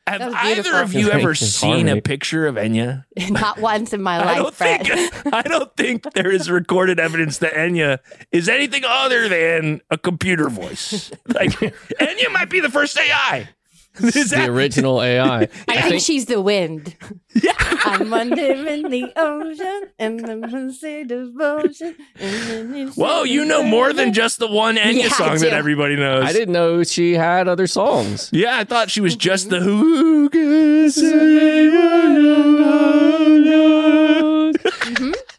Have 0.06 0.20
That 0.20 0.26
was 0.26 0.34
either 0.34 0.76
of 0.82 0.92
you 0.94 1.10
ever 1.10 1.34
seen 1.34 1.88
a 1.88 2.00
picture 2.00 2.46
of 2.46 2.54
Enya? 2.56 3.04
Not 3.30 3.58
once 3.58 3.92
in 3.92 4.00
my 4.02 4.18
life. 4.24 4.26
I 4.26 4.32
life, 4.40 4.58
don't 4.58 4.58
Brett. 4.58 4.86
think 4.86 5.12
I 5.34 5.42
don't 5.42 5.76
think 5.76 6.12
there 6.14 6.30
is 6.30 6.50
recorded 6.50 7.00
evidence 7.00 7.38
that 7.38 7.54
Enya 7.54 7.98
is 8.30 8.48
anything 8.48 8.84
other 8.86 9.28
than 9.28 9.80
a 9.90 9.98
computer 9.98 10.48
voice. 10.48 11.10
Like 11.26 11.50
Enya 11.50 12.32
might 12.32 12.50
be 12.50 12.60
the 12.60 12.70
first 12.70 12.98
AI. 12.98 13.48
Is 14.00 14.30
The 14.30 14.36
that- 14.36 14.48
original 14.48 15.02
AI. 15.02 15.42
I, 15.68 15.80
think, 15.88 16.02
she's 16.02 16.26
the 16.26 16.40
wind. 16.40 16.96
Yeah. 17.34 17.52
I'm 17.58 18.12
under 18.14 18.40
in 18.40 18.88
the 18.90 19.12
ocean 19.16 19.82
and 19.98 20.20
the 20.20 20.72
say 20.78 21.04
devotion. 21.04 21.96
and 22.18 22.72
then 22.74 22.88
Whoa, 22.88 23.24
you 23.24 23.44
know 23.44 23.62
more 23.62 23.92
than 23.92 24.12
just 24.12 24.38
the 24.38 24.48
one 24.48 24.76
Enya 24.76 24.94
Yeah, 25.00 25.04
I 25.06 25.08
song 25.08 25.38
that 25.40 25.52
everybody 25.52 25.96
knows. 25.96 26.24
I 26.24 26.32
didn't 26.32 26.52
know 26.52 26.82
she 26.84 27.14
had 27.14 27.48
other 27.48 27.66
songs. 27.66 28.30
Yeah, 28.32 28.56
I 28.56 28.64
thought 28.64 28.90
she 28.90 29.00
was 29.00 29.14
just 29.16 29.50
the 29.50 29.60
who 29.60 30.28
can 30.30 30.90
say 30.90 31.70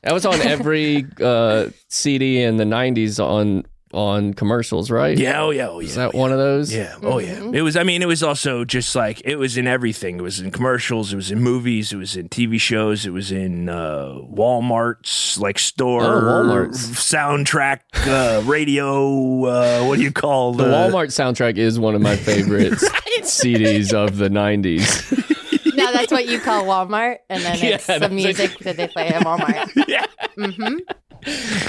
That 0.03 0.11
was 0.13 0.25
on 0.25 0.41
every 0.41 1.05
uh, 1.21 1.69
CD 1.87 2.41
in 2.43 2.57
the 2.57 2.65
'90s 2.65 3.23
on 3.23 3.63
on 3.93 4.33
commercials, 4.33 4.89
right? 4.91 5.17
Yeah, 5.17 5.41
oh 5.41 5.51
yeah, 5.51 5.67
oh 5.69 5.79
yeah. 5.79 5.87
Is 5.87 5.95
that 5.95 6.13
one 6.13 6.31
of 6.31 6.37
those? 6.37 6.73
Yeah. 6.73 6.95
Oh 7.01 7.19
yeah. 7.19 7.51
It 7.53 7.61
was. 7.61 7.77
I 7.77 7.83
mean, 7.83 8.01
it 8.01 8.07
was 8.07 8.23
also 8.23 8.65
just 8.65 8.95
like 8.95 9.21
it 9.25 9.35
was 9.37 9.57
in 9.57 9.67
everything. 9.67 10.17
It 10.17 10.21
was 10.21 10.39
in 10.39 10.51
commercials. 10.51 11.13
It 11.13 11.15
was 11.15 11.31
in 11.31 11.39
movies. 11.39 11.93
It 11.93 11.97
was 11.97 12.15
in 12.15 12.29
TV 12.29 12.59
shows. 12.59 13.05
It 13.05 13.11
was 13.11 13.31
in 13.31 13.69
uh, 13.69 14.15
Walmart's 14.31 15.37
like 15.37 15.59
store 15.59 16.03
Oh, 16.03 16.21
Walmart's. 16.21 16.85
soundtrack, 16.87 17.79
uh, 18.07 18.41
radio. 18.43 19.45
Uh, 19.45 19.83
what 19.85 19.97
do 19.97 20.03
you 20.03 20.11
call 20.11 20.53
The 20.53 20.63
Walmart 20.65 21.07
soundtrack 21.07 21.57
is 21.57 21.79
one 21.79 21.95
of 21.95 22.01
my 22.01 22.15
favorite 22.15 22.73
CDs 23.21 23.93
of 23.93 24.17
the 24.17 24.29
'90s. 24.29 25.19
Now 25.75 25.91
that's 25.91 26.11
what 26.11 26.27
you 26.27 26.39
call 26.39 26.65
Walmart, 26.65 27.17
and 27.31 27.41
then 27.43 27.57
Yeah, 27.61 27.67
it's 27.75 27.87
that's 27.87 27.99
the 28.01 28.09
music 28.09 28.59
that 28.59 28.77
they 28.77 28.87
play 28.87 29.07
at 29.07 29.23
Walmart. 29.25 29.71
Yeah. 29.87 30.05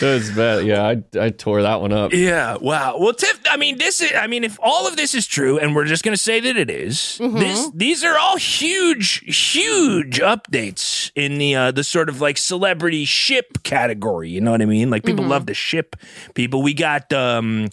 That's 0.01 0.31
bad. 0.31 0.67
Yeah, 0.67 0.83
I 0.83 1.03
I 1.19 1.31
tore 1.31 1.63
that 1.63 1.81
one 1.81 1.93
up. 1.93 2.13
Yeah. 2.13 2.57
Wow. 2.57 2.99
Well, 2.99 3.15
Tiff. 3.15 3.41
I 3.49 3.57
mean, 3.57 3.79
this 3.79 4.01
is. 4.01 4.13
I 4.17 4.27
mean, 4.27 4.45
if 4.45 4.59
all 4.63 4.87
of 4.87 4.97
this 4.97 5.15
is 5.15 5.27
true, 5.27 5.59
and 5.59 5.75
we're 5.75 5.85
just 5.85 6.05
going 6.05 6.15
to 6.15 6.23
say 6.23 6.41
that 6.41 6.57
it 6.57 6.71
is, 6.71 7.19
this. 7.19 7.71
These 7.75 8.05
are 8.05 8.19
all 8.19 8.37
huge, 8.37 9.21
huge 9.53 10.19
updates 10.21 11.11
in 11.15 11.39
the 11.39 11.55
uh, 11.55 11.71
the 11.71 11.85
sort 11.85 12.09
of 12.09 12.21
like 12.21 12.37
celebrity 12.39 13.05
ship 13.05 13.63
category. 13.63 14.31
You 14.31 14.41
know 14.41 14.51
what 14.51 14.63
I 14.63 14.67
mean? 14.67 14.91
Like 14.91 15.05
people 15.05 15.25
love 15.25 15.47
to 15.47 15.55
ship 15.55 15.97
people. 16.35 16.63
We 16.63 16.75
got. 16.75 17.13
um 17.13 17.69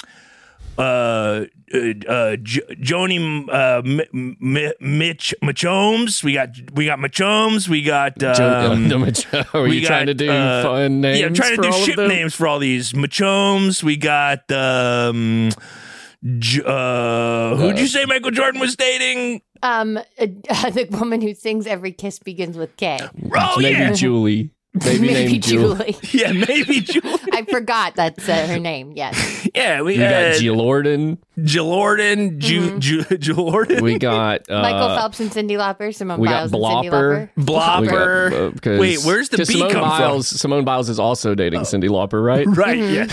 uh, 0.77 0.81
uh, 0.81 1.45
uh, 2.07 2.35
J- 2.37 2.61
Joni, 2.81 3.47
uh, 3.49 3.81
M- 3.85 4.37
M- 4.41 4.71
Mitch, 4.79 5.33
Machomes. 5.43 6.23
We 6.23 6.33
got, 6.33 6.49
we 6.73 6.85
got 6.85 6.99
Machomes. 6.99 7.67
We 7.67 7.81
got, 7.81 8.17
Jo- 8.17 8.71
um, 8.71 8.87
the 8.89 8.99
Macho- 8.99 9.43
Are 9.53 9.63
we 9.63 9.79
you 9.79 9.85
trying 9.85 10.07
to 10.07 10.13
do 10.13 10.29
uh, 10.29 10.63
fun 10.63 11.01
names? 11.01 11.19
Yeah, 11.19 11.25
I'm 11.27 11.33
trying 11.33 11.51
to 11.51 11.55
for 11.57 11.61
do 11.63 11.67
all 11.69 11.83
ship 11.85 11.97
names 11.97 12.33
for 12.35 12.47
all 12.47 12.59
these 12.59 12.93
Machomes. 12.93 13.83
We 13.83 13.97
got 13.97 14.49
um, 14.51 15.49
J- 16.39 16.63
uh, 16.65 17.55
who'd 17.55 17.79
you 17.79 17.87
say 17.87 18.05
Michael 18.05 18.31
Jordan 18.31 18.59
was 18.61 18.75
dating? 18.75 19.41
Um, 19.63 19.97
uh, 19.97 20.01
the 20.71 20.87
woman 20.91 21.21
who 21.21 21.33
sings 21.35 21.67
"Every 21.67 21.91
Kiss 21.91 22.19
Begins 22.19 22.57
with 22.57 22.75
K." 22.77 22.99
Oh 23.35 23.55
Maybe 23.59 23.77
yeah, 23.79 23.91
Julie. 23.93 24.49
Maybe, 24.73 24.99
Maybe 25.07 25.13
named 25.31 25.43
Julie. 25.43 25.91
Julie. 25.93 25.97
yeah, 26.13 26.31
maybe 26.31 26.79
Julie. 26.79 27.19
I 27.33 27.43
forgot 27.49 27.95
that's 27.95 28.27
uh, 28.29 28.47
her 28.47 28.57
name. 28.59 28.93
Yes. 28.95 29.47
Yeah, 29.53 29.81
we 29.81 29.93
We 29.93 29.97
got 29.97 30.31
got 30.31 30.39
Jill 30.39 30.55
Lorden. 30.55 31.17
Jilorden, 31.37 32.37
Ju, 32.37 32.79
Ju, 32.79 33.01
Jilorden, 33.03 33.81
We 33.81 33.97
got 33.99 34.49
uh, 34.49 34.61
Michael 34.61 34.95
Phelps 34.95 35.19
and 35.19 35.29
Cyndi 35.31 35.57
Lauper. 35.57 35.93
Simone 35.93 36.19
we 36.19 36.27
got 36.27 36.49
Biles 36.51 36.53
and 36.53 36.83
Cindy 36.83 36.89
Blopper. 36.89 37.29
Lauper. 37.35 37.37
We 37.37 37.43
Blopper. 37.87 38.29
got, 38.31 38.33
uh, 38.33 38.51
'cause- 38.61 38.79
Wait, 38.79 38.99
where's 39.03 39.29
the 39.29 39.37
'cause 39.37 39.47
B 39.49 39.53
Simone 39.55 39.71
come 39.71 39.81
Biles, 39.81 40.27
Simone 40.27 40.63
Biles 40.65 40.89
is 40.89 40.99
also 40.99 41.35
dating 41.35 41.61
Cyndi 41.61 41.89
Lauper, 41.89 42.23
right? 42.23 42.45
from? 42.45 42.53
Right, 42.53 42.77
yeah. 42.79 43.07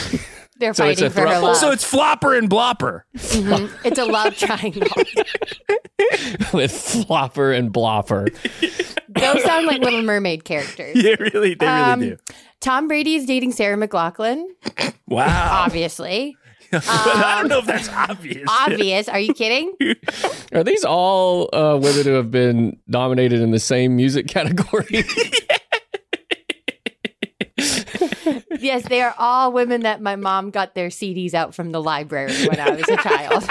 They're 0.59 0.75
So 0.75 0.85
fighting 0.85 1.05
a 1.07 1.11
for 1.11 1.21
her 1.21 1.39
love. 1.39 1.57
So 1.57 1.71
it's 1.71 1.85
Flopper 1.85 2.35
and 2.35 2.51
Blopper. 2.51 3.03
Mhm. 3.17 3.71
It's 3.85 3.99
a 3.99 4.05
love 4.05 4.37
triangle. 4.39 4.89
With 6.53 6.73
Flopper 6.73 7.53
and 7.53 7.73
Blopper. 7.73 8.29
Those 9.09 9.43
sound 9.45 9.67
like 9.67 9.81
Little 9.83 10.03
Mermaid 10.03 10.45
characters. 10.45 10.97
Yeah, 11.03 11.15
really, 11.21 11.55
they 11.55 11.67
Um, 11.67 12.01
really 12.01 12.11
do. 12.13 12.35
Tom 12.61 12.89
Brady 12.89 13.15
is 13.15 13.25
dating 13.27 13.53
Sarah 13.53 13.77
McLachlan. 13.77 14.45
Wow. 15.07 15.63
Obviously, 15.65 16.37
I 16.73 17.37
don't 17.41 17.49
know 17.49 17.59
if 17.61 17.67
that's 17.67 17.89
obvious. 17.89 18.49
obvious. 18.49 19.09
Are 19.09 19.19
you 19.21 19.33
kidding? 19.33 19.75
Are 20.53 20.65
these 20.65 20.85
all 20.85 21.49
uh, 21.55 21.77
women 21.81 22.05
who 22.05 22.13
have 22.13 22.31
been 22.31 22.77
nominated 22.87 23.41
in 23.41 23.53
the 23.53 23.61
same 23.61 23.97
music 23.97 24.27
category? 24.29 25.05
Yes, 28.61 28.89
they 28.89 29.03
are 29.03 29.15
all 29.19 29.53
women 29.53 29.83
that 29.83 30.01
my 30.01 30.17
mom 30.17 30.51
got 30.51 30.75
their 30.75 30.89
CDs 30.89 31.35
out 31.35 31.55
from 31.55 31.71
the 31.73 31.81
library 31.83 32.33
when 32.47 32.59
I 32.61 32.71
was 32.71 32.89
a 32.89 32.97
child. 32.97 33.45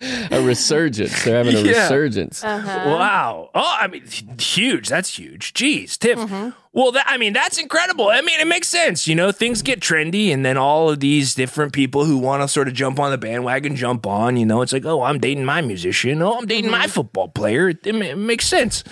a 0.30 0.42
resurgence. 0.42 1.24
They're 1.24 1.36
having 1.42 1.56
a 1.56 1.60
Yeah. 1.60 1.82
resurgence. 1.84 2.44
Uh-huh. 2.44 2.82
Wow. 2.86 3.50
Oh, 3.54 3.76
I 3.80 3.86
mean, 3.88 4.04
huge. 4.38 4.88
That's 4.88 5.18
huge. 5.18 5.52
Jeez, 5.54 5.98
Tiff. 5.98 6.18
Mm-hmm. 6.18 6.50
Well, 6.72 6.92
that, 6.92 7.06
I 7.08 7.16
mean, 7.16 7.32
that's 7.32 7.56
incredible. 7.58 8.08
I 8.08 8.20
mean, 8.20 8.38
it 8.38 8.46
makes 8.46 8.68
sense. 8.68 9.08
You 9.08 9.14
know, 9.14 9.32
things 9.32 9.62
get 9.62 9.80
trendy, 9.80 10.32
and 10.32 10.44
then 10.44 10.58
all 10.58 10.90
of 10.90 11.00
these 11.00 11.34
different 11.34 11.72
people 11.72 12.04
who 12.04 12.18
want 12.18 12.42
to 12.42 12.48
sort 12.48 12.68
of 12.68 12.74
jump 12.74 13.00
on 13.00 13.10
the 13.10 13.18
bandwagon 13.18 13.74
jump 13.76 14.06
on. 14.06 14.36
You 14.36 14.44
know, 14.46 14.60
it's 14.62 14.72
like, 14.74 14.84
oh, 14.84 15.02
I'm 15.02 15.18
dating 15.18 15.44
my 15.46 15.62
musician. 15.62 16.20
Oh, 16.22 16.38
I'm 16.38 16.46
dating 16.46 16.64
Mm-hmm. 16.70 16.80
my 16.80 16.86
football 16.86 17.28
player. 17.28 17.70
It, 17.70 17.86
it 17.86 17.94
it 17.96 18.18
makes 18.18 18.46
sense. 18.46 18.84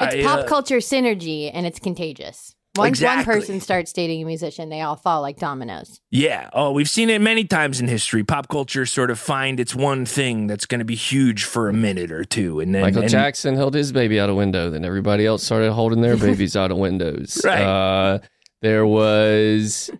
It's 0.00 0.14
I, 0.16 0.22
pop 0.22 0.40
uh, 0.40 0.44
culture 0.44 0.76
synergy 0.78 1.50
and 1.52 1.66
it's 1.66 1.78
contagious. 1.78 2.54
Once 2.76 2.98
Exactly. 2.98 3.32
one 3.32 3.40
person 3.40 3.60
starts 3.60 3.92
dating 3.92 4.22
a 4.22 4.24
musician, 4.26 4.68
they 4.68 4.80
all 4.80 4.96
fall 4.96 5.20
like 5.22 5.38
dominoes. 5.38 6.00
Yeah. 6.10 6.50
Oh, 6.52 6.72
we've 6.72 6.88
seen 6.88 7.10
it 7.10 7.20
many 7.20 7.44
times 7.44 7.80
in 7.80 7.88
history. 7.88 8.22
Pop 8.24 8.48
culture 8.48 8.86
sort 8.86 9.10
of 9.10 9.18
find 9.18 9.58
its 9.60 9.74
one 9.74 10.04
thing 10.06 10.46
that's 10.46 10.66
going 10.66 10.78
to 10.80 10.84
be 10.84 10.94
huge 10.94 11.44
for 11.44 11.68
a 11.68 11.72
minute 11.72 12.10
or 12.12 12.24
two, 12.24 12.60
and 12.60 12.74
then 12.74 12.82
Michael 12.82 13.02
and- 13.02 13.10
Jackson 13.10 13.54
held 13.56 13.74
his 13.74 13.92
baby 13.92 14.18
out 14.20 14.28
a 14.30 14.34
window. 14.34 14.70
Then 14.70 14.84
everybody 14.84 15.26
else 15.26 15.42
started 15.42 15.72
holding 15.72 16.00
their 16.00 16.16
babies 16.28 16.56
out 16.56 16.70
of 16.70 16.78
windows. 16.78 17.40
Right. 17.44 17.62
Uh, 17.62 18.18
there 18.62 18.86
was 18.86 19.90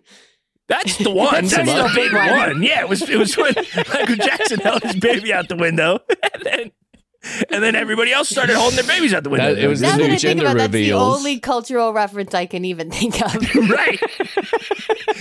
That's 0.67 0.97
the 0.97 1.09
one. 1.11 1.31
That's 1.33 1.55
That's, 1.55 1.71
the 1.71 1.83
the 1.83 1.91
big 1.95 2.11
big 2.11 2.13
one. 2.13 2.29
one. 2.37 2.63
Yeah, 2.63 2.81
it 2.81 2.89
was. 2.89 3.07
It 3.09 3.17
was 3.17 3.37
when 3.37 3.53
Michael 3.75 4.15
Jackson 4.15 4.59
held 4.59 4.83
his 4.83 4.95
baby 4.95 5.31
out 5.33 5.47
the 5.47 5.55
window, 5.55 5.99
and 6.33 6.43
then 6.43 6.71
and 7.49 7.63
then 7.63 7.75
everybody 7.75 8.11
else 8.11 8.29
started 8.29 8.55
holding 8.55 8.75
their 8.77 8.85
babies 8.87 9.13
out 9.13 9.23
the 9.23 9.29
window. 9.29 9.53
That- 9.55 9.63
it 9.63 9.67
was 9.67 9.81
Now 9.81 9.97
the 9.97 10.07
new 10.07 10.13
I 10.13 10.17
gender 10.17 10.43
about 10.43 10.55
it, 10.55 10.59
that's 10.59 10.71
the 10.73 10.93
only 10.93 11.39
cultural 11.39 11.93
reference 11.93 12.33
I 12.33 12.45
can 12.45 12.65
even 12.65 12.91
think 12.91 13.21
of. 13.21 13.35
right. 13.69 13.99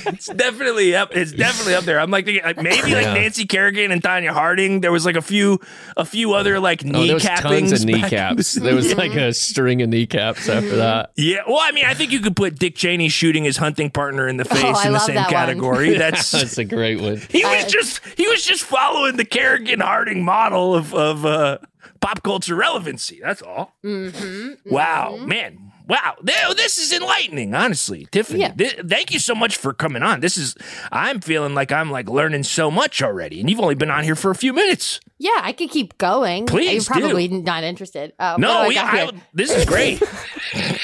it's 0.07 0.27
definitely 0.27 0.95
up. 0.95 1.15
It's 1.17 1.33
definitely 1.33 1.75
up 1.75 1.85
there. 1.85 1.99
I'm 2.01 2.11
like, 2.11 2.25
thinking, 2.25 2.45
like 2.45 2.57
maybe 2.63 2.95
like 2.95 3.05
Yeah. 3.07 3.15
Nancy 3.15 3.45
Kerrigan 3.47 3.91
and 3.91 4.03
Tonya 4.03 4.31
Harding. 4.31 4.81
There 4.81 4.93
was 4.93 5.05
like 5.07 5.17
a 5.17 5.23
few, 5.23 5.61
a 5.97 6.05
few 6.05 6.35
other 6.35 6.61
like 6.61 6.83
Oh, 6.87 7.05
there 7.07 7.15
was 7.15 7.25
kneecappings. 7.25 7.41
tons 7.43 7.73
of 7.73 7.85
kneecaps. 7.85 8.55
the- 8.55 8.61
There 8.61 8.75
was 8.75 8.95
like 8.95 9.15
a 9.15 9.33
string 9.33 9.83
of 9.83 9.89
kneecaps 9.89 10.49
after 10.49 10.77
that. 10.77 11.13
Yeah, 11.17 11.39
well, 11.47 11.59
I 11.61 11.73
mean, 11.73 11.85
I 11.85 11.95
think 11.95 12.13
you 12.13 12.21
could 12.21 12.37
put 12.37 12.59
Dick 12.59 12.75
Cheney 12.77 13.09
shooting 13.09 13.45
his 13.45 13.57
hunting 13.57 13.91
partner 13.91 14.29
in 14.29 14.37
the 14.37 14.45
face 14.47 14.63
Oh, 14.65 14.87
in 14.87 14.93
the 14.93 14.99
same 14.99 15.17
that 15.17 15.25
one. 15.27 15.33
category. 15.33 15.95
That's 15.99 16.31
That's 16.31 16.59
a 16.59 16.65
great 16.65 17.01
one. 17.01 17.17
he 17.31 17.45
was 17.45 17.65
I- 17.65 17.69
just 17.69 18.01
he 18.17 18.27
was 18.29 18.45
just 18.45 18.63
following 18.65 19.17
the 19.17 19.25
Kerrigan 19.25 19.81
Harding 19.81 20.25
model 20.25 20.75
of 20.75 20.95
of 20.95 21.25
uh, 21.27 21.59
pop 22.01 22.23
culture 22.23 22.55
relevancy. 22.55 23.21
That's 23.23 23.43
all. 23.43 23.75
Mm-hmm, 23.85 24.71
Wow, 24.71 25.17
man. 25.17 25.73
Wow, 25.89 26.17
this 26.23 26.79
is 26.79 26.93
enlightening, 26.93 27.55
honestly, 27.55 28.09
Tiffany. 28.11 28.41
Yeah. 28.41 28.51
thi- 28.53 28.81
thank 28.89 29.13
you 29.13 29.21
so 29.21 29.37
much 29.37 29.57
for 29.57 29.73
coming 29.73 30.03
on. 30.03 30.19
This 30.19 30.37
is, 30.37 30.57
I'm 30.91 31.21
feeling 31.21 31.55
like 31.55 31.71
I'm 31.71 31.93
like 31.93 32.09
learning 32.09 32.43
so 32.43 32.73
much 32.73 33.03
already, 33.03 33.39
and 33.39 33.49
you've 33.49 33.61
only 33.61 33.77
been 33.77 33.91
on 33.93 34.03
here 34.03 34.17
for 34.17 34.33
a 34.33 34.35
few 34.35 34.53
minutes. 34.53 34.99
yeah, 35.19 35.39
I 35.43 35.53
could 35.53 35.71
keep 35.71 35.97
going. 35.97 36.47
Please 36.47 36.89
You're 36.89 36.99
probably 37.01 37.29
not 37.29 37.63
interested. 37.63 38.15
Uh, 38.19 38.35
No, 38.37 38.67
we. 38.67 38.77
I, 38.77 39.13
this 39.33 39.53
is 39.53 39.65
great. 39.65 40.03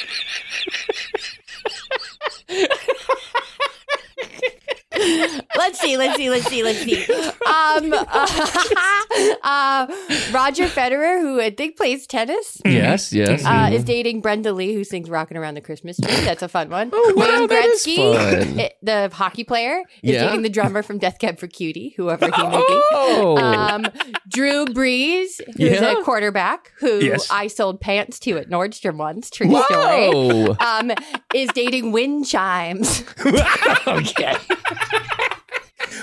let's 5.57 5.79
see, 5.81 5.97
let's 5.97 6.17
see, 6.17 6.31
let's 6.31 6.47
see, 6.47 6.63
let's 6.63 6.79
see. 6.81 7.05
Um, 7.05 7.93
uh, 9.43 9.87
Roger 10.33 10.67
Federer, 10.67 11.21
who 11.21 11.41
I 11.41 11.51
think 11.51 11.77
plays 11.77 12.07
tennis, 12.07 12.61
Yes, 12.65 13.13
yes. 13.13 13.45
uh, 13.45 13.71
is 13.73 13.85
dating 13.85 14.21
Brenda 14.21 14.53
Lee, 14.53 14.75
who 14.75 14.85
sings 14.85 15.09
"Rocking 15.11 15.37
Around 15.37 15.55
the 15.55 15.61
Christmas 15.61 15.99
Tree." 15.99 16.15
That's 16.25 16.43
a 16.43 16.49
fun 16.49 16.71
one. 16.71 16.91
Oh, 16.93 17.15
wow, 17.17 17.41
Wayne 17.41 17.49
Gretzky, 17.49 18.61
i- 18.61 18.71
the 18.83 19.11
hockey 19.13 19.45
player, 19.45 19.83
is 20.03 20.13
Yeah. 20.15 20.25
dating 20.27 20.43
the 20.43 20.49
drummer 20.51 20.83
from 20.83 20.99
Death 20.99 21.19
Cab 21.19 21.39
for 21.39 21.47
Cutie, 21.47 21.95
whoever 21.97 22.27
he 22.27 22.43
may 22.43 22.57
be. 22.57 22.81
oh, 22.93 23.37
Um, 23.39 23.87
Drew 24.29 24.65
Brees, 24.67 25.41
who's 25.47 25.81
Yeah. 25.81 25.93
a 25.99 26.03
quarterback 26.03 26.73
who 26.79 26.99
Yes. 27.01 27.29
I 27.31 27.47
sold 27.49 27.81
pants 27.81 28.19
to 28.21 28.39
at 28.39 28.49
Nordstrom 28.49 28.97
once. 28.97 29.31
True 29.31 29.49
story. 29.49 30.09
whoa. 30.11 30.57
Um, 30.61 30.93
is 31.35 31.49
dating 31.55 31.93
wind 31.93 32.27
chimes. 32.27 33.05
okay. 33.87 34.37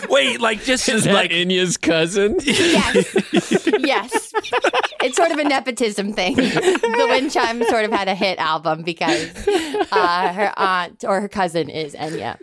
Wait, 0.10 0.40
like 0.42 0.64
just 0.64 0.88
Is 0.90 1.04
that 1.04 1.14
like 1.14 1.32
Enya's 1.32 1.78
cousin? 1.78 2.38
Yes, 2.42 3.16
yes. 3.80 4.34
It's 5.02 5.16
sort 5.18 5.32
of 5.32 5.38
a 5.38 5.44
nepotism 5.44 6.14
thing. 6.14 6.36
The 6.36 7.08
wind 7.10 7.32
chimes 7.32 7.68
sort 7.68 7.86
of 7.86 7.92
had 7.92 8.08
a 8.08 8.16
hit 8.16 8.40
album 8.40 8.84
because 8.84 9.30
uh, 9.92 10.34
her 10.34 10.52
aunt 10.58 11.04
or 11.08 11.22
her 11.22 11.28
cousin 11.30 11.70
is 11.70 11.96
Enya. 11.96 12.38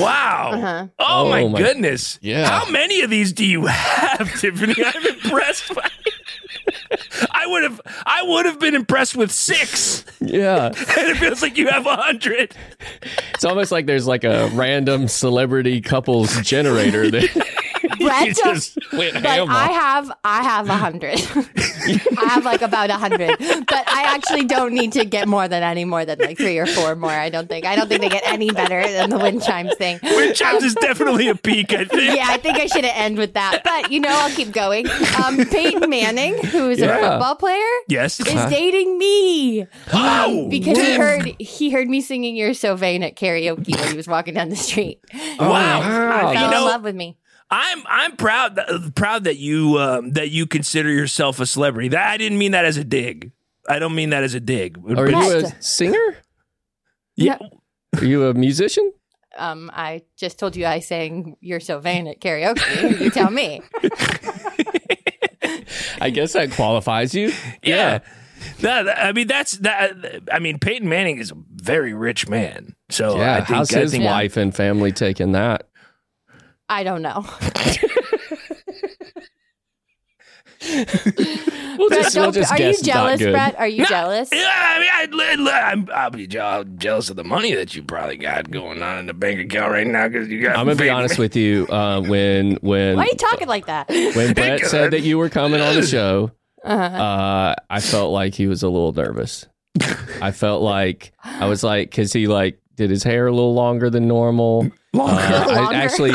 Wow. 0.00 0.50
Uh-huh. 0.54 0.86
Oh, 0.98 1.28
my, 1.28 1.42
Oh, 1.42 1.48
my- 1.48 1.58
goodness. 1.58 2.18
Yeah. 2.22 2.46
How 2.48 2.70
many 2.70 3.00
of 3.02 3.10
these 3.10 3.32
do 3.32 3.44
you 3.46 3.66
have, 3.66 4.32
Tiffany? 4.40 4.74
I'm 4.84 5.06
impressed 5.06 5.74
by 5.74 5.82
I 5.82 5.90
would 7.50 7.62
have 7.64 7.80
I 8.06 8.22
would 8.22 8.46
have 8.46 8.58
been 8.58 8.74
impressed 8.74 9.16
with 9.16 9.30
six. 9.30 10.04
Yeah. 10.20 10.72
And 11.00 11.08
it 11.08 11.16
feels 11.18 11.40
like 11.42 11.56
you 11.56 11.68
have 11.68 11.86
a 11.86 11.96
hundred. 11.96 12.54
It's 13.34 13.44
almost 13.44 13.72
like 13.72 13.86
there's 13.86 14.06
like 14.06 14.24
a 14.24 14.50
random 14.52 15.08
celebrity 15.08 15.80
couples 15.80 16.40
generator 16.42 17.10
that 17.10 17.56
Brett, 18.00 18.26
you 18.28 18.34
just 18.34 18.78
went 18.92 19.14
but 19.14 19.24
ham 19.24 19.46
I 19.50 19.70
have 19.72 20.12
I 20.24 20.42
have 20.42 20.68
a 20.68 20.76
hundred. 20.76 21.18
I 22.18 22.24
have 22.28 22.44
like 22.44 22.62
about 22.62 22.90
a 22.90 22.94
hundred, 22.94 23.36
but 23.38 23.88
I 23.88 24.14
actually 24.14 24.44
don't 24.44 24.74
need 24.74 24.92
to 24.92 25.04
get 25.04 25.28
more 25.28 25.48
than 25.48 25.62
any 25.62 25.84
more 25.84 26.04
than 26.04 26.18
like 26.18 26.36
three 26.36 26.58
or 26.58 26.66
four 26.66 26.94
more. 26.96 27.10
I 27.10 27.28
don't 27.30 27.48
think. 27.48 27.64
I 27.66 27.76
don't 27.76 27.88
think 27.88 28.00
they 28.00 28.08
get 28.08 28.22
any 28.26 28.50
better 28.50 28.82
than 28.82 29.10
the 29.10 29.18
wind 29.18 29.42
chimes 29.42 29.74
thing. 29.76 29.98
Wind 30.02 30.34
chimes 30.34 30.62
is 30.62 30.74
definitely 30.74 31.28
a 31.28 31.34
peak, 31.34 31.72
I 31.72 31.84
think. 31.84 32.16
Yeah, 32.16 32.26
I 32.28 32.36
think 32.36 32.58
I 32.58 32.66
should 32.66 32.84
end 32.84 33.16
with 33.18 33.34
that. 33.34 33.62
But 33.64 33.90
you 33.90 34.00
know, 34.00 34.10
I'll 34.10 34.30
keep 34.30 34.52
going. 34.52 34.86
Um, 35.24 35.36
Peyton 35.46 35.88
Manning, 35.88 36.36
who 36.46 36.70
is 36.70 36.80
a 36.80 36.88
football 36.88 37.36
player, 37.36 37.66
Yes. 37.88 38.20
is 38.20 38.26
dating 38.50 38.98
me 38.98 39.66
Oh, 39.92 40.48
because 40.50 40.78
he 40.78 40.94
heard 40.96 41.26
he 41.40 41.70
heard 41.70 41.88
me 41.88 42.00
singing 42.00 42.36
"You're 42.36 42.54
So 42.54 42.76
Vain" 42.76 43.02
at 43.02 43.16
karaoke 43.16 43.76
when 43.76 43.88
he 43.90 43.96
was 43.96 44.06
walking 44.08 44.34
down 44.34 44.48
the 44.50 44.56
street. 44.56 45.00
Wow. 45.38 45.80
wow. 45.80 46.32
Fell 46.32 46.44
You 46.44 46.50
know, 46.50 46.58
in 46.58 46.64
love 46.64 46.82
with 46.82 46.94
me. 46.94 47.16
I'm 47.50 47.82
I'm 47.88 48.16
proud 48.16 48.56
that, 48.56 48.92
proud 48.94 49.24
that 49.24 49.36
you 49.38 49.78
um, 49.78 50.12
that 50.12 50.30
you 50.30 50.46
consider 50.46 50.88
yourself 50.90 51.40
a 51.40 51.46
celebrity. 51.46 51.88
That 51.88 52.06
I 52.08 52.16
didn't 52.16 52.38
mean 52.38 52.52
that 52.52 52.64
as 52.64 52.76
a 52.76 52.84
dig. 52.84 53.32
I 53.68 53.78
don't 53.78 53.94
mean 53.94 54.10
that 54.10 54.22
as 54.22 54.34
a 54.34 54.40
dig. 54.40 54.78
Are 54.78 54.94
But- 54.94 55.10
you 55.10 55.46
a 55.46 55.62
singer? 55.62 56.16
yeah. 57.16 57.38
Are 57.98 58.04
you 58.04 58.26
a 58.28 58.34
musician? 58.34 58.92
Um, 59.36 59.70
I 59.74 60.02
just 60.16 60.38
told 60.38 60.54
you 60.56 60.64
I 60.66 60.78
sang 60.80 61.36
"You're 61.40 61.60
So 61.60 61.78
Vain" 61.80 62.06
at 62.06 62.20
karaoke. 62.20 63.00
You 63.00 63.10
tell 63.10 63.30
me. 63.30 63.62
I 66.00 66.10
guess 66.10 66.32
that 66.34 66.50
qualifies 66.52 67.14
you. 67.14 67.32
Yeah. 67.62 67.98
That, 68.60 68.82
that- 68.84 69.04
I 69.04 69.12
mean, 69.12 69.26
that's 69.26 69.52
that. 69.58 70.22
I 70.32 70.38
mean, 70.38 70.58
Peyton 70.58 70.88
Manning 70.88 71.18
is 71.18 71.30
a 71.30 71.34
very 71.54 71.92
rich 71.94 72.28
man. 72.28 72.74
So 72.90 73.18
Yeah. 73.18 73.32
I 73.34 73.36
think, 73.36 73.48
How's 73.48 73.74
I 73.74 73.80
his 73.80 73.90
think 73.92 74.04
wife 74.04 74.36
and 74.36 74.54
family 74.54 74.92
taking 74.92 75.32
that? 75.32 75.68
I 76.70 76.84
don't 76.84 77.02
know. 77.02 77.26
We'll 80.62 81.88
Brett, 81.88 82.02
just, 82.02 82.16
we'll 82.16 82.32
just 82.32 82.52
are 82.52 82.56
you 82.58 82.64
guess 82.64 82.78
it's 82.80 82.86
not 82.86 82.94
jealous. 83.18 83.22
Brett? 83.22 83.58
Are 83.58 83.66
you 83.68 83.78
No, 83.84 83.88
jealous? 83.88 84.28
Yeah, 84.30 84.52
I 84.54 84.78
mean, 85.08 85.18
I'd, 85.48 85.48
I'm, 85.72 85.88
I'll 85.94 86.10
be 86.10 86.26
jealous 86.26 87.08
of 87.08 87.16
the 87.16 87.24
money 87.24 87.54
that 87.54 87.74
you 87.74 87.82
probably 87.82 88.18
got 88.18 88.50
going 88.50 88.82
on 88.82 88.98
in 88.98 89.06
the 89.06 89.14
bank 89.14 89.40
account 89.40 89.72
right 89.72 89.86
now 89.86 90.08
because 90.08 90.28
you 90.28 90.42
got. 90.42 90.56
I'm 90.58 90.66
gonna 90.66 90.74
be 90.76 90.80
Peyton 90.82 90.94
honest 90.96 91.18
with 91.18 91.34
you. 91.36 91.66
Uh, 91.68 92.02
when 92.02 92.56
when 92.56 92.96
Why 92.96 93.04
are 93.04 93.06
you 93.06 93.14
talking 93.16 93.48
like 93.48 93.66
that? 93.66 93.88
when 93.88 94.32
Brett 94.34 94.60
said 94.66 94.90
that 94.90 95.00
you 95.00 95.16
were 95.16 95.30
coming 95.30 95.62
on 95.62 95.74
the 95.76 95.86
show, 95.86 96.30
Uh-huh. 96.64 96.84
uh, 97.02 97.54
I 97.70 97.80
felt 97.80 98.12
like 98.12 98.34
he 98.34 98.46
was 98.46 98.62
a 98.62 98.68
little 98.68 98.92
nervous. 98.92 99.46
I 100.20 100.32
felt 100.32 100.60
like 100.62 101.12
I 101.24 101.46
was 101.46 101.64
like, 101.64 101.88
because 101.90 102.12
he 102.12 102.26
like 102.26 102.60
did 102.74 102.90
his 102.90 103.02
hair 103.02 103.26
a 103.26 103.32
little 103.32 103.54
longer 103.54 103.88
than 103.88 104.06
normal. 104.06 104.68
Longer. 104.92 105.22
Uh, 105.22 105.46
Longer? 105.46 105.74
I 105.74 105.74
actually 105.76 106.12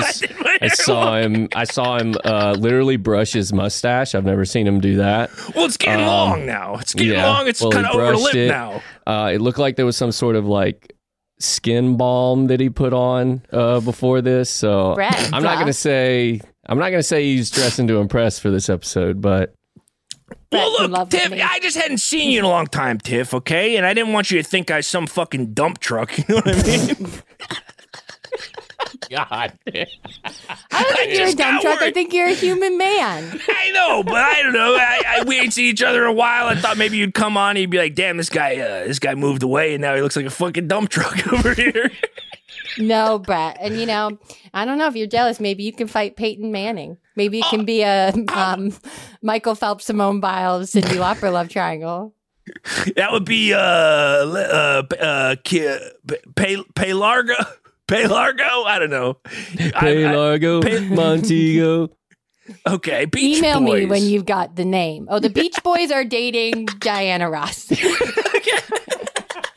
I 0.61 0.67
saw 0.69 1.17
him. 1.17 1.49
I 1.55 1.63
saw 1.65 1.97
him 1.97 2.15
uh, 2.23 2.55
literally 2.57 2.97
brush 2.97 3.33
his 3.33 3.51
mustache. 3.53 4.15
I've 4.15 4.25
never 4.25 4.45
seen 4.45 4.65
him 4.67 4.79
do 4.79 4.97
that. 4.97 5.29
Well, 5.55 5.65
it's 5.65 5.77
getting 5.77 6.01
Um, 6.03 6.07
long 6.07 6.45
now. 6.45 6.75
It's 6.75 6.93
getting 6.93 7.13
yeah. 7.13 7.27
long. 7.27 7.47
It's 7.47 7.61
Well, 7.61 7.71
kind 7.71 7.85
of 7.85 7.95
over 7.95 8.11
the 8.13 8.17
lip 8.17 8.35
it. 8.35 8.47
now. 8.47 8.81
Uh, 9.07 9.31
it 9.33 9.41
looked 9.41 9.59
like 9.59 9.75
there 9.75 9.85
was 9.85 9.97
some 9.97 10.11
sort 10.11 10.35
of 10.35 10.45
like 10.45 10.93
skin 11.39 11.97
balm 11.97 12.47
that 12.47 12.59
he 12.59 12.69
put 12.69 12.93
on 12.93 13.41
uh, 13.51 13.79
before 13.81 14.21
this. 14.21 14.49
So 14.49 14.95
Brett, 14.95 15.29
I'm 15.33 15.43
not 15.43 15.59
gonna 15.59 15.73
say 15.73 16.39
I'm 16.65 16.77
not 16.79 16.89
gonna 16.91 17.03
say 17.03 17.23
he's 17.23 17.49
dressing 17.51 17.87
to 17.87 17.97
impress 17.97 18.39
for 18.39 18.49
this 18.49 18.69
episode, 18.69 19.21
but 19.21 19.53
Well, 20.51 20.87
look, 20.89 21.09
Tiff, 21.09 21.29
me. 21.31 21.41
I 21.41 21.59
just 21.59 21.75
hadn't 21.77 21.97
seen 21.97 22.31
you 22.31 22.39
in 22.39 22.45
a 22.45 22.49
long 22.49 22.67
time, 22.67 22.97
Tiff. 22.99 23.33
Okay, 23.33 23.75
and 23.75 23.85
I 23.85 23.93
didn't 23.93 24.13
want 24.13 24.31
you 24.31 24.41
to 24.41 24.47
think 24.47 24.71
I 24.71 24.77
was 24.77 24.87
some 24.87 25.07
fucking 25.07 25.53
dump 25.53 25.79
truck. 25.79 26.17
You 26.17 26.23
know 26.29 26.35
what 26.35 26.47
I 26.47 26.63
mean? 26.63 27.07
God, 29.09 29.57
I 29.67 29.85
don't 30.25 30.95
think 30.95 31.11
I 31.11 31.13
you're 31.13 31.27
a 31.27 31.33
dump 31.33 31.37
dumb 31.37 31.53
got 31.55 31.61
truck. 31.61 31.81
I 31.81 31.91
think 31.91 32.13
you're 32.13 32.27
a 32.27 32.33
human 32.33 32.77
man. 32.77 33.39
I 33.49 33.71
know, 33.71 34.03
but 34.03 34.15
I 34.15 34.41
don't 34.43 34.53
know. 34.53 34.75
I, 34.75 35.01
I, 35.07 35.23
we 35.23 35.39
ain't 35.39 35.53
seen 35.53 35.65
each 35.65 35.83
other 35.83 36.03
in 36.03 36.09
a 36.09 36.13
while. 36.13 36.47
I 36.47 36.55
thought 36.55 36.77
maybe 36.77 36.97
you'd 36.97 37.13
come 37.13 37.37
on. 37.37 37.51
and 37.51 37.59
You'd 37.59 37.69
be 37.69 37.77
like, 37.77 37.95
"Damn, 37.95 38.17
this 38.17 38.29
guy, 38.29 38.57
uh, 38.57 38.85
this 38.85 38.99
guy 38.99 39.15
moved 39.15 39.43
away, 39.43 39.73
and 39.73 39.81
now 39.81 39.95
he 39.95 40.01
looks 40.01 40.15
like 40.15 40.25
a 40.25 40.29
fucking 40.29 40.67
dump 40.67 40.89
truck 40.89 41.27
over 41.33 41.53
here." 41.53 41.91
No, 42.77 43.19
Brett. 43.19 43.57
And 43.61 43.79
you 43.79 43.85
know, 43.85 44.17
I 44.53 44.65
don't 44.65 44.77
know 44.77 44.87
if 44.87 44.95
you're 44.95 45.07
jealous. 45.07 45.39
Maybe 45.39 45.63
you 45.63 45.73
can 45.73 45.87
fight 45.87 46.15
Peyton 46.15 46.51
Manning. 46.51 46.97
Maybe 47.15 47.39
it 47.39 47.45
can 47.45 47.63
be 47.65 47.81
a 47.83 48.11
um, 48.33 48.73
Michael 49.21 49.55
Phelps, 49.55 49.85
Simone 49.85 50.19
Biles, 50.19 50.71
Cyndi 50.73 50.97
Lauper 50.97 51.31
love 51.31 51.47
triangle. 51.49 52.13
that 52.95 53.11
would 53.11 53.25
be 53.25 53.53
uh, 53.53 53.57
uh, 53.57 54.83
uh, 54.99 55.35
Ki- 55.43 55.77
Pay, 56.35 56.63
Pay 56.75 56.93
Largo. 56.93 57.33
Pay 57.87 58.07
Largo? 58.07 58.63
I 58.63 58.79
don't 58.79 58.89
know. 58.89 59.17
Pay 59.57 60.05
I- 60.05 60.13
Largo, 60.15 60.61
Montego. 60.61 61.89
okay, 62.67 63.05
Beach 63.05 63.37
Email 63.37 63.59
Boys. 63.59 63.81
me 63.81 63.85
when 63.85 64.03
you've 64.03 64.25
got 64.25 64.55
the 64.55 64.65
name. 64.65 65.07
Oh, 65.09 65.19
the 65.19 65.29
Beach 65.29 65.57
Boys 65.63 65.91
are 65.91 66.03
dating 66.03 66.65
Diana 66.79 67.29
Ross. 67.29 67.71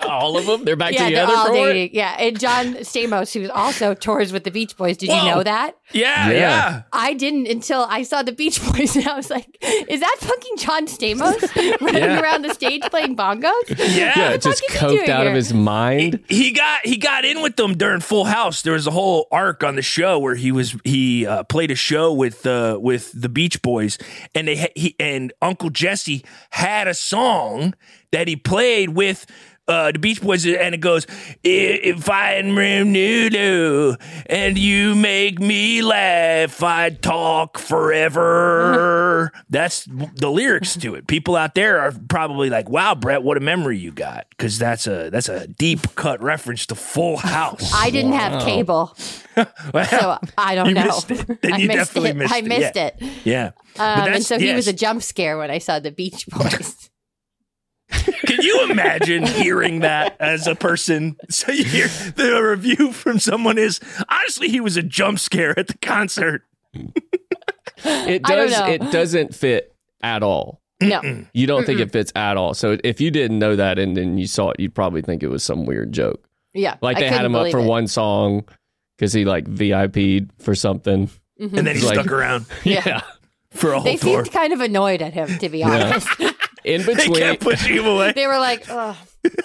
All 0.09 0.36
of 0.36 0.46
them? 0.46 0.64
They're 0.64 0.76
back 0.76 0.92
yeah, 0.92 1.09
they're 1.11 1.26
all 1.26 1.46
for 1.46 1.52
it? 1.54 1.72
dating. 1.72 1.90
Yeah, 1.94 2.16
and 2.18 2.38
John 2.38 2.74
Stamos, 2.76 3.32
who 3.32 3.50
also 3.50 3.94
tours 3.94 4.32
with 4.32 4.44
the 4.44 4.50
Beach 4.50 4.76
Boys. 4.76 4.96
Did 4.96 5.09
you 5.11 5.22
know 5.24 5.42
that? 5.42 5.76
Yeah, 5.92 6.28
Yeah. 6.30 6.32
yeah. 6.32 6.82
I 6.92 7.14
didn't 7.14 7.46
until 7.46 7.82
I 7.88 8.02
saw 8.02 8.22
the 8.22 8.32
Beach 8.32 8.61
Boys, 8.72 8.94
and 8.96 9.09
I 9.09 9.16
was 9.16 9.30
like, 9.30 9.46
"Is 9.88 10.00
that 10.00 10.16
fucking 10.20 10.56
John 10.59 10.86
Stamos 10.86 11.54
running 11.80 12.02
Yeah. 12.02 12.20
around 12.20 12.42
the 12.42 12.52
stage 12.52 12.82
playing 12.90 13.16
bongos?" 13.16 13.52
Yeah. 13.68 14.12
Yeah, 14.18 14.36
just 14.36 14.62
fuck 14.68 14.70
is 14.74 14.80
he 14.80 14.86
doing 14.88 15.00
coked 15.06 15.09
out 15.09 15.20
here? 15.22 15.30
of 15.30 15.34
his 15.36 15.52
mind. 15.54 16.20
he 16.28 16.52
got 16.52 16.84
he 16.86 16.96
got 16.96 17.24
in 17.24 17.40
with 17.42 17.56
them 17.56 17.76
during 17.76 18.00
Full 18.00 18.24
House. 18.26 18.62
There 18.62 18.74
was 18.74 18.86
a 18.86 18.90
whole 18.90 19.28
arc 19.32 19.62
on 19.64 19.76
the 19.76 19.82
show 19.82 20.18
where 20.18 20.34
he 20.34 20.52
was 20.52 20.76
he 20.84 21.26
uh, 21.26 21.44
played 21.44 21.70
a 21.70 21.74
show 21.74 22.12
with 22.12 22.46
uh, 22.46 22.78
with 22.80 23.11
the 23.18 23.28
Beach 23.28 23.62
Boys, 23.62 23.96
and 24.34 24.46
they 24.48 24.56
ha- 24.56 24.72
he 24.74 24.94
and 25.00 25.32
Uncle 25.40 25.70
Jesse 25.70 26.22
had 26.50 26.86
a 26.88 26.94
song 26.94 27.74
that 28.12 28.28
he 28.28 28.36
played 28.36 28.90
with. 28.90 29.24
Uh, 29.69 29.93
the 29.93 29.99
Beach 29.99 30.23
Boys, 30.23 30.47
and 30.47 30.75
it 30.75 30.79
goes, 30.81 31.07
If 31.45 32.09
I'm 32.09 32.55
Noodle 32.55 33.97
and 34.27 34.57
you 34.57 34.95
make 34.95 35.39
me 35.39 35.83
laugh, 35.83 36.62
I'd 36.62 37.03
talk 37.03 37.59
forever. 37.59 39.31
That's 39.51 39.85
the 39.85 40.31
lyrics 40.31 40.75
to 40.79 40.95
it. 40.95 41.07
People 41.07 41.37
out 41.37 41.55
there 41.55 41.81
are 41.81 41.93
probably 42.09 42.49
like, 42.51 42.69
Wow, 42.69 42.95
Brett, 42.95 43.23
what 43.23 43.37
a 43.37 43.41
memory 43.41 43.79
you 43.79 43.93
got. 43.93 44.27
Because 44.31 44.59
that's 44.59 44.87
a 44.87 45.11
that's 45.11 45.29
a 45.29 45.47
deep 45.49 45.95
cut 45.97 46.23
reference 46.23 46.64
to 46.66 46.75
Full 46.75 47.16
House. 47.16 47.73
I 47.75 47.91
didn't 47.91 48.12
have 48.12 48.43
cable, 48.43 48.97
Well, 49.75 49.85
so 49.87 50.19
I 50.39 50.55
don't 50.55 50.69
You 50.69 50.75
know. 50.75 50.85
missed 50.87 51.11
it. 51.11 51.27
Then 51.43 51.53
I 51.53 51.57
you 51.59 51.69
missed 51.69 51.79
definitely 51.95 52.11
it. 52.11 52.16
missed 52.16 52.33
I 52.35 52.39
it, 52.39 52.45
missed 52.47 52.77
yeah. 52.77 52.87
it. 52.87 53.03
yeah. 53.25 53.45
Um, 53.47 53.53
and 53.79 54.07
that's- 54.07 54.27
so 54.27 54.39
he 54.39 54.55
was 54.55 54.66
a 54.69 54.73
jump 54.73 55.03
scare 55.03 55.37
when 55.39 55.51
I 55.51 55.59
saw 55.59 55.79
the 55.79 55.91
Beach 55.91 56.27
Boys. 56.29 56.78
Can 58.49 58.66
you 58.66 58.70
imagine 58.72 59.26
hearing 59.26 59.80
that 59.80 60.16
as 60.20 60.46
a 60.46 60.55
person? 60.55 61.16
So 61.30 61.53
you 61.53 61.64
hear 61.64 61.88
the 61.88 62.40
review 62.42 62.92
from 62.92 63.18
someone 63.18 63.59
is 63.59 63.80
honestly 64.09 64.49
he 64.49 64.61
was 64.61 64.76
a 64.76 64.82
jump 64.82 65.18
scare 65.18 65.59
at 65.59 65.68
the 65.68 65.78
concert. 65.78 66.42
It 67.84 68.24
does 68.24 68.53
it 68.68 68.80
doesn't 68.90 69.34
fit 69.34 69.74
at 70.03 70.22
all. 70.24 70.61
No, 70.80 71.01
You 71.32 71.46
don't 71.46 71.64
think 71.64 71.80
it 71.80 71.92
fits 71.92 72.12
at 72.16 72.36
all. 72.36 72.55
So 72.55 72.76
if 72.84 73.01
you 73.01 73.11
didn't 73.11 73.38
know 73.38 73.57
that 73.57 73.78
and 73.78 73.96
then 73.96 74.16
you 74.18 74.26
saw 74.28 74.51
it, 74.51 74.61
you'd 74.61 74.74
probably 74.74 75.03
think 75.03 75.22
it 75.22 75.28
was 75.28 75.42
some 75.44 75.64
weird 75.66 75.92
joke. 75.92 76.24
yeah, 76.55 76.76
Like 76.80 76.96
I 76.99 77.01
they 77.01 77.09
had 77.09 77.24
him 77.24 77.34
up 77.34 77.51
for 77.51 77.59
it. 77.59 77.64
one 77.66 77.86
song 77.88 78.44
because 78.96 79.12
he 79.12 79.24
like 79.24 79.46
VIP'd 79.49 80.30
for 80.42 80.55
something. 80.55 81.09
Mm-hmm. 81.40 81.57
And 81.59 81.66
then 81.66 81.76
he 81.76 81.82
Like- 81.82 81.94
stuck 82.01 82.11
around 82.12 82.46
Yeah. 82.64 83.03
for 83.51 83.70
a 83.72 83.74
whole 83.74 83.84
They 83.84 83.96
tour. 83.96 84.24
seemed 84.24 84.32
kind 84.32 84.53
of 84.53 84.61
annoyed 84.61 85.03
at 85.03 85.12
him, 85.14 85.38
to 85.38 85.49
be 85.49 85.62
honest. 85.64 86.09
In 86.64 86.80
between. 86.80 86.96
They 86.96 87.06
between, 87.06 87.22
kept 87.22 87.42
pushing 87.42 87.76
him 87.76 87.86
away. 87.86 88.12
they 88.12 88.26
were 88.26 88.38
like, 88.38 88.68
"Ugh, 88.68 88.96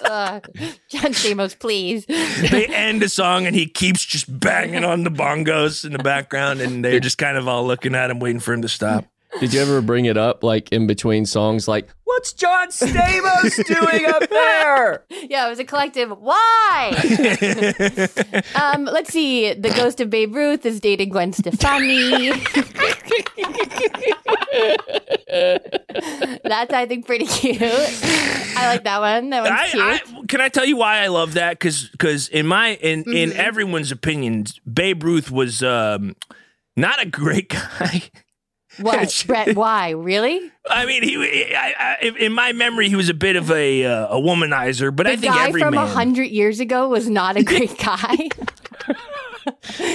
uh, 0.04 0.40
John 0.88 1.12
Stamos, 1.12 1.58
please." 1.58 2.06
they 2.06 2.66
end 2.66 3.02
a 3.02 3.08
song 3.08 3.46
and 3.46 3.54
he 3.54 3.66
keeps 3.66 4.04
just 4.04 4.40
banging 4.40 4.84
on 4.84 5.04
the 5.04 5.10
bongos 5.10 5.84
in 5.84 5.92
the 5.92 5.98
background 5.98 6.60
and 6.60 6.84
they're 6.84 7.00
just 7.00 7.18
kind 7.18 7.36
of 7.36 7.48
all 7.48 7.66
looking 7.66 7.94
at 7.94 8.10
him 8.10 8.18
waiting 8.20 8.40
for 8.40 8.52
him 8.52 8.62
to 8.62 8.68
stop. 8.68 9.06
Did 9.40 9.52
you 9.54 9.60
ever 9.60 9.80
bring 9.80 10.04
it 10.06 10.16
up 10.16 10.42
like 10.44 10.70
in 10.72 10.86
between 10.86 11.26
songs? 11.26 11.66
Like, 11.68 11.88
what's 12.04 12.32
John 12.32 12.68
Stamos 12.68 13.64
doing 13.66 14.06
up 14.06 14.28
there? 14.30 15.04
Yeah, 15.28 15.46
it 15.46 15.50
was 15.50 15.58
a 15.58 15.64
collective. 15.64 16.10
Why? 16.10 16.92
um, 18.54 18.84
let's 18.84 19.12
see. 19.12 19.52
The 19.54 19.70
ghost 19.70 20.00
of 20.00 20.10
Babe 20.10 20.34
Ruth 20.34 20.64
is 20.66 20.80
dating 20.80 21.10
Gwen 21.10 21.32
Stefani. 21.32 22.30
That's 26.44 26.72
I 26.72 26.86
think 26.88 27.06
pretty 27.06 27.26
cute. 27.26 27.60
I 27.60 28.66
like 28.68 28.84
that 28.84 29.00
one. 29.00 29.30
That 29.30 29.42
one's 29.44 29.70
cute. 29.70 29.82
I, 29.82 29.94
I, 29.94 30.26
can 30.26 30.40
I 30.40 30.48
tell 30.48 30.64
you 30.64 30.76
why 30.76 31.00
I 31.02 31.08
love 31.08 31.34
that? 31.34 31.58
Because 31.58 31.88
because 31.88 32.28
in 32.28 32.46
my 32.46 32.74
in 32.76 33.00
in 33.12 33.30
Mm-hmm. 33.34 33.40
everyone's 33.40 33.90
opinions, 33.90 34.60
Babe 34.70 35.02
Ruth 35.02 35.30
was 35.30 35.62
um, 35.62 36.14
not 36.76 37.02
a 37.02 37.06
great 37.06 37.48
guy. 37.80 38.02
What, 38.80 39.24
Brett? 39.26 39.56
Why? 39.56 39.90
Really? 39.90 40.52
I 40.68 40.86
mean, 40.86 41.02
he 41.02 41.54
I, 41.54 41.98
I, 42.00 42.12
in 42.18 42.32
my 42.32 42.52
memory 42.52 42.88
he 42.88 42.96
was 42.96 43.08
a 43.10 43.14
bit 43.14 43.36
of 43.36 43.50
a 43.50 43.84
uh, 43.84 44.16
a 44.16 44.20
womanizer, 44.20 44.94
but 44.94 45.04
The 45.06 45.12
I 45.12 45.16
think 45.16 45.34
guy 45.34 45.48
every 45.48 45.60
from 45.60 45.74
a 45.74 45.84
man. 45.84 45.88
hundred 45.88 46.30
years 46.30 46.58
ago 46.60 46.88
was 46.88 47.08
not 47.08 47.36
a 47.36 47.42
great 47.52 47.76
guy. 47.78 48.28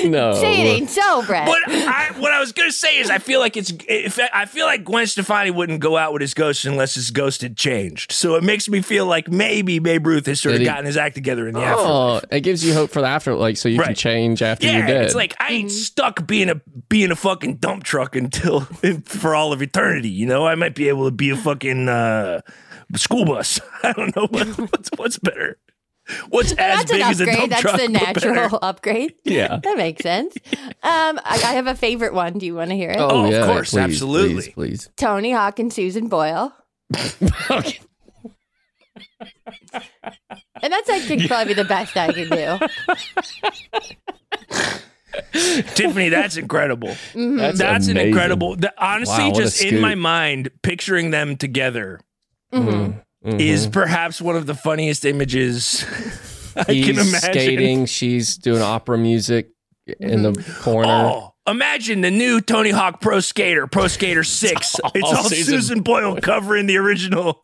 No. 0.06 0.34
Say 0.36 0.62
it 0.62 0.66
ain't 0.78 0.90
so, 0.92 1.24
Brett. 1.26 1.48
But 1.48 1.58
I, 1.74 2.12
what 2.20 2.32
I 2.32 2.40
was 2.40 2.52
gonna 2.52 2.72
say 2.72 3.00
is, 3.00 3.10
I 3.10 3.18
feel 3.18 3.40
like 3.40 3.58
it's. 3.58 3.74
If 3.88 4.20
I 4.32 4.46
feel 4.46 4.68
like 4.68 4.84
Gwen 4.84 5.08
Stefani 5.08 5.50
wouldn't 5.50 5.80
go 5.80 5.98
out 5.98 6.14
with 6.14 6.22
his 6.22 6.36
ghost 6.36 6.66
unless 6.66 6.94
his 6.94 7.10
ghost 7.10 7.42
had 7.42 7.58
changed. 7.58 8.12
So 8.12 8.36
it 8.36 8.44
makes 8.44 8.70
me 8.70 8.82
feel 8.82 9.08
like 9.08 9.28
maybe 9.28 9.80
Babe 9.80 10.06
Ruth 10.06 10.28
has 10.28 10.40
sort 10.40 10.54
of 10.54 10.60
he- 10.62 10.66
gotten 10.66 10.86
his 10.86 10.98
act 10.98 11.16
together 11.16 11.48
in 11.48 11.56
the 11.56 11.62
afterlife. 11.62 12.24
Oh, 12.24 12.36
it 12.36 12.42
gives 12.42 12.64
you 12.64 12.74
hope 12.76 12.92
for 12.92 13.02
the 13.02 13.08
after, 13.08 13.34
like 13.34 13.58
so 13.58 13.70
you 13.70 13.82
can 13.82 13.96
change 13.96 14.44
after 14.44 14.68
Yeah, 14.68 14.78
you're 14.78 14.88
dead. 14.88 15.06
it's 15.06 15.16
like 15.16 15.36
I 15.40 15.50
ain't 15.54 15.72
stuck 15.72 16.28
being 16.28 16.50
a 16.52 16.62
being 16.90 17.10
a 17.10 17.16
fucking 17.16 17.56
dump 17.58 17.84
truck 17.84 18.16
until 18.16 18.62
for 19.06 19.34
all 19.34 19.52
of 19.52 19.64
eternity. 19.64 20.10
You 20.10 20.28
know, 20.28 20.46
I 20.46 20.54
might 20.60 20.76
be 20.76 20.90
able 20.90 21.06
to 21.06 21.12
be 21.12 21.30
a 21.32 21.36
fucking 21.38 21.90
uh, 21.90 22.42
school 22.96 23.26
bus. 23.26 23.60
I 23.84 23.94
don't 23.94 24.16
know 24.16 24.28
what, 24.28 24.48
what's 24.72 24.90
what's 24.96 25.18
better. 25.20 25.58
What's 26.30 26.52
as 26.54 26.58
That's 26.58 26.92
big 26.92 27.02
an 27.02 27.08
as 27.08 27.22
a 27.22 27.24
upgrade. 27.24 27.38
dump 27.38 27.50
That's 27.52 27.62
truck? 27.62 27.78
the 27.78 27.88
but 27.94 28.14
better? 28.16 28.32
natural 28.34 28.60
upgrade. 28.64 29.14
Yeah. 29.26 29.60
that 29.62 29.78
makes 29.78 30.02
sense. 30.02 30.36
Um, 30.54 31.20
I, 31.24 31.36
I 31.46 31.54
have 31.54 31.68
a 31.68 31.76
favorite 31.76 32.16
one. 32.16 32.40
Do 32.40 32.48
you 32.48 32.56
want 32.56 32.72
to 32.72 32.76
hear 32.76 32.90
it? 32.90 32.98
Oh, 32.98 33.26
of 33.26 33.32
yeah, 33.32 33.46
course, 33.46 33.72
please, 33.72 33.80
absolutely. 33.80 34.34
please, 34.34 34.54
please. 34.54 34.90
Tony 34.98 35.32
Hawk 35.34 35.60
and 35.60 35.72
Susan 35.72 36.08
Boyle. 36.08 36.52
Okay. 37.52 37.80
And 40.62 40.74
that's, 40.74 40.90
I 40.90 41.00
think, 41.00 41.28
probably 41.28 41.54
the 41.54 41.64
best 41.64 41.96
I 41.96 42.12
can 42.12 42.30
do. 42.30 42.58
Tiffany, 45.34 46.10
that's 46.10 46.38
incredible. 46.38 46.90
Mm-hmm. 46.90 47.38
That's, 47.38 47.58
That's 47.60 47.88
an 47.88 47.98
incredible. 47.98 48.56
The, 48.56 48.74
honestly, 48.78 49.26
Wow, 49.30 49.34
just 49.34 49.64
in 49.64 49.80
my 49.82 49.96
mind, 49.96 50.50
picturing 50.64 51.12
them 51.12 51.36
together 51.38 52.00
Mhm. 52.54 53.02
is 53.24 53.68
perhaps 53.68 54.22
one 54.22 54.36
of 54.36 54.46
the 54.46 54.56
funniest 54.56 55.06
images 55.06 55.86
I 56.56 56.72
He's 56.74 56.86
can 56.86 56.96
imagine. 57.00 57.20
skating. 57.32 57.86
She's 57.86 58.38
doing 58.38 58.62
opera 58.62 58.98
music 58.98 59.50
in 60.00 60.24
the 60.24 60.34
corner. 60.62 60.90
Oh, 60.92 61.34
imagine 61.48 62.02
the 62.02 62.12
new 62.12 62.42
Tony 62.42 62.72
Hawk 62.72 63.02
Pro 63.02 63.20
Skater, 63.20 63.68
Pro 63.68 63.88
Skater 63.88 64.24
Six. 64.24 64.80
all 64.84 64.92
it's 64.96 65.08
all 65.08 65.24
Susan 65.24 65.44
Susan, 65.46 65.82
Boyle 65.82 66.20
covering 66.22 66.66
the 66.66 66.78
original, 66.78 67.44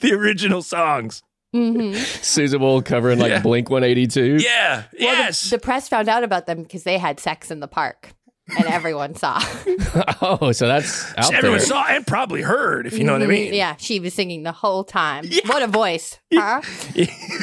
the 0.00 0.12
original 0.12 0.62
songs. 0.62 1.22
Hmm 1.54 1.92
Susan 2.22 2.58
Boyle 2.58 2.82
covering 2.82 3.18
like 3.20 3.30
Yeah. 3.30 3.40
Blink 3.40 3.70
182. 3.70 4.38
Yeah. 4.44 4.84
yes. 4.98 5.50
The 5.50 5.58
press 5.58 5.88
found 5.88 6.08
out 6.08 6.24
about 6.24 6.46
them 6.46 6.62
because 6.62 6.82
they 6.82 6.98
had 6.98 7.20
sex 7.20 7.50
in 7.50 7.60
the 7.60 7.68
park, 7.68 8.12
and 8.56 8.66
everyone 8.78 9.14
saw. 9.14 9.40
oh, 10.20 10.50
so 10.52 10.66
that's 10.66 11.16
out 11.16 11.32
Everyone 11.32 11.58
there. 11.58 11.66
saw 11.66 11.84
and 11.88 12.04
probably 12.06 12.42
heard, 12.42 12.86
if 12.88 12.98
you 12.98 13.04
know 13.04 13.12
what 13.12 13.22
I 13.22 13.26
mean. 13.26 13.46
Mm-hmm. 13.46 13.54
Yeah, 13.54 13.76
she 13.78 14.00
was 14.00 14.12
singing 14.14 14.42
the 14.42 14.52
whole 14.52 14.82
time. 14.84 15.26
What 15.46 15.62
a 15.62 15.66
voice, 15.68 16.18
huh? 16.32 16.60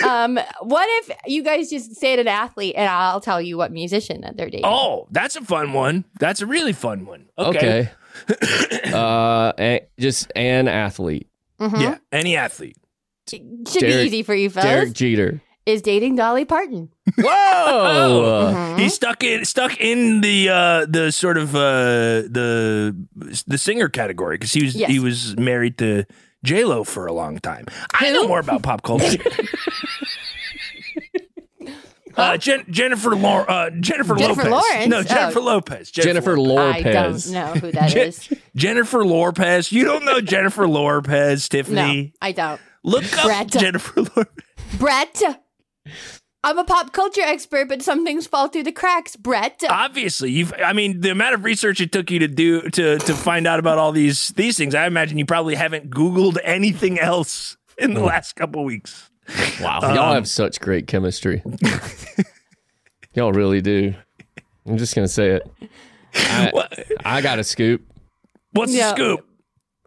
um, 0.06 0.38
what 0.62 0.88
if 1.02 1.12
you 1.26 1.42
guys 1.44 1.70
just 1.70 1.96
say 1.96 2.14
it 2.14 2.20
an 2.20 2.28
athlete, 2.28 2.76
and 2.76 2.90
I'll 2.90 3.22
tell 3.22 3.42
you 3.42 3.58
what 3.58 3.72
musician 3.72 4.22
that 4.22 4.36
they're 4.36 4.50
dating? 4.50 4.66
Oh, 4.66 5.08
that's 5.12 5.36
a 5.38 5.42
fun 5.42 5.72
one. 5.74 6.04
That's 6.20 6.42
a 6.42 6.46
really 6.46 6.74
fun 6.74 7.06
one. 7.06 7.30
Okay. 7.38 7.90
Okay. 8.30 8.92
uh, 8.94 9.54
a- 9.58 9.88
just 9.98 10.32
an 10.36 10.68
athlete. 10.68 11.28
Yeah. 11.60 11.98
Any 12.12 12.36
athlete. 12.36 12.76
Should 13.30 13.64
Derek- 13.66 13.82
be 13.82 14.08
easy 14.08 14.24
for 14.24 14.34
you 14.36 14.50
fellas. 14.50 14.70
Derek 14.70 14.94
Jeter. 14.94 15.42
Is 15.66 15.84
dating 15.84 16.16
Dolly 16.16 16.44
Parton. 16.44 16.90
Whoa! 17.18 17.24
Oh, 17.28 18.52
Mm-hmm. 18.54 18.80
he's 18.80 18.96
stuck 18.96 19.24
in 19.24 19.46
stuck 19.46 19.80
in 19.80 20.22
the 20.22 20.50
uh, 20.50 20.86
the 20.90 21.12
sort 21.12 21.38
of 21.38 21.56
uh, 21.56 22.24
the 22.28 22.96
the 23.46 23.58
singer 23.60 23.88
category 23.88 24.36
because 24.38 24.54
he 24.54 24.64
was 24.64 24.76
Yes. 24.76 24.90
he 24.90 24.98
was 25.00 25.38
married 25.38 25.78
to 25.78 26.06
J 26.44 26.66
Lo 26.66 26.84
for 26.84 27.06
a 27.06 27.14
long 27.14 27.38
time. 27.38 27.66
I 27.94 28.10
know 28.12 28.28
more 28.28 28.40
about 28.40 28.64
pop 28.64 28.82
culture. 28.82 29.22
Uh, 32.18 32.36
Jen- 32.36 32.66
Jennifer 32.70 33.16
Lor- 33.16 33.50
uh, 33.50 33.70
Jennifer, 33.80 34.16
Jennifer 34.16 34.50
Lopez. 34.50 34.52
Lawrence? 34.74 34.88
No, 34.90 35.02
Jennifer 35.02 35.40
Oh. 35.40 35.44
Lopez. 35.44 35.92
Jennifer 35.92 36.38
Lopez. 36.38 36.86
I 36.86 36.92
don't 36.92 37.30
know 37.32 37.54
who 37.62 37.72
that 37.72 37.90
Je- 37.90 38.02
is. 38.02 38.30
Jennifer 38.54 39.06
Lopez. 39.06 39.72
You 39.72 39.86
don't 39.86 40.04
know 40.04 40.20
Jennifer 40.20 40.68
Lopez, 40.68 41.48
Tiffany. 41.48 41.76
No, 41.76 41.82
Tiffany. 41.84 42.14
I 42.22 42.32
don't. 42.34 42.60
Look 42.84 43.04
up 43.18 43.26
Brett. 43.26 43.48
Jennifer 43.48 44.02
Lopez. 44.02 44.26
Brett. 44.78 45.22
I'm 46.44 46.58
a 46.58 46.64
pop 46.64 46.92
culture 46.92 47.22
expert, 47.22 47.70
but 47.70 47.84
some 47.84 48.04
things 48.04 48.26
fall 48.26 48.48
through 48.48 48.64
the 48.64 48.72
cracks, 48.72 49.16
Brett. 49.16 49.62
Obviously, 49.70 50.32
you've. 50.32 50.52
I 50.64 50.74
mean, 50.74 51.02
the 51.02 51.12
amount 51.12 51.36
of 51.36 51.44
research 51.44 51.80
it 51.82 51.92
took 51.92 52.10
you 52.10 52.18
to 52.20 52.28
do 52.28 52.62
to 52.72 52.98
to 52.98 53.14
find 53.14 53.46
out 53.46 53.60
about 53.60 53.78
all 53.78 53.92
these 53.92 54.30
these 54.30 54.58
things. 54.58 54.74
I 54.74 54.88
imagine 54.88 55.20
you 55.20 55.26
probably 55.26 55.54
haven't 55.54 55.92
Googled 55.92 56.40
anything 56.44 57.00
else 57.00 57.58
in 57.78 57.94
the 57.94 58.00
last 58.02 58.36
couple 58.36 58.64
weeks. 58.64 59.12
Wow. 59.62 59.82
Um, 59.84 59.96
Y'all 59.96 60.14
have 60.16 60.28
such 60.28 60.60
great 60.60 60.88
chemistry. 60.88 61.44
Y'all 63.14 63.34
really 63.34 63.62
do. 63.62 63.94
I'm 64.66 64.78
just 64.78 64.96
going 64.96 65.06
to 65.08 65.14
say 65.14 65.30
it. 65.32 65.52
I, 66.16 66.50
What, 66.52 66.80
I 67.06 67.22
got 67.22 67.40
a 67.40 67.44
scoop. 67.44 67.84
what's 68.54 68.74
Yeah. 68.74 68.90
the 68.92 68.96
scoop? 68.96 69.28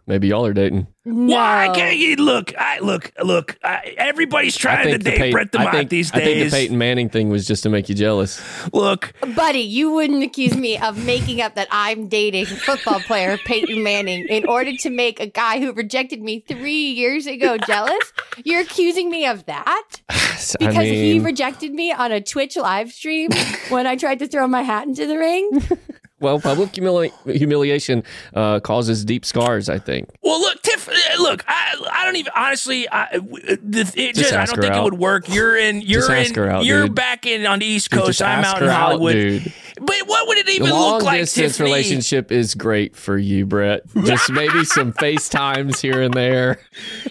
Maybe 0.07 0.29
y'all 0.29 0.45
are 0.45 0.53
dating. 0.53 0.87
No. 1.07 1.35
Why 1.35 1.71
can't 1.75 1.97
you 1.97 2.17
look? 2.17 2.53
I 2.59 2.79
look, 2.81 3.11
look. 3.23 3.59
I, 3.65 3.95
everybody's 3.97 4.57
I 4.59 4.61
trying 4.61 4.89
to 4.89 4.99
date 4.99 5.17
Peyton, 5.17 5.33
Brett 5.33 5.49
I, 5.55 5.65
DeMott 5.65 5.73
think, 5.73 5.91
these 5.91 6.13
I 6.13 6.17
think 6.21 6.41
days. 6.41 6.53
the 6.53 6.57
Peyton 6.59 6.77
Manning 6.79 7.09
thing 7.09 7.31
was 7.31 7.47
just 7.47 7.63
to 7.63 7.71
make 7.71 7.89
you 7.89 7.95
jealous. 7.95 8.43
Look, 8.73 9.15
Buddy, 9.35 9.61
you 9.61 9.93
wouldn't 9.93 10.23
accuse 10.23 10.57
me 10.57 10.79
of 10.79 11.05
making 11.07 11.41
up 11.41 11.55
that 11.55 11.69
I'm 11.71 12.09
dating 12.09 12.47
football 12.47 13.01
player 13.01 13.39
Peyton 13.39 13.83
Manning 13.83 14.27
in 14.29 14.47
order 14.47 14.73
to 14.77 14.91
make 14.91 15.21
a 15.21 15.27
guy 15.27 15.59
who 15.59 15.73
rejected 15.73 16.23
me 16.23 16.41
three 16.41 16.91
years 16.91 17.27
ago 17.27 17.57
jealous. 17.57 18.13
You're 18.45 18.61
accusing 18.61 19.11
me 19.11 19.27
of 19.27 19.47
that 19.47 19.89
I 20.11 20.37
because 20.59 20.85
he 20.85 21.19
rejected 21.19 21.73
me 21.73 21.93
on 21.93 22.13
a 22.13 22.21
Twitch 22.21 22.57
live 22.57 22.93
stream 22.93 23.31
when 23.71 23.87
I 23.87 23.97
tried 23.97 24.19
to 24.19 24.27
throw 24.27 24.47
my 24.49 24.63
hat 24.63 24.87
into 24.87 25.07
the 25.07 25.17
ring. 25.19 25.63
well, 26.25 26.41
public 26.41 26.73
humili- 26.73 27.13
humiliation 27.31 28.03
uh, 28.35 28.61
causes 28.61 29.05
deep 29.05 29.25
scars. 29.25 29.69
I 29.69 29.79
think. 29.79 30.09
well, 30.23 30.41
look, 30.41 30.61
Tiff. 30.63 30.89
Look, 31.19 31.45
I, 31.47 31.77
I 31.93 32.05
don't 32.05 32.17
even 32.17 32.33
honestly. 32.35 32.89
I, 32.91 33.19
the, 33.19 33.93
it 33.97 34.15
just, 34.17 34.33
I 34.33 34.45
don't 34.47 34.61
think 34.61 34.75
it 34.75 34.83
would 34.83 34.99
work. 34.99 35.29
You're 35.29 35.57
in. 35.57 35.81
You're 35.81 36.11
in. 36.13 36.37
out, 36.39 36.65
you're 36.65 36.87
dude. 36.87 36.95
back 36.95 37.27
in 37.27 37.47
on 37.47 37.61
the 37.61 37.67
East 37.67 37.91
Coast. 37.91 38.21
I'm 38.23 38.45
out 38.45 38.59
in 38.61 38.65
her 38.69 38.71
out, 38.71 38.81
Hollywood. 38.81 39.13
dude. 39.13 39.53
But 39.77 40.07
what 40.07 40.29
would 40.29 40.39
it 40.39 40.49
even 40.51 40.71
Long 40.71 40.95
look 40.95 41.03
like, 41.03 41.21
distance 41.21 41.57
Tiffany? 41.57 41.71
relationship 41.71 42.31
is 42.31 42.55
great 42.55 42.95
for 42.95 43.19
you, 43.19 43.45
Brett. 43.45 43.83
Just 44.05 44.31
maybe 44.31 44.65
some 44.65 44.93
FaceTimes 45.05 45.81
here 45.81 46.01
and 46.01 46.15
there. 46.15 46.61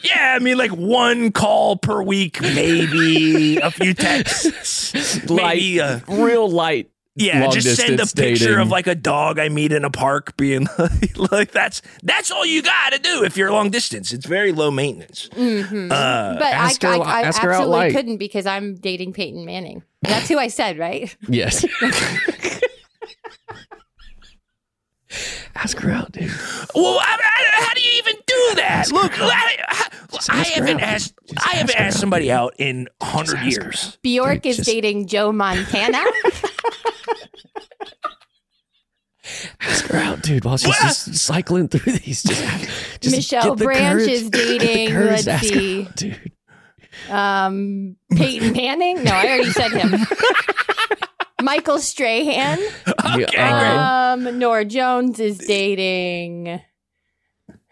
Yeah, 0.02 0.34
I 0.36 0.40
mean, 0.40 0.58
like 0.58 0.72
one 0.72 1.34
call 1.34 1.76
per 1.76 2.02
week, 2.02 2.42
maybe 2.42 3.58
a 3.58 3.70
few 3.70 3.94
texts, 3.94 5.20
maybe. 5.30 5.82
Uh, 5.82 6.00
Real 6.08 6.50
light. 6.50 6.90
Yeah, 7.16 7.42
long 7.44 7.52
just 7.52 7.76
send 7.76 7.94
a 7.94 7.98
distance 7.98 8.14
picture 8.14 8.46
dating. 8.46 8.60
of 8.60 8.70
like 8.70 8.88
a 8.88 8.96
dog 8.96 9.38
I 9.40 9.50
meet 9.50 9.72
in 9.72 9.86
a 9.86 9.90
park, 9.90 10.36
being 10.38 10.68
like, 10.78 11.18
like 11.32 11.52
that's 11.52 11.82
that's 12.02 12.32
all 12.32 12.46
you 12.46 12.62
got 12.64 12.94
to 12.94 13.00
do 13.00 13.24
if 13.24 13.38
you're 13.38 13.52
long 13.52 13.70
distance. 13.70 14.12
It's 14.14 14.26
very 14.26 14.52
low 14.52 14.72
maintenance. 14.72 15.30
Mm-hmm. 15.34 15.92
Uh, 15.92 16.34
but 16.36 16.44
I, 16.54 16.74
her- 16.82 16.88
I, 16.88 16.98
I 16.98 17.22
ask 17.24 17.44
absolutely 17.44 17.92
couldn't 17.92 18.18
because 18.18 18.46
I'm 18.46 18.76
dating 18.76 19.14
Peyton 19.14 19.46
Manning. 19.46 19.84
That's 20.02 20.28
who 20.28 20.38
I 20.40 20.48
said, 20.48 20.78
right? 20.80 21.16
Yes. 21.28 21.66
Ask 25.56 25.78
her 25.80 25.92
out, 25.92 26.12
dude. 26.12 26.32
Well, 26.74 26.98
I, 27.00 27.20
I, 27.22 27.64
how 27.64 27.74
do 27.76 27.82
you 27.82 27.92
even 28.00 28.16
do 28.26 28.52
that? 28.56 28.92
Look, 28.92 29.12
I, 29.22 29.26
I, 29.70 29.90
I 30.32 30.40
ask 30.40 30.52
haven't 30.54 30.78
out. 30.78 30.82
asked 30.82 31.14
Just 31.28 31.48
I 31.48 31.52
haven't 31.52 31.76
ask 31.76 31.80
asked 31.82 31.98
out. 31.98 32.00
somebody 32.00 32.32
out 32.32 32.56
in 32.58 32.88
a 33.00 33.06
hundred 33.06 33.42
years. 33.42 33.98
Bjork 34.02 34.42
Dude, 34.42 34.46
is 34.50 34.58
just- 34.58 34.70
dating 34.70 35.06
Joe 35.08 35.32
Montana. 35.32 36.04
Ask 39.64 39.86
her 39.88 39.98
out, 39.98 40.22
dude. 40.22 40.46
While 40.46 40.58
she's 40.58 40.78
just 40.80 41.16
cycling 41.16 41.68
through 41.68 41.94
these, 41.94 42.24
just, 42.24 43.00
just 43.02 43.16
Michelle 43.16 43.50
get 43.56 43.58
the 43.60 43.66
Branch 43.66 44.00
courage- 44.00 44.10
is 44.10 44.30
get 44.30 44.48
the 44.48 44.58
dating, 44.60 44.94
courage 44.94 45.10
let's 45.10 45.24
to 45.26 45.32
ask 45.32 45.44
her 45.54 45.60
see. 45.60 45.86
out, 45.86 45.96
dude. 45.96 46.32
um, 47.10 47.96
Peyton 48.12 48.52
Manning. 48.54 49.04
No, 49.04 49.12
I 49.12 49.26
already 49.28 49.50
said 49.52 49.72
him. 49.72 49.96
Michael 51.42 51.80
Strahan. 51.80 52.58
Okay, 52.88 53.20
Yeah, 53.20 53.26
great. 53.26 53.38
uh, 53.40 54.14
Um, 54.30 54.40
Norah 54.40 54.64
Jones 54.66 55.20
is 55.20 55.38
dating. 55.40 56.62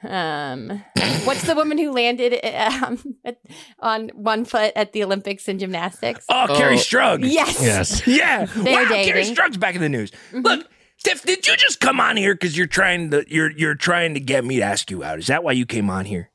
Um, 0.03 0.83
what's 1.25 1.43
the 1.43 1.53
woman 1.55 1.77
who 1.77 1.91
landed 1.91 2.33
um, 2.43 2.97
at, 3.23 3.37
on 3.79 4.09
one 4.15 4.45
foot 4.45 4.73
at 4.75 4.93
the 4.93 5.03
Olympics 5.03 5.47
in 5.47 5.59
gymnastics? 5.59 6.25
Oh, 6.27 6.47
Kerri 6.49 6.73
Oh. 6.73 6.77
Strug. 6.77 7.19
Yes. 7.23 7.61
Yes. 7.61 8.07
Yeah. 8.07 8.45
They're 8.45 8.73
wow, 8.73 8.83
Kerri 8.85 8.89
dating. 8.89 9.13
Mm-hmm. 9.23 9.31
Strug's 9.33 9.57
back 9.57 9.75
in 9.75 9.81
the 9.81 9.89
news. 9.89 10.11
Look, 10.33 10.67
Tiff, 11.03 11.23
did 11.23 11.47
you 11.47 11.55
just 11.57 11.79
come 11.79 11.99
on 11.99 12.15
here 12.15 12.35
because 12.35 12.55
you're 12.55 12.67
trying 12.67 13.09
to 13.11 13.25
you're 13.27 13.51
you're 13.51 13.75
trying 13.75 14.13
to 14.13 14.19
get 14.19 14.45
me 14.45 14.57
to 14.57 14.61
ask 14.61 14.91
you 14.91 15.03
out? 15.03 15.19
Is 15.19 15.27
that 15.27 15.43
why 15.43 15.53
you 15.53 15.65
came 15.65 15.89
on 15.89 16.05
here? 16.05 16.29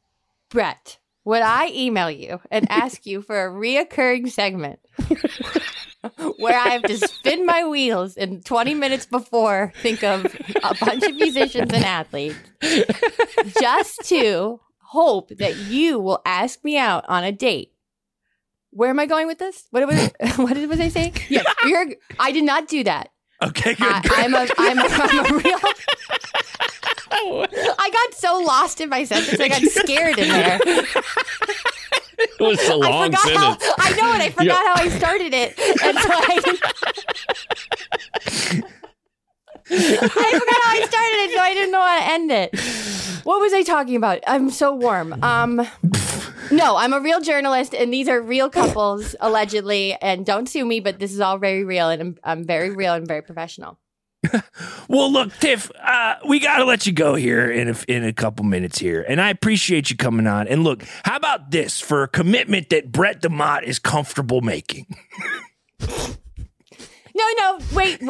Brett, 0.50 0.98
would 1.24 1.42
I 1.42 1.68
email 1.68 2.10
you 2.10 2.40
and 2.50 2.66
ask 2.70 3.06
you 3.06 3.22
for 3.22 3.46
a 3.46 3.50
reoccurring 3.50 4.30
segment 4.30 4.80
where 6.38 6.58
I 6.58 6.70
have 6.70 6.82
to 6.84 6.98
spin 6.98 7.46
my 7.46 7.64
wheels 7.64 8.16
and 8.16 8.44
20 8.44 8.74
minutes 8.74 9.06
before 9.06 9.72
think 9.82 10.02
of 10.02 10.24
a 10.62 10.74
bunch 10.84 11.04
of 11.04 11.14
musicians 11.14 11.72
and 11.72 11.84
athletes 11.84 12.36
just 13.60 14.00
to 14.06 14.60
hope 14.78 15.30
that 15.38 15.56
you 15.56 15.98
will 15.98 16.22
ask 16.24 16.64
me 16.64 16.76
out 16.76 17.04
on 17.08 17.22
a 17.24 17.32
date? 17.32 17.72
Where 18.70 18.90
am 18.90 18.98
I 18.98 19.06
going 19.06 19.26
with 19.26 19.38
this? 19.38 19.66
What 19.70 19.86
was 19.86 20.10
what 20.36 20.56
was 20.68 20.80
I 20.80 20.88
saying? 20.88 21.14
Yes. 21.28 21.44
I 22.18 22.32
did 22.32 22.44
not 22.44 22.68
do 22.68 22.84
that. 22.84 23.10
Okay, 23.43 23.74
good. 23.74 23.87
I, 23.93 24.03
I'm 24.24 24.34
a. 24.34 24.47
I'm 24.57 24.78
a, 24.78 24.87
I'm 24.89 25.26
a 25.26 25.39
real. 25.39 25.59
I 27.78 27.91
got 27.93 28.14
so 28.14 28.39
lost 28.41 28.80
in 28.80 28.89
my 28.89 29.05
sentence. 29.05 29.39
I 29.41 29.49
got 29.49 29.62
scared 29.62 30.18
in 30.18 30.28
there. 30.28 30.59
It 32.18 32.41
was 32.41 32.59
a 32.68 32.72
I 32.72 32.76
long 32.76 33.11
forgot 33.12 33.26
sentence. 33.26 33.64
how 33.64 33.74
I 33.78 33.91
know 33.93 34.12
it. 34.14 34.20
I 34.22 34.30
forgot 34.30 34.64
how 34.66 34.74
I 34.82 34.89
started 34.89 35.34
it, 35.34 35.59
and 35.82 35.99
so 35.99 36.09
I, 38.62 38.62
I 39.70 39.98
forgot 39.98 40.62
how 40.62 40.70
I 40.70 40.86
started 40.86 41.16
it, 41.16 41.34
so 41.34 41.40
I 41.40 41.54
didn't 41.54 41.72
know 41.72 41.84
how 41.84 41.98
to 41.98 42.12
end 42.12 42.30
it. 42.30 43.24
What 43.24 43.40
was 43.40 43.52
I 43.52 43.62
talking 43.62 43.96
about? 43.96 44.20
I'm 44.26 44.50
so 44.50 44.74
warm. 44.74 45.12
Um, 45.22 45.66
no, 46.52 46.76
I'm 46.76 46.92
a 46.92 47.00
real 47.00 47.20
journalist, 47.20 47.74
and 47.74 47.92
these 47.92 48.08
are 48.08 48.20
real 48.20 48.48
couples 48.48 49.16
allegedly. 49.20 49.96
And 50.00 50.24
don't 50.24 50.48
sue 50.48 50.64
me, 50.64 50.78
but 50.80 51.00
this 51.00 51.12
is 51.12 51.20
all 51.20 51.38
very 51.38 51.64
real, 51.64 51.88
and 51.88 52.00
I'm, 52.00 52.18
I'm 52.22 52.44
very 52.44 52.70
real 52.70 52.94
and 52.94 53.06
very 53.06 53.22
professional. 53.22 53.78
Well, 54.88 55.12
look, 55.12 55.32
Tiff, 55.38 55.70
uh, 55.82 56.16
we 56.28 56.38
got 56.38 56.58
to 56.58 56.64
let 56.64 56.86
you 56.86 56.92
go 56.92 57.16
here 57.16 57.50
in 57.50 57.68
a, 57.68 57.76
in 57.88 58.04
a 58.04 58.12
couple 58.12 58.44
minutes 58.44 58.78
here, 58.78 59.04
and 59.06 59.20
I 59.20 59.30
appreciate 59.30 59.90
you 59.90 59.96
coming 59.96 60.26
on. 60.26 60.46
And 60.46 60.62
look, 60.62 60.84
how 61.04 61.16
about 61.16 61.50
this 61.50 61.80
for 61.80 62.04
a 62.04 62.08
commitment 62.08 62.70
that 62.70 62.92
Brett 62.92 63.22
DeMott 63.22 63.64
is 63.64 63.78
comfortable 63.78 64.40
making? 64.40 64.96
No, 67.16 67.24
no, 67.38 67.58
wait. 67.74 68.00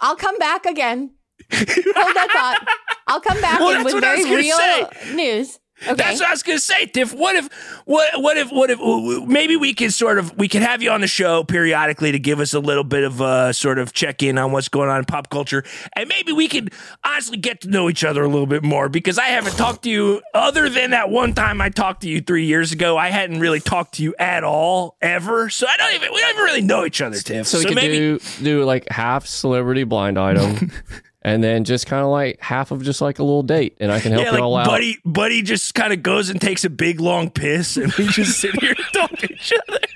I'll 0.00 0.16
come 0.16 0.38
back 0.38 0.66
again. 0.66 1.12
Hold 1.52 2.16
that 2.16 2.30
thought. 2.32 2.68
I'll 3.06 3.20
come 3.20 3.40
back 3.40 3.60
Well, 3.60 3.84
with 3.84 3.94
what 3.94 4.04
I 4.04 4.16
was 4.16 4.26
very 4.26 4.36
real 4.42 5.14
news. 5.14 5.58
Okay. 5.82 5.94
That's 5.94 6.20
what 6.20 6.28
I 6.28 6.32
was 6.32 6.42
gonna 6.42 6.58
say, 6.58 6.86
Tiff. 6.86 7.12
What 7.12 7.36
if, 7.36 7.48
what, 7.84 8.20
what 8.22 8.36
if, 8.38 8.50
what 8.50 8.70
if? 8.70 9.28
Maybe 9.28 9.56
we 9.56 9.74
can 9.74 9.90
sort 9.90 10.18
of, 10.18 10.36
we 10.38 10.48
can 10.48 10.62
have 10.62 10.82
you 10.82 10.90
on 10.90 11.02
the 11.02 11.06
show 11.06 11.44
periodically 11.44 12.12
to 12.12 12.18
give 12.18 12.40
us 12.40 12.54
a 12.54 12.60
little 12.60 12.84
bit 12.84 13.04
of 13.04 13.20
uh, 13.20 13.52
sort 13.52 13.78
of 13.78 13.92
check 13.92 14.22
in 14.22 14.38
on 14.38 14.52
what's 14.52 14.68
going 14.68 14.88
on 14.88 14.98
in 14.98 15.04
pop 15.04 15.28
culture, 15.28 15.64
and 15.94 16.08
maybe 16.08 16.32
we 16.32 16.48
can 16.48 16.68
honestly 17.04 17.36
get 17.36 17.60
to 17.60 17.68
know 17.68 17.90
each 17.90 18.04
other 18.04 18.22
a 18.22 18.28
little 18.28 18.46
bit 18.46 18.62
more 18.62 18.88
because 18.88 19.18
I 19.18 19.26
haven't 19.26 19.56
talked 19.56 19.82
to 19.82 19.90
you 19.90 20.22
other 20.32 20.68
than 20.70 20.90
that 20.90 21.10
one 21.10 21.34
time 21.34 21.60
I 21.60 21.68
talked 21.68 22.02
to 22.02 22.08
you 22.08 22.20
three 22.20 22.46
years 22.46 22.72
ago. 22.72 22.96
I 22.96 23.10
hadn't 23.10 23.40
really 23.40 23.60
talked 23.60 23.94
to 23.94 24.02
you 24.02 24.14
at 24.18 24.44
all 24.44 24.96
ever, 25.02 25.50
so 25.50 25.66
I 25.66 25.76
don't 25.76 25.94
even, 25.94 26.12
we 26.12 26.20
don't 26.20 26.30
even 26.30 26.44
really 26.44 26.62
know 26.62 26.86
each 26.86 27.02
other, 27.02 27.18
Tiff. 27.18 27.46
So 27.46 27.58
we 27.58 27.66
could 27.66 27.74
maybe, 27.74 27.98
do 27.98 28.18
do 28.42 28.64
like 28.64 28.88
half 28.90 29.26
celebrity 29.26 29.84
blind 29.84 30.18
item, 30.18 30.70
and 31.26 31.42
then 31.42 31.64
just 31.64 31.86
kind 31.86 32.04
of 32.04 32.08
like 32.08 32.40
half 32.40 32.70
of 32.70 32.84
just 32.84 33.00
like 33.00 33.18
a 33.18 33.24
little 33.24 33.42
date, 33.42 33.76
and 33.80 33.90
I 33.90 33.98
can 33.98 34.12
help 34.12 34.22
yeah, 34.24 34.30
you 34.30 34.34
like 34.34 34.42
all 34.42 34.56
out. 34.56 34.66
Buddy, 34.66 34.98
Buddy 35.04 35.42
just 35.42 35.74
kind 35.74 35.92
of 35.92 36.00
goes 36.00 36.30
and 36.30 36.40
takes 36.40 36.64
a 36.64 36.70
big 36.70 37.00
long 37.00 37.30
piss, 37.30 37.76
and 37.76 37.92
we 37.94 38.06
just 38.06 38.38
sit 38.38 38.58
here 38.60 38.74
and 38.76 38.86
talk 38.92 39.10
to 39.18 39.32
each 39.32 39.52
other. 39.68 39.80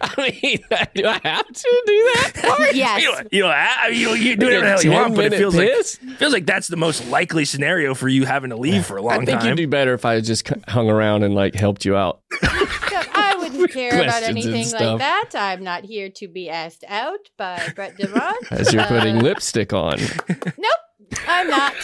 I 0.00 0.38
mean, 0.42 0.58
do 0.94 1.06
I 1.06 1.20
have 1.22 1.46
to 1.46 1.82
do 1.86 2.10
that? 2.14 2.70
yes. 2.74 3.02
You 3.02 3.12
know, 3.12 3.20
you 3.30 3.42
know, 3.42 3.48
I, 3.48 3.88
you, 3.88 4.06
know, 4.08 4.14
you 4.14 4.36
do 4.36 4.46
whatever 4.46 4.64
the 4.64 4.70
hell 4.70 4.82
you 4.82 4.90
want, 4.90 5.14
but 5.14 5.26
it 5.26 5.36
feels 5.36 5.54
piss? 5.54 6.02
like 6.02 6.16
feels 6.16 6.32
like 6.32 6.46
that's 6.46 6.66
the 6.66 6.76
most 6.76 7.06
likely 7.08 7.44
scenario 7.44 7.94
for 7.94 8.08
you 8.08 8.24
having 8.24 8.50
to 8.50 8.56
leave 8.56 8.84
for 8.84 8.96
a 8.96 9.02
long 9.02 9.12
time. 9.12 9.22
I 9.22 9.24
think 9.26 9.40
time. 9.40 9.50
you'd 9.50 9.56
do 9.56 9.68
better 9.68 9.94
if 9.94 10.04
I 10.04 10.20
just 10.20 10.48
hung 10.66 10.90
around 10.90 11.22
and 11.22 11.36
like 11.36 11.54
helped 11.54 11.84
you 11.84 11.94
out. 11.94 12.22
Wouldn't 13.62 13.72
care 13.90 14.02
about 14.02 14.22
anything 14.22 14.70
like 14.72 14.98
that. 14.98 15.30
I'm 15.34 15.62
not 15.62 15.84
here 15.84 16.08
to 16.16 16.28
be 16.28 16.50
asked 16.50 16.84
out 16.88 17.30
by 17.36 17.72
Brett 17.74 17.96
DeMott. 17.98 18.34
As 18.50 18.72
you're 18.72 18.84
putting 18.86 19.18
Uh, 19.18 19.22
lipstick 19.22 19.72
on. 19.72 19.98
Nope. 20.28 21.18
I'm 21.28 21.48
not. 21.48 21.74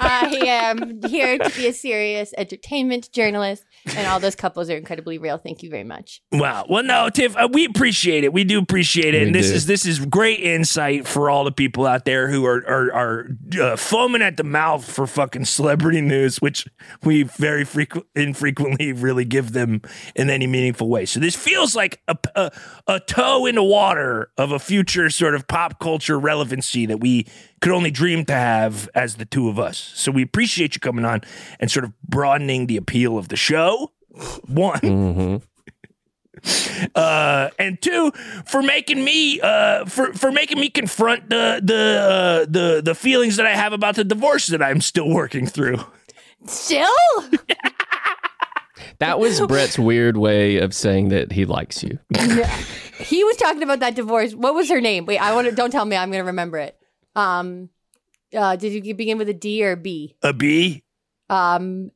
I 0.00 0.40
am 0.46 1.00
here 1.06 1.36
to 1.38 1.50
be 1.56 1.66
a 1.66 1.72
serious 1.74 2.32
entertainment 2.38 3.12
journalist, 3.12 3.64
and 3.96 4.06
all 4.06 4.20
those 4.20 4.34
couples 4.34 4.70
are 4.70 4.76
incredibly 4.76 5.18
real. 5.18 5.38
Thank 5.38 5.62
you 5.62 5.70
very 5.70 5.84
much. 5.84 6.20
Wow. 6.32 6.66
Well, 6.68 6.82
no, 6.82 7.08
Tiff, 7.10 7.36
uh, 7.36 7.48
we 7.52 7.64
appreciate 7.64 8.24
it. 8.24 8.32
We 8.32 8.44
do 8.44 8.58
appreciate 8.58 9.14
it, 9.14 9.20
We 9.20 9.26
and 9.26 9.34
this 9.34 9.48
do. 9.48 9.54
is 9.54 9.66
this 9.66 9.86
is 9.86 10.04
great 10.04 10.40
insight 10.40 11.06
for 11.06 11.30
all 11.30 11.44
the 11.44 11.52
people 11.52 11.86
out 11.86 12.04
there 12.04 12.28
who 12.28 12.44
are 12.46 12.64
are, 12.68 12.92
are 12.92 13.28
uh, 13.60 13.76
foaming 13.76 14.22
at 14.22 14.36
the 14.36 14.44
mouth 14.44 14.84
for 14.84 15.06
fucking 15.06 15.44
celebrity 15.44 16.00
news, 16.00 16.40
which 16.40 16.66
we 17.04 17.22
very 17.22 17.64
frequent 17.64 18.06
infrequently 18.14 18.92
really 18.92 19.24
give 19.24 19.52
them 19.52 19.80
in 20.14 20.30
any 20.30 20.46
meaningful 20.46 20.88
way. 20.88 21.06
So 21.06 21.20
this 21.20 21.36
feels 21.36 21.74
like 21.74 22.00
a, 22.08 22.16
a 22.34 22.50
a 22.86 23.00
toe 23.00 23.46
in 23.46 23.54
the 23.54 23.62
water 23.64 24.30
of 24.36 24.52
a 24.52 24.58
future 24.58 25.10
sort 25.10 25.34
of 25.34 25.46
pop 25.48 25.78
culture 25.80 26.18
relevancy 26.18 26.86
that 26.86 27.00
we 27.00 27.26
could 27.60 27.72
only 27.72 27.90
dream 27.90 28.24
to 28.26 28.32
have 28.34 28.88
as 28.94 29.16
the 29.16 29.24
two 29.24 29.48
of 29.48 29.58
us. 29.58 29.78
So 29.94 30.12
we 30.12 30.22
appreciate 30.22 30.74
you 30.74 30.80
coming 30.80 31.04
on 31.04 31.22
and 31.60 31.70
sort 31.70 31.84
of 31.84 31.92
broadening 32.02 32.66
the 32.66 32.76
appeal 32.76 33.18
of 33.18 33.28
the 33.28 33.36
show. 33.36 33.92
One 34.46 34.78
hmm 34.80 35.36
uh, 36.94 37.50
and 37.58 37.80
two 37.80 38.12
for 38.46 38.62
making 38.62 39.02
me 39.02 39.40
uh, 39.40 39.84
for 39.86 40.12
for 40.12 40.30
making 40.30 40.60
me 40.60 40.70
confront 40.70 41.30
the 41.30 41.60
the 41.62 41.74
uh, 41.74 42.46
the 42.48 42.82
the 42.82 42.94
feelings 42.94 43.36
that 43.36 43.46
I 43.46 43.54
have 43.54 43.72
about 43.72 43.96
the 43.96 44.04
divorce 44.04 44.48
that 44.48 44.62
I'm 44.62 44.80
still 44.80 45.08
working 45.08 45.46
through. 45.46 45.78
Still? 46.46 46.88
That 48.98 49.18
was 49.18 49.40
Brett's 49.46 49.78
weird 49.78 50.16
way 50.16 50.58
of 50.58 50.74
saying 50.74 51.10
that 51.10 51.32
he 51.32 51.44
likes 51.44 51.82
you. 51.82 51.98
He 52.98 53.22
was 53.22 53.36
talking 53.36 53.62
about 53.62 53.78
that 53.78 53.94
divorce. 53.94 54.34
What 54.34 54.56
was 54.56 54.68
her 54.70 54.80
name? 54.80 55.06
Wait, 55.06 55.18
I 55.18 55.32
want 55.32 55.48
to. 55.48 55.54
Don't 55.54 55.70
tell 55.70 55.84
me. 55.84 55.96
I'm 55.96 56.10
going 56.10 56.20
to 56.20 56.26
remember 56.26 56.58
it. 56.58 56.76
Um, 57.18 57.68
uh, 58.34 58.56
did 58.56 58.86
you 58.86 58.94
begin 58.94 59.18
with 59.18 59.28
a 59.28 59.34
D 59.34 59.64
or 59.64 59.72
a 59.72 59.76
B? 59.76 60.16
A 60.22 60.32
B. 60.32 60.82
Um, 61.30 61.90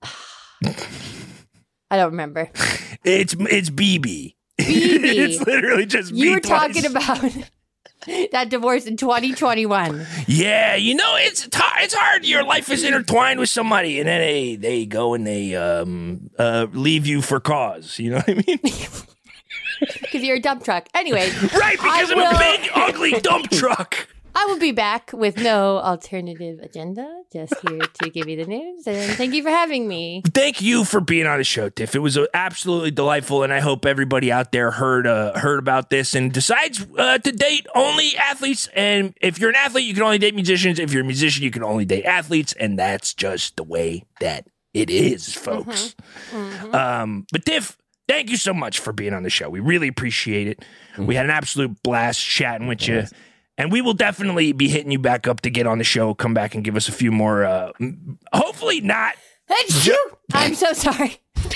I 1.91 1.97
don't 1.97 2.11
remember. 2.11 2.51
It's 3.05 3.35
it's 3.37 3.69
BB. 3.69 3.99
BB. 4.01 4.37
it's 4.61 5.45
literally 5.45 5.87
just 5.87 6.13
BB. 6.13 6.17
You 6.19 6.23
B 6.25 6.31
were 6.35 6.41
twice. 6.41 6.73
talking 6.73 6.87
about 6.89 7.51
that 8.31 8.49
divorce 8.49 8.87
in 8.87 8.97
2021. 8.97 10.07
Yeah, 10.29 10.77
you 10.77 10.95
know 10.95 11.17
it's 11.17 11.45
it's 11.47 11.57
hard, 11.57 11.83
it's 11.83 11.95
hard. 11.95 12.25
Your 12.25 12.45
life 12.45 12.71
is 12.71 12.85
intertwined 12.85 13.41
with 13.41 13.49
somebody, 13.49 13.99
and 13.99 14.09
then 14.09 14.21
they 14.21 14.55
they 14.55 14.87
go 14.87 15.15
and 15.15 15.27
they 15.27 15.57
um 15.57 16.31
uh 16.39 16.69
leave 16.73 17.05
you 17.05 17.23
for 17.23 17.41
cause. 17.41 17.99
You 17.99 18.11
know 18.11 18.17
what 18.19 18.29
I 18.31 18.35
mean? 18.47 18.59
Because 20.03 20.23
you're 20.23 20.37
a 20.37 20.41
dump 20.41 20.63
truck. 20.63 20.89
Anyway, 20.95 21.29
right, 21.57 21.73
because 21.77 22.09
I 22.09 22.13
I'm 22.13 22.17
will- 22.19 22.37
a 22.37 22.39
big 22.39 22.71
ugly 22.73 23.21
dump 23.21 23.51
truck. 23.51 24.07
I 24.35 24.47
will 24.47 24.59
be 24.59 24.73
back 24.73 25.11
with 25.13 25.37
no 25.37 25.79
alternative 25.79 26.59
agenda, 26.61 27.23
just 27.33 27.55
here 27.69 27.81
to 27.81 28.11
give 28.11 28.29
you 28.29 28.37
the 28.37 28.47
news. 28.47 28.87
And 28.87 29.13
thank 29.13 29.35
you 29.35 29.43
for 29.43 29.51
having 29.51 29.87
me. 29.87 30.23
Thank 30.27 30.63
you 30.63 30.85
for 30.85 31.01
being 31.01 31.27
on 31.27 31.39
the 31.39 31.45
show, 31.45 31.69
Tiff. 31.69 31.95
It 31.95 32.01
was 32.01 32.17
uh, 32.17 32.27
absolutely 32.33 32.91
delightful, 32.91 33.43
and 33.43 33.53
I 33.53 33.61
hope 33.61 33.85
everybody 33.85 34.33
out 34.33 34.53
there 34.53 34.71
heard 34.71 35.07
uh, 35.07 35.39
heard 35.39 35.59
about 35.59 35.91
this 35.91 36.15
and 36.15 36.33
decides 36.33 36.85
uh, 36.97 37.19
to 37.19 37.33
date 37.33 37.67
only 37.75 38.17
athletes. 38.17 38.69
And 38.75 39.15
if 39.21 39.39
you're 39.39 39.51
an 39.51 39.57
athlete, 39.57 39.85
you 39.85 39.95
can 39.95 40.03
only 40.03 40.19
date 40.19 40.35
musicians. 40.35 40.79
If 40.79 40.93
you're 40.93 41.03
a 41.03 41.07
musician, 41.07 41.43
you 41.45 41.51
can 41.51 41.63
only 41.63 41.85
date 41.85 42.05
athletes, 42.05 42.53
and 42.55 42.79
that's 42.79 43.15
just 43.15 43.57
the 43.57 43.65
way 43.65 44.05
that 44.21 44.47
it 44.73 44.89
is, 44.89 45.35
folks. 45.35 45.95
Um, 46.73 47.27
but 47.31 47.45
Tiff, 47.45 47.77
thank 48.09 48.31
you 48.31 48.37
so 48.37 48.55
much 48.55 48.79
for 48.79 48.93
being 48.93 49.13
on 49.13 49.23
the 49.23 49.31
show. 49.31 49.51
We 49.51 49.61
really 49.61 49.89
appreciate 49.89 50.49
it. 50.49 50.65
We 50.99 51.15
had 51.15 51.27
an 51.27 51.31
absolute 51.31 51.83
blast 51.83 52.21
chatting 52.21 52.67
with 52.67 52.89
you. 52.89 53.05
And 53.63 53.71
we 53.71 53.81
will 53.81 53.95
definitely 53.95 54.51
be 54.51 54.67
hitting 54.67 54.91
you 54.91 54.99
back 54.99 55.29
up 55.29 55.43
to 55.43 55.51
get 55.51 55.69
on 55.69 55.79
the 55.79 55.85
show. 55.85 56.15
Come 56.15 56.35
back 56.35 56.57
and 56.57 56.65
give 56.65 56.75
us 56.75 56.89
a 56.89 56.93
few 56.93 57.13
more. 57.13 57.45
Uh, 57.45 57.71
hopefully 58.33 58.81
not 58.81 59.15
Achoo! 59.49 59.95
I'm 60.33 60.55
so 60.55 60.73
sorry. 60.73 61.19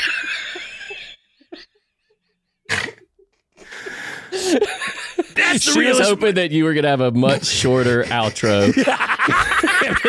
That's 5.35 5.65
the 5.67 5.73
She 5.73 5.87
was 5.87 6.01
hoping 6.01 6.35
that 6.37 6.51
you 6.51 6.65
were 6.65 6.73
going 6.73 6.85
to 6.85 6.89
have 6.89 7.01
a 7.01 7.11
much 7.11 7.45
shorter 7.47 8.05
outro. 8.05 8.73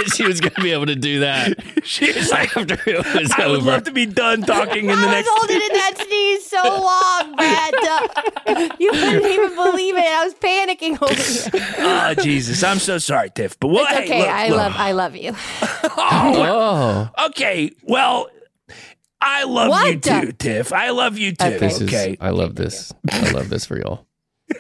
She 0.15 0.25
was 0.25 0.39
going 0.39 0.53
to 0.53 0.61
be 0.61 0.71
able 0.71 0.85
to 0.87 0.95
do 0.95 1.19
that 1.21 1.57
She 1.83 2.11
was 2.11 2.31
like, 2.31 2.55
after 2.55 2.77
it 2.89 2.97
was 3.15 3.31
I 3.37 3.47
would 3.47 3.63
love 3.63 3.83
to 3.83 3.91
be 3.91 4.05
done 4.05 4.41
talking 4.41 4.85
in 4.85 4.87
the 4.87 4.93
I 4.93 5.05
was 5.05 5.11
next. 5.11 5.29
holding 5.31 5.55
in 5.57 5.73
that 5.73 5.93
sneeze 5.97 6.45
so 6.45 6.61
long, 6.63 7.35
Brad. 7.35 7.73
Uh, 7.75 8.75
you 8.79 8.91
couldn't 8.91 9.25
even 9.31 9.55
believe 9.55 9.95
it. 9.95 10.05
I 10.05 10.23
was 10.25 10.33
panicking 10.35 11.01
over 11.01 11.13
here. 11.59 11.75
Oh 11.79 12.13
Jesus, 12.23 12.63
I'm 12.63 12.79
so 12.79 12.97
sorry, 12.97 13.29
Tiff. 13.29 13.59
But 13.59 13.67
what? 13.69 13.91
It's 13.91 14.09
hey, 14.09 14.21
okay. 14.21 14.21
look, 14.21 14.29
I 14.29 14.47
look. 14.49 14.57
love. 14.57 14.73
I 14.77 14.91
love 14.91 15.15
you. 15.15 15.35
Oh, 15.99 17.09
Okay, 17.27 17.71
well, 17.83 18.29
I 19.21 19.43
love 19.43 19.87
you 19.87 19.99
too, 19.99 20.31
Tiff. 20.33 20.73
I 20.73 20.89
love 20.91 21.17
you 21.17 21.33
too. 21.33 21.45
Okay. 21.45 21.75
okay. 21.83 22.11
is. 22.11 22.17
I 22.19 22.29
love 22.31 22.55
this. 22.55 22.93
I 23.11 23.31
love 23.31 23.49
this 23.49 23.65
for 23.65 23.77
y'all. 23.77 24.06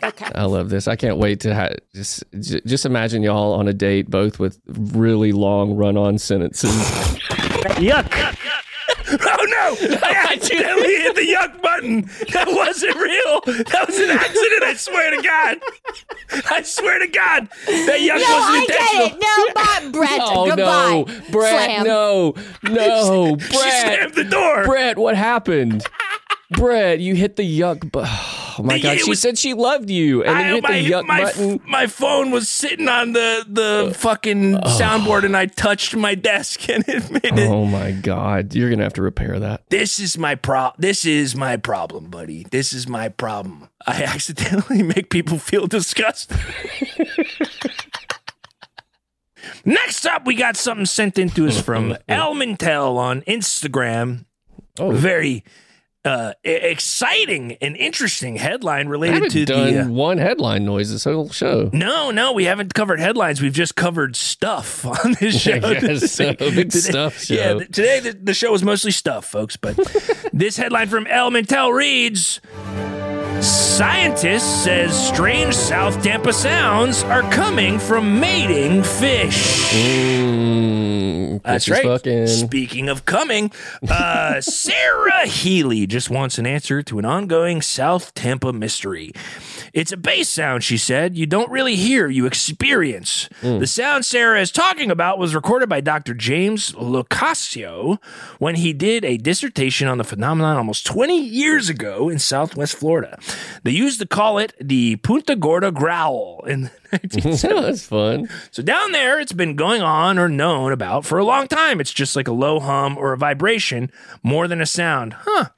Okay. 0.03 0.27
I 0.35 0.45
love 0.45 0.69
this. 0.69 0.87
I 0.87 0.95
can't 0.95 1.17
wait 1.17 1.39
to 1.41 1.55
ha- 1.55 1.69
just 1.95 2.23
j- 2.39 2.61
just 2.65 2.85
imagine 2.85 3.23
y'all 3.23 3.53
on 3.53 3.67
a 3.67 3.73
date, 3.73 4.09
both 4.09 4.37
with 4.39 4.59
really 4.67 5.31
long 5.31 5.75
run-on 5.75 6.17
sentences. 6.17 6.71
Yuck! 7.79 8.37
Oh 9.09 9.15
no! 9.15 9.97
I 10.03 10.27
accidentally 10.33 10.95
hit 10.95 11.15
the 11.15 11.21
yuck 11.21 11.61
button. 11.61 12.01
That 12.33 12.47
wasn't 12.49 12.95
real. 12.97 13.41
That 13.71 13.85
was 13.87 13.97
an 13.99 14.09
accident. 14.09 14.63
I 14.63 14.73
swear 14.75 15.11
to 15.15 15.21
God. 15.21 15.57
I 16.51 16.61
swear 16.61 16.99
to 16.99 17.07
God, 17.07 17.47
that 17.67 17.99
yuck 18.01 18.19
No, 18.19 18.35
wasn't 18.35 18.53
I 18.53 18.65
intentional. 18.67 19.07
get 19.07 19.15
it. 19.15 19.21
No, 19.21 19.53
but 19.53 19.91
Brett, 19.93 20.19
oh 20.23 20.45
goodbye. 20.47 21.05
no, 21.07 21.31
Brett! 21.31 21.65
Slam. 21.65 21.83
No, 21.85 22.33
no, 22.63 23.37
She 23.39 23.55
slammed 23.57 24.13
the 24.15 24.25
door. 24.25 24.65
Brett, 24.65 24.97
what 24.97 25.15
happened? 25.15 25.85
Brett, 26.51 26.99
you 26.99 27.15
hit 27.15 27.35
the 27.35 27.43
yuck. 27.43 27.91
Bu- 27.91 28.03
oh 28.05 28.61
my 28.63 28.79
god! 28.79 28.99
She 28.99 29.09
was- 29.09 29.19
said 29.19 29.37
she 29.37 29.53
loved 29.53 29.89
you, 29.89 30.23
and 30.23 30.35
then 30.37 30.45
I- 30.45 30.53
hit 30.53 30.63
my, 30.63 30.71
the 30.71 30.89
yuck 30.91 31.05
my, 31.05 31.23
button. 31.23 31.59
my 31.67 31.87
phone 31.87 32.31
was 32.31 32.47
sitting 32.47 32.87
on 32.87 33.11
the 33.11 33.45
the 33.47 33.93
fucking 33.97 34.55
oh. 34.55 34.59
soundboard, 34.79 35.25
and 35.25 35.35
I 35.35 35.47
touched 35.47 35.95
my 35.95 36.15
desk, 36.15 36.69
and 36.73 36.85
it 36.87 37.11
made 37.11 37.25
it. 37.25 37.49
Oh 37.49 37.65
my 37.65 37.91
god! 37.91 38.55
You're 38.55 38.69
gonna 38.69 38.83
have 38.83 38.93
to 38.93 39.01
repair 39.01 39.39
that. 39.39 39.69
This 39.69 39.99
is 39.99 40.17
my 40.17 40.35
pro. 40.35 40.71
This 40.77 41.05
is 41.05 41.35
my 41.35 41.57
problem, 41.57 42.09
buddy. 42.09 42.45
This 42.49 42.71
is 42.71 42.87
my 42.87 43.09
problem. 43.09 43.67
I 43.85 44.03
accidentally 44.07 44.83
make 44.83 45.09
people 45.09 45.37
feel 45.39 45.67
disgusted. 45.67 46.37
Next 49.65 50.05
up, 50.05 50.25
we 50.25 50.35
got 50.35 50.55
something 50.55 50.85
sent 50.85 51.17
in 51.17 51.29
to 51.31 51.47
us 51.47 51.59
from 51.61 51.91
oh. 51.91 51.97
Elmentel 52.07 52.97
on 52.97 53.21
Instagram. 53.23 54.25
Oh. 54.79 54.91
very 54.91 55.43
uh, 56.07 56.33
exciting 56.43 57.57
and 57.61 57.75
interesting 57.75 58.37
headline 58.37 58.87
related 58.87 59.29
to 59.31 59.45
done 59.45 59.73
the. 59.73 59.81
Uh, 59.81 59.87
one 59.87 60.17
headline 60.17 60.65
noise 60.65 60.91
this 60.91 61.03
whole 61.03 61.29
show. 61.29 61.69
no, 61.73 62.11
no, 62.11 62.33
we 62.33 62.45
haven't 62.45 62.73
covered 62.73 62.99
headlines. 62.99 63.41
We've 63.41 63.53
just 63.53 63.75
covered 63.75 64.15
stuff 64.15 64.85
on 65.05 65.15
this 65.19 65.39
show. 65.39 65.59
Guess 65.59 66.11
so. 66.11 66.33
Big 66.33 66.71
stuff 66.71 67.19
show. 67.23 67.33
Yeah, 67.33 67.53
th- 67.53 67.67
today 67.67 67.99
the, 67.99 68.13
the 68.13 68.33
show 68.33 68.51
was 68.51 68.63
mostly 68.63 68.91
stuff, 68.91 69.25
folks. 69.25 69.57
But 69.57 69.75
this 70.33 70.57
headline 70.57 70.87
from 70.87 71.05
Elementel 71.05 71.73
reads: 71.73 72.39
Scientist 73.41 74.63
says 74.63 75.07
strange 75.07 75.53
South 75.53 76.01
Tampa 76.01 76.33
sounds 76.33 77.03
are 77.03 77.21
coming 77.31 77.77
from 77.77 78.19
mating 78.19 78.81
fish. 78.83 79.71
Mm, 79.73 81.41
That's 81.43 81.69
right. 81.69 81.83
Fucking. 81.83 82.27
Speaking 82.27 82.89
of 82.89 83.05
coming, 83.05 83.51
uh, 83.89 84.41
Sarah 84.41 85.27
Healy 85.27 85.85
just 85.85 86.09
wants 86.09 86.39
an 86.39 86.47
answer 86.47 86.81
to 86.83 86.97
an 86.97 87.05
ongoing 87.05 87.61
South 87.61 88.13
Tampa 88.15 88.51
mystery. 88.51 89.11
It's 89.73 89.91
a 89.91 89.97
bass 89.97 90.29
sound, 90.29 90.63
she 90.63 90.77
said. 90.77 91.17
You 91.17 91.25
don't 91.25 91.51
really 91.51 91.75
hear, 91.75 92.07
you 92.07 92.25
experience. 92.25 93.29
Mm. 93.41 93.59
The 93.59 93.67
sound 93.67 94.05
Sarah 94.05 94.41
is 94.41 94.51
talking 94.51 94.91
about 94.91 95.19
was 95.19 95.35
recorded 95.35 95.69
by 95.69 95.81
Dr. 95.81 96.13
James 96.13 96.71
Locascio 96.73 98.01
when 98.39 98.55
he 98.55 98.73
did 98.73 99.03
a 99.05 99.17
dissertation 99.17 99.87
on 99.87 99.97
the 99.97 100.03
phenomenon 100.03 100.57
almost 100.57 100.85
20 100.85 101.19
years 101.19 101.69
ago 101.69 102.09
in 102.09 102.19
Southwest 102.19 102.75
Florida. 102.75 103.19
They 103.63 103.71
used 103.71 103.99
to 103.99 104.07
call 104.07 104.37
it 104.37 104.53
the 104.59 104.97
Punta 104.97 105.35
Gorda 105.35 105.71
growl 105.71 106.43
in 106.47 106.61
the 106.63 106.71
1970s. 106.99 107.41
That's 107.61 107.85
fun. 107.85 108.29
So 108.51 108.63
down 108.63 108.91
there, 108.91 109.19
it's 109.19 109.33
been 109.33 109.55
going 109.55 109.81
on 109.81 110.17
or 110.17 110.29
known 110.29 110.71
about 110.71 111.05
for 111.05 111.17
a 111.17 111.25
long 111.25 111.47
time. 111.47 111.79
It's 111.79 111.93
just 111.93 112.15
like 112.15 112.27
a 112.27 112.31
low 112.33 112.59
hum 112.59 112.97
or 112.97 113.13
a 113.13 113.17
vibration 113.17 113.91
more 114.23 114.47
than 114.47 114.61
a 114.61 114.65
sound. 114.65 115.13
Huh. 115.19 115.49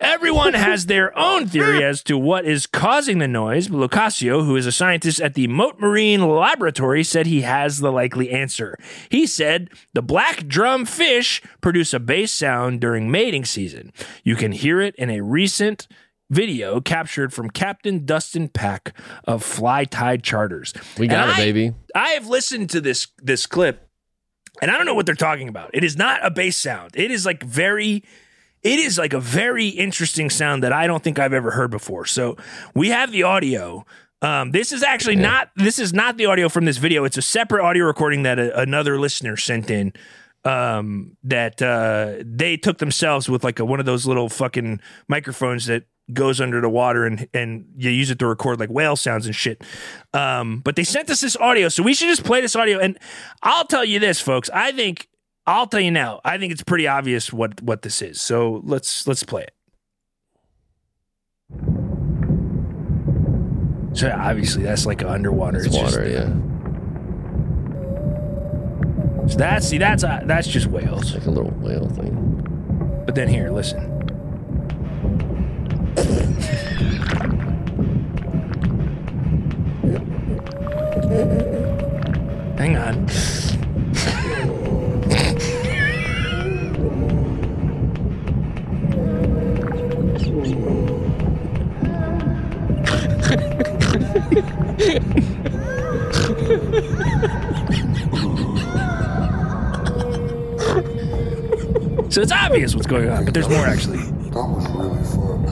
Everyone 0.00 0.54
has 0.54 0.86
their 0.86 1.16
own 1.18 1.46
theory 1.48 1.82
as 1.84 2.02
to 2.04 2.16
what 2.18 2.44
is 2.44 2.66
causing 2.66 3.18
the 3.18 3.28
noise. 3.28 3.68
But 3.68 3.90
who 4.18 4.56
is 4.56 4.66
a 4.66 4.72
scientist 4.72 5.20
at 5.20 5.34
the 5.34 5.46
Mote 5.46 5.78
Marine 5.80 6.26
Laboratory, 6.28 7.04
said 7.04 7.26
he 7.26 7.42
has 7.42 7.78
the 7.78 7.92
likely 7.92 8.30
answer. 8.30 8.76
He 9.10 9.26
said 9.26 9.70
the 9.92 10.02
black 10.02 10.46
drum 10.46 10.84
fish 10.84 11.42
produce 11.60 11.92
a 11.94 12.00
bass 12.00 12.32
sound 12.32 12.80
during 12.80 13.10
mating 13.10 13.44
season. 13.44 13.92
You 14.22 14.36
can 14.36 14.52
hear 14.52 14.80
it 14.80 14.94
in 14.96 15.10
a 15.10 15.20
recent 15.22 15.86
video 16.30 16.80
captured 16.80 17.32
from 17.32 17.50
Captain 17.50 18.04
Dustin 18.04 18.48
Pack 18.48 18.96
of 19.24 19.42
Fly 19.44 19.84
Tide 19.84 20.22
Charters. 20.22 20.72
We 20.98 21.06
got 21.06 21.28
And 21.28 21.30
it, 21.30 21.34
I- 21.42 21.44
baby. 21.44 21.74
I 21.94 22.08
have 22.10 22.26
listened 22.26 22.70
to 22.70 22.80
this 22.80 23.06
this 23.22 23.46
clip, 23.46 23.88
and 24.60 24.70
I 24.70 24.76
don't 24.76 24.86
know 24.86 24.94
what 24.94 25.06
they're 25.06 25.14
talking 25.14 25.48
about. 25.48 25.70
It 25.74 25.84
is 25.84 25.96
not 25.96 26.24
a 26.24 26.30
bass 26.30 26.56
sound. 26.56 26.92
It 26.94 27.10
is 27.10 27.24
like 27.26 27.42
very. 27.42 28.02
It 28.64 28.78
is 28.78 28.98
like 28.98 29.12
a 29.12 29.20
very 29.20 29.68
interesting 29.68 30.30
sound 30.30 30.62
that 30.64 30.72
I 30.72 30.86
don't 30.86 31.04
think 31.04 31.18
I've 31.18 31.34
ever 31.34 31.50
heard 31.50 31.70
before. 31.70 32.06
So 32.06 32.36
we 32.74 32.88
have 32.88 33.12
the 33.12 33.22
audio. 33.22 33.84
Um, 34.22 34.52
this 34.52 34.72
is 34.72 34.82
actually 34.82 35.16
not. 35.16 35.50
This 35.54 35.78
is 35.78 35.92
not 35.92 36.16
the 36.16 36.26
audio 36.26 36.48
from 36.48 36.64
this 36.64 36.78
video. 36.78 37.04
It's 37.04 37.18
a 37.18 37.22
separate 37.22 37.62
audio 37.62 37.84
recording 37.84 38.22
that 38.22 38.38
a, 38.38 38.58
another 38.58 38.98
listener 38.98 39.36
sent 39.36 39.70
in. 39.70 39.92
Um, 40.46 41.16
that 41.22 41.62
uh, 41.62 42.22
they 42.22 42.58
took 42.58 42.76
themselves 42.76 43.30
with 43.30 43.44
like 43.44 43.58
a, 43.60 43.64
one 43.64 43.80
of 43.80 43.86
those 43.86 44.06
little 44.06 44.28
fucking 44.28 44.80
microphones 45.08 45.64
that 45.66 45.84
goes 46.12 46.38
under 46.38 46.60
the 46.60 46.68
water 46.68 47.06
and 47.06 47.26
and 47.32 47.66
you 47.78 47.88
use 47.88 48.10
it 48.10 48.18
to 48.18 48.26
record 48.26 48.60
like 48.60 48.68
whale 48.68 48.96
sounds 48.96 49.26
and 49.26 49.34
shit. 49.34 49.62
Um, 50.12 50.60
but 50.60 50.76
they 50.76 50.84
sent 50.84 51.10
us 51.10 51.20
this 51.20 51.36
audio, 51.36 51.68
so 51.68 51.82
we 51.82 51.94
should 51.94 52.08
just 52.08 52.24
play 52.24 52.40
this 52.40 52.56
audio. 52.56 52.78
And 52.78 52.98
I'll 53.42 53.66
tell 53.66 53.84
you 53.84 53.98
this, 53.98 54.20
folks. 54.20 54.50
I 54.50 54.72
think 54.72 55.08
I'll 55.46 55.66
tell 55.66 55.80
you 55.80 55.90
now. 55.90 56.20
I 56.24 56.38
think 56.38 56.52
it's 56.52 56.62
pretty 56.62 56.86
obvious 56.88 57.32
what 57.32 57.60
what 57.62 57.82
this 57.82 58.00
is. 58.00 58.20
So 58.20 58.62
let's 58.64 59.06
let's 59.06 59.22
play 59.22 59.42
it. 59.42 59.54
So 63.96 64.10
obviously 64.10 64.62
that's 64.62 64.86
like 64.86 65.02
underwater. 65.04 65.58
It's 65.58 65.68
just- 65.76 65.96
water, 65.96 66.08
yeah. 66.08 66.32
So 69.26 69.38
that's 69.38 69.66
see 69.68 69.78
that's 69.78 70.04
uh, 70.04 70.20
that's 70.24 70.46
just 70.48 70.66
whales. 70.66 71.14
Like 71.14 71.26
a 71.26 71.30
little 71.30 71.50
whale 71.52 71.88
thing. 71.88 73.02
But 73.06 73.14
then 73.14 73.28
here, 73.28 73.50
listen. 73.50 73.90
Hang 82.56 82.76
on. 82.76 83.08
So 102.10 102.20
it's 102.20 102.30
obvious 102.32 102.74
what's 102.76 102.86
going 102.86 103.08
on, 103.10 103.24
but 103.24 103.34
there's 103.34 103.48
more 103.48 103.66
actually. 103.66 103.98
That 103.98 104.46
was 104.46 104.68
really 104.70 105.02
fun. 105.10 105.44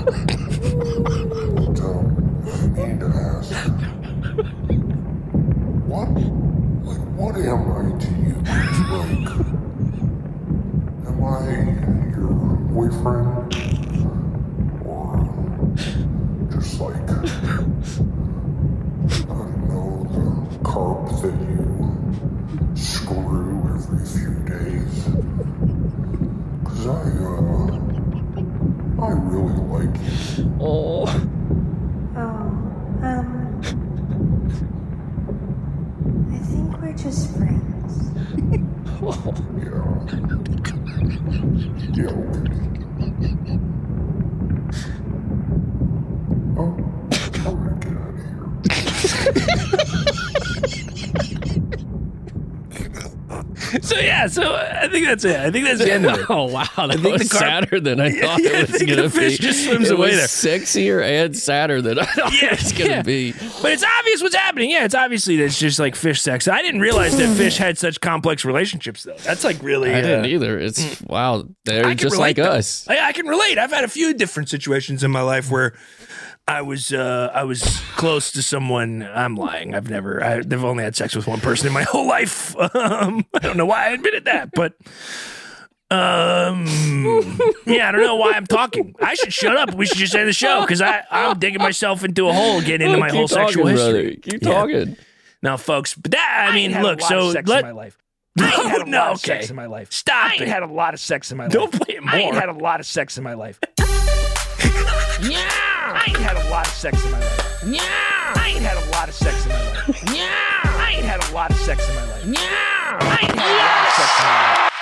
but, 1.56 1.80
um, 1.80 2.04
I 2.78 2.86
need 2.86 3.00
to 3.00 3.06
ask. 3.06 3.52
What? 5.88 6.08
Like, 6.86 7.04
what 7.18 7.34
am 7.36 7.62
I 7.72 7.74
to 7.98 8.10
you? 8.22 8.36
Like, 8.92 9.28
am 11.08 11.18
I 11.24 11.36
your 12.16 12.56
boyfriend? 12.70 13.28
Or 14.86 15.04
just 16.52 16.72
like, 16.80 17.08
I 17.10 17.12
don't 19.26 19.58
know, 19.68 19.90
the 20.12 20.24
carp 20.62 21.02
that 21.22 21.36
you 21.50 22.76
screw 22.76 23.58
every 23.74 24.04
few 24.06 24.34
days? 24.46 24.94
Cause 26.64 26.86
I, 26.86 26.90
uh, 26.90 27.70
I 29.02 29.04
really 29.10 29.60
like 29.68 29.94
you. 30.00 30.44
Oh. 30.60 31.06
Oh, 32.16 32.20
um. 33.02 33.28
I 36.32 36.38
think 36.38 36.68
we're 36.80 36.92
just 36.96 37.22
friends. 37.36 37.92
Yeah. 39.58 39.82
Yeah, 41.92 42.10
okay. 42.10 42.56
Oh, 46.56 46.72
I'm 47.44 47.56
gonna 47.58 47.76
get 47.80 47.94
out 47.98 48.08
of 48.08 48.16
here. 53.72 53.82
So 53.82 53.96
yeah, 54.22 54.26
so 54.28 54.54
I 54.54 54.88
think 54.88 55.06
that's 55.06 55.24
it. 55.24 55.36
I 55.36 55.50
think 55.50 55.64
that's 55.66 55.80
the 55.80 55.92
end 55.92 56.06
of 56.06 56.18
it. 56.18 56.26
Oh 56.30 56.44
wow, 56.44 56.62
that 56.76 56.90
think 57.00 57.18
was 57.18 57.28
the 57.28 57.36
sadder 57.36 57.80
than 57.80 58.00
I 58.00 58.10
thought 58.20 58.42
Yeah, 58.42 58.50
it 58.60 58.70
was 58.70 58.78
think 58.78 58.90
gonna 58.90 59.02
the 59.02 59.10
fish 59.10 59.38
be. 59.38 59.44
just 59.44 59.64
swims 59.64 59.90
it 59.90 59.94
away 59.94 60.16
was 60.16 60.40
there. 60.42 60.58
Sexier 60.60 61.02
and 61.04 61.36
sadder 61.36 61.82
than 61.82 61.98
I 61.98 62.04
thought 62.04 62.40
Yeah, 62.42 62.52
it 62.54 62.62
was 62.62 62.72
gonna 62.72 62.90
yeah. 62.90 63.02
be. 63.02 63.32
But 63.32 63.72
it's 63.72 63.84
obvious 63.98 64.22
what's 64.22 64.34
happening. 64.34 64.70
Yeah, 64.70 64.84
it's 64.84 64.94
obviously 64.94 65.36
that 65.36 65.44
it's 65.44 65.58
just 65.58 65.78
like 65.78 65.94
fish 65.96 66.20
sex. 66.22 66.48
I 66.48 66.62
didn't 66.62 66.80
realize 66.80 67.16
that 67.16 67.36
fish 67.36 67.56
had 67.58 67.78
such 67.78 68.00
complex 68.00 68.44
relationships 68.44 69.02
though. 69.02 69.16
That's 69.18 69.44
like 69.44 69.62
really. 69.62 69.92
I 69.92 70.00
didn't 70.00 70.24
uh, 70.24 70.28
either. 70.28 70.58
It's 70.58 71.00
wow, 71.02 71.44
they're 71.64 71.94
just 71.94 72.14
relate, 72.14 72.18
like 72.18 72.36
though. 72.36 72.52
us. 72.52 72.86
I, 72.88 73.08
I 73.08 73.12
can 73.12 73.26
relate. 73.26 73.58
I've 73.58 73.72
had 73.72 73.84
a 73.84 73.88
few 73.88 74.14
different 74.14 74.48
situations 74.48 75.02
in 75.04 75.10
my 75.10 75.22
life 75.22 75.50
where 75.50 75.74
I 76.52 76.60
was 76.60 76.92
uh, 76.92 77.30
I 77.32 77.44
was 77.44 77.62
close 77.96 78.30
to 78.32 78.42
someone. 78.42 79.02
I'm 79.02 79.36
lying. 79.36 79.74
I've 79.74 79.88
never. 79.88 80.22
I, 80.22 80.34
I've 80.36 80.64
only 80.64 80.84
had 80.84 80.94
sex 80.94 81.16
with 81.16 81.26
one 81.26 81.40
person 81.40 81.66
in 81.66 81.72
my 81.72 81.82
whole 81.88 82.06
life. 82.06 82.54
Um, 82.74 83.24
I 83.34 83.38
don't 83.38 83.56
know 83.56 83.64
why 83.64 83.86
I 83.86 83.90
admitted 83.90 84.26
that, 84.26 84.50
but. 84.54 84.74
Um. 85.90 86.66
Yeah, 87.66 87.88
I 87.88 87.92
don't 87.92 88.02
know 88.02 88.16
why 88.16 88.32
I'm 88.32 88.46
talking. 88.46 88.94
I 89.00 89.14
should 89.14 89.32
shut 89.32 89.56
up. 89.56 89.74
We 89.74 89.86
should 89.86 89.96
just 89.98 90.14
end 90.14 90.28
the 90.28 90.32
show 90.34 90.60
because 90.62 90.82
I 90.82 91.04
I'm 91.10 91.38
digging 91.38 91.60
myself 91.60 92.04
into 92.04 92.28
a 92.28 92.32
hole, 92.32 92.60
getting 92.60 92.86
into 92.86 92.98
my 92.98 93.08
Keep 93.08 93.16
whole 93.16 93.28
sexual 93.28 93.66
history. 93.66 94.16
brother. 94.16 94.16
Keep 94.16 94.42
Yeah. 94.42 94.48
talking. 94.52 94.96
Now, 95.42 95.56
folks, 95.56 95.94
but 95.94 96.10
that 96.12 96.48
I, 96.50 96.54
mean, 96.54 96.72
ain't 96.72 96.82
look. 96.82 97.00
So 97.00 97.32
sex 97.32 97.48
let 97.48 97.60
in 97.64 97.66
my 97.74 97.82
life. 97.82 97.98
I 98.38 98.44
ain't 98.44 98.70
had 98.70 98.80
a 98.82 98.90
no, 98.90 98.98
lot 98.98 99.10
of 99.12 99.16
okay. 99.18 99.38
sex 99.38 99.50
in 99.50 99.56
my 99.56 99.66
life. 99.66 99.92
Stop 99.92 100.30
I 100.30 100.32
ain't 100.34 100.42
it. 100.42 100.48
had 100.48 100.62
a 100.62 100.66
lot 100.66 100.94
of 100.94 101.00
sex 101.00 101.30
in 101.30 101.36
my 101.38 101.44
life. 101.44 101.52
Don't 101.52 101.72
play 101.72 101.96
it 101.96 102.02
more. 102.02 102.14
I 102.14 102.18
ain't 102.20 102.34
had 102.34 102.48
a 102.48 102.52
lot 102.54 102.80
of 102.80 102.86
sex 102.86 103.16
in 103.18 103.24
my 103.24 103.34
life. 103.34 103.58
Yeah. 105.20 105.71
I 105.94 106.04
ain't 106.08 106.16
had 106.16 106.36
a 106.36 106.50
lot 106.50 106.66
of 106.66 106.72
sex 106.72 107.04
in 107.04 107.10
my 107.10 107.18
life. 107.20 107.62
Yeah. 107.66 107.80
I 107.82 108.52
ain't 108.54 108.62
had 108.62 108.76
a 108.76 108.90
lot 108.90 109.08
of 109.08 109.14
sex 109.14 109.44
in 109.44 109.50
my 109.50 109.58
life. 109.58 110.02
Yeah. 110.14 110.60
I 110.64 110.94
ain't 110.96 111.04
had 111.04 111.22
a 111.28 111.32
lot 111.34 111.50
of 111.50 111.56
sex 111.58 111.88
in 111.88 111.94
my 111.94 112.04
life. 112.06 112.24
Yeah. 112.24 112.98
I 113.00 113.18
ain't 113.22 113.38
had 113.38 113.52
a 113.52 113.58
lot 113.60 113.84
of 113.86 113.94
sex 113.98 114.18
in 114.20 114.26
my 114.26 114.62
life. 114.62 114.72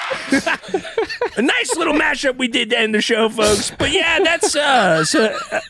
a 1.39 1.43
nice 1.43 1.77
little 1.77 1.95
mashup 1.95 2.39
we 2.39 2.47
did 2.49 2.71
to 2.71 2.79
end 2.79 2.95
the 2.95 3.01
show, 3.01 3.29
folks. 3.29 3.73
But 3.77 3.91
yeah, 3.93 4.21
that's 4.23 4.55
uh. 4.55 5.05
So, 5.05 5.25
uh, 5.25 5.61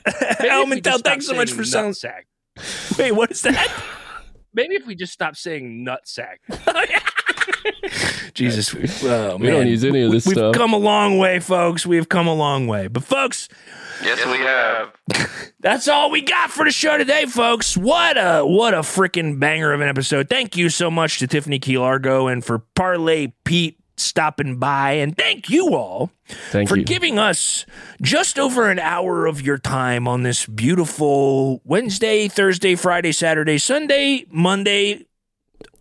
Elmentel, 0.41 1.03
thanks 1.03 1.27
so 1.27 1.35
much 1.35 1.53
for 1.53 1.65
selling. 1.65 1.95
sack. 1.95 2.27
Wait, 2.99 3.13
what 3.13 3.31
is 3.31 3.43
that? 3.43 3.71
Maybe 4.53 4.75
if 4.75 4.87
we 4.87 4.95
just 4.95 5.13
stop 5.13 5.37
saying 5.37 5.85
nut 5.85 6.07
sack. 6.07 6.41
Jesus, 8.35 8.75
we, 8.75 8.89
oh, 9.09 9.37
We 9.37 9.49
don't 9.49 9.67
use 9.67 9.85
any 9.85 10.03
of 10.03 10.13
this 10.13 10.27
We've 10.27 10.37
stuff. 10.37 10.55
come 10.55 10.73
a 10.73 10.79
long 10.79 11.19
way, 11.19 11.41
folks. 11.41 11.85
We've 11.87 12.09
come 12.09 12.27
a 12.27 12.35
long 12.35 12.67
way. 12.67 12.89
But 12.89 13.05
folks, 13.05 13.49
Yes, 14.03 14.25
we 14.27 14.39
have. 14.39 15.51
That's 15.61 15.87
all 15.89 16.11
we 16.11 16.23
got 16.23 16.51
for 16.51 16.65
the 16.65 16.71
show 16.71 16.97
today, 16.97 17.27
folks. 17.27 17.77
What 17.77 18.17
a 18.17 18.43
what 18.47 18.73
a 18.73 18.79
freaking 18.79 19.39
banger 19.39 19.73
of 19.73 19.81
an 19.83 19.89
episode. 19.89 20.29
Thank 20.31 20.57
you 20.57 20.71
so 20.71 20.91
much 20.91 21.19
to 21.19 21.27
Tiffany 21.27 21.59
Key 21.59 21.77
Largo 21.77 22.27
and 22.27 22.43
for 22.43 22.61
Parlay 22.75 23.33
Pete 23.45 23.79
stopping 23.99 24.57
by. 24.59 24.93
And 24.93 25.15
thank 25.17 25.51
you 25.51 25.75
all 25.75 26.11
Thank 26.51 26.71
for 26.71 26.77
you. 26.79 26.85
giving 26.85 27.19
us 27.19 27.67
just 28.01 28.39
over 28.39 28.71
an 28.71 28.79
hour 28.79 29.27
of 29.27 29.43
your 29.43 29.59
time 29.59 30.09
on 30.09 30.23
this 30.23 30.47
beautiful 30.47 31.61
Wednesday, 31.65 32.27
Thursday, 32.29 32.75
Friday, 32.77 33.13
Saturday, 33.13 33.59
Sunday, 33.59 34.25
Monday, 34.31 35.05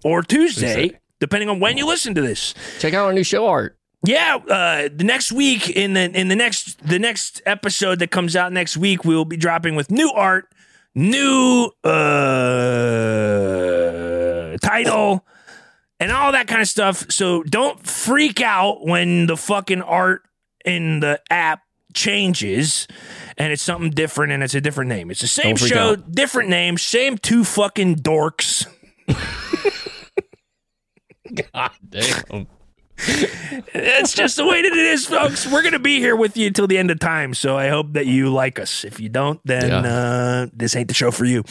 or 0.04 0.22
Tuesday, 0.24 0.76
Tuesday. 0.90 0.99
Depending 1.20 1.50
on 1.50 1.60
when 1.60 1.78
you 1.78 1.86
listen 1.86 2.16
to 2.16 2.22
this. 2.22 2.54
Check 2.80 2.94
out 2.94 3.06
our 3.06 3.14
new 3.14 3.24
show 3.24 3.48
art. 3.48 3.78
Yeah, 4.04 4.38
uh, 4.50 4.90
the 4.94 5.04
next 5.04 5.32
week 5.32 5.70
in 5.70 5.94
the 5.94 6.10
in 6.18 6.30
the 6.30 6.36
next 6.36 6.86
the 6.88 7.00
next 7.00 7.42
episode 7.46 8.00
that 8.00 8.12
comes 8.12 8.36
out 8.36 8.54
next 8.54 8.78
week, 8.78 9.04
we 9.04 9.14
will 9.14 9.26
be 9.26 9.36
dropping 9.36 9.76
with 9.76 9.92
new 9.92 10.10
art, 10.10 10.48
new 10.96 11.70
uh, 11.84 11.90
title, 14.62 15.26
and 16.00 16.14
all 16.14 16.32
that 16.32 16.48
kind 16.48 16.62
of 16.62 16.70
stuff. 16.70 17.12
So 17.12 17.44
don't 17.44 17.86
freak 17.86 18.42
out 18.42 18.86
when 18.86 19.26
the 19.26 19.36
fucking 19.36 19.82
art 19.82 20.22
in 20.64 21.02
the 21.02 21.20
app 21.30 21.62
changes 21.94 22.88
and 23.38 23.52
it's 23.52 23.64
something 23.64 23.90
different 23.90 24.32
and 24.32 24.44
it's 24.44 24.54
a 24.56 24.62
different 24.62 24.90
name. 24.90 25.12
It's 25.12 25.22
the 25.22 25.28
same 25.28 25.56
show, 25.56 25.92
out. 25.92 26.12
different 26.12 26.50
name, 26.50 26.78
same 26.78 27.18
two 27.18 27.44
fucking 27.44 27.98
dorks. 27.98 28.66
God 31.54 31.72
damn. 31.90 32.48
That's 33.74 34.14
just 34.14 34.36
the 34.36 34.46
way 34.46 34.62
that 34.62 34.72
it 34.72 34.78
is, 34.78 35.06
folks. 35.06 35.50
We're 35.50 35.62
gonna 35.62 35.80
be 35.80 36.00
here 36.00 36.18
with 36.18 36.36
you 36.36 36.48
until 36.48 36.68
the 36.68 36.78
end 36.78 36.92
of 36.92 37.00
time. 37.00 37.34
So 37.34 37.58
I 37.58 37.70
hope 37.70 37.94
that 37.94 38.06
you 38.08 38.30
like 38.30 38.60
us. 38.60 38.84
If 38.84 39.00
you 39.00 39.08
don't, 39.08 39.40
then 39.46 39.70
Yeah. 39.70 39.78
uh, 39.80 40.48
this 40.54 40.76
ain't 40.76 40.90
the 40.90 40.94
show 40.94 41.10
for 41.12 41.24
you. 41.24 41.44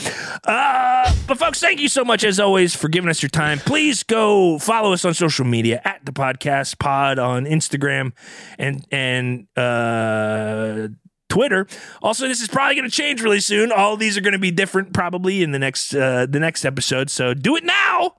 Uh, 0.44 1.10
but 1.26 1.38
folks, 1.38 1.58
thank 1.58 1.80
you 1.80 1.88
so 1.88 2.04
much 2.04 2.22
as 2.22 2.38
always 2.38 2.74
for 2.74 2.88
giving 2.88 3.08
us 3.08 3.22
your 3.22 3.30
time. 3.30 3.60
Please 3.60 4.02
go 4.02 4.58
follow 4.58 4.92
us 4.92 5.06
on 5.06 5.14
social 5.14 5.46
media 5.46 5.80
at 5.86 6.04
the 6.04 6.12
podcast 6.12 6.78
pod 6.78 7.18
on 7.18 7.46
Instagram 7.46 8.12
and 8.58 8.86
and 8.92 9.46
uh 9.56 10.88
Twitter. 11.30 11.66
Also, 12.02 12.26
this 12.28 12.40
is 12.40 12.48
probably 12.48 12.74
going 12.74 12.88
to 12.88 12.94
change 12.94 13.22
really 13.22 13.40
soon. 13.40 13.70
All 13.70 13.92
of 13.94 14.00
these 14.00 14.16
are 14.16 14.22
going 14.22 14.32
to 14.32 14.38
be 14.38 14.50
different 14.50 14.94
probably 14.94 15.42
in 15.42 15.52
the 15.52 15.58
next 15.58 15.94
uh, 15.94 16.26
the 16.28 16.40
next 16.40 16.64
episode. 16.64 17.10
So 17.10 17.32
do 17.34 17.54
it 17.56 17.64
now. 17.64 18.14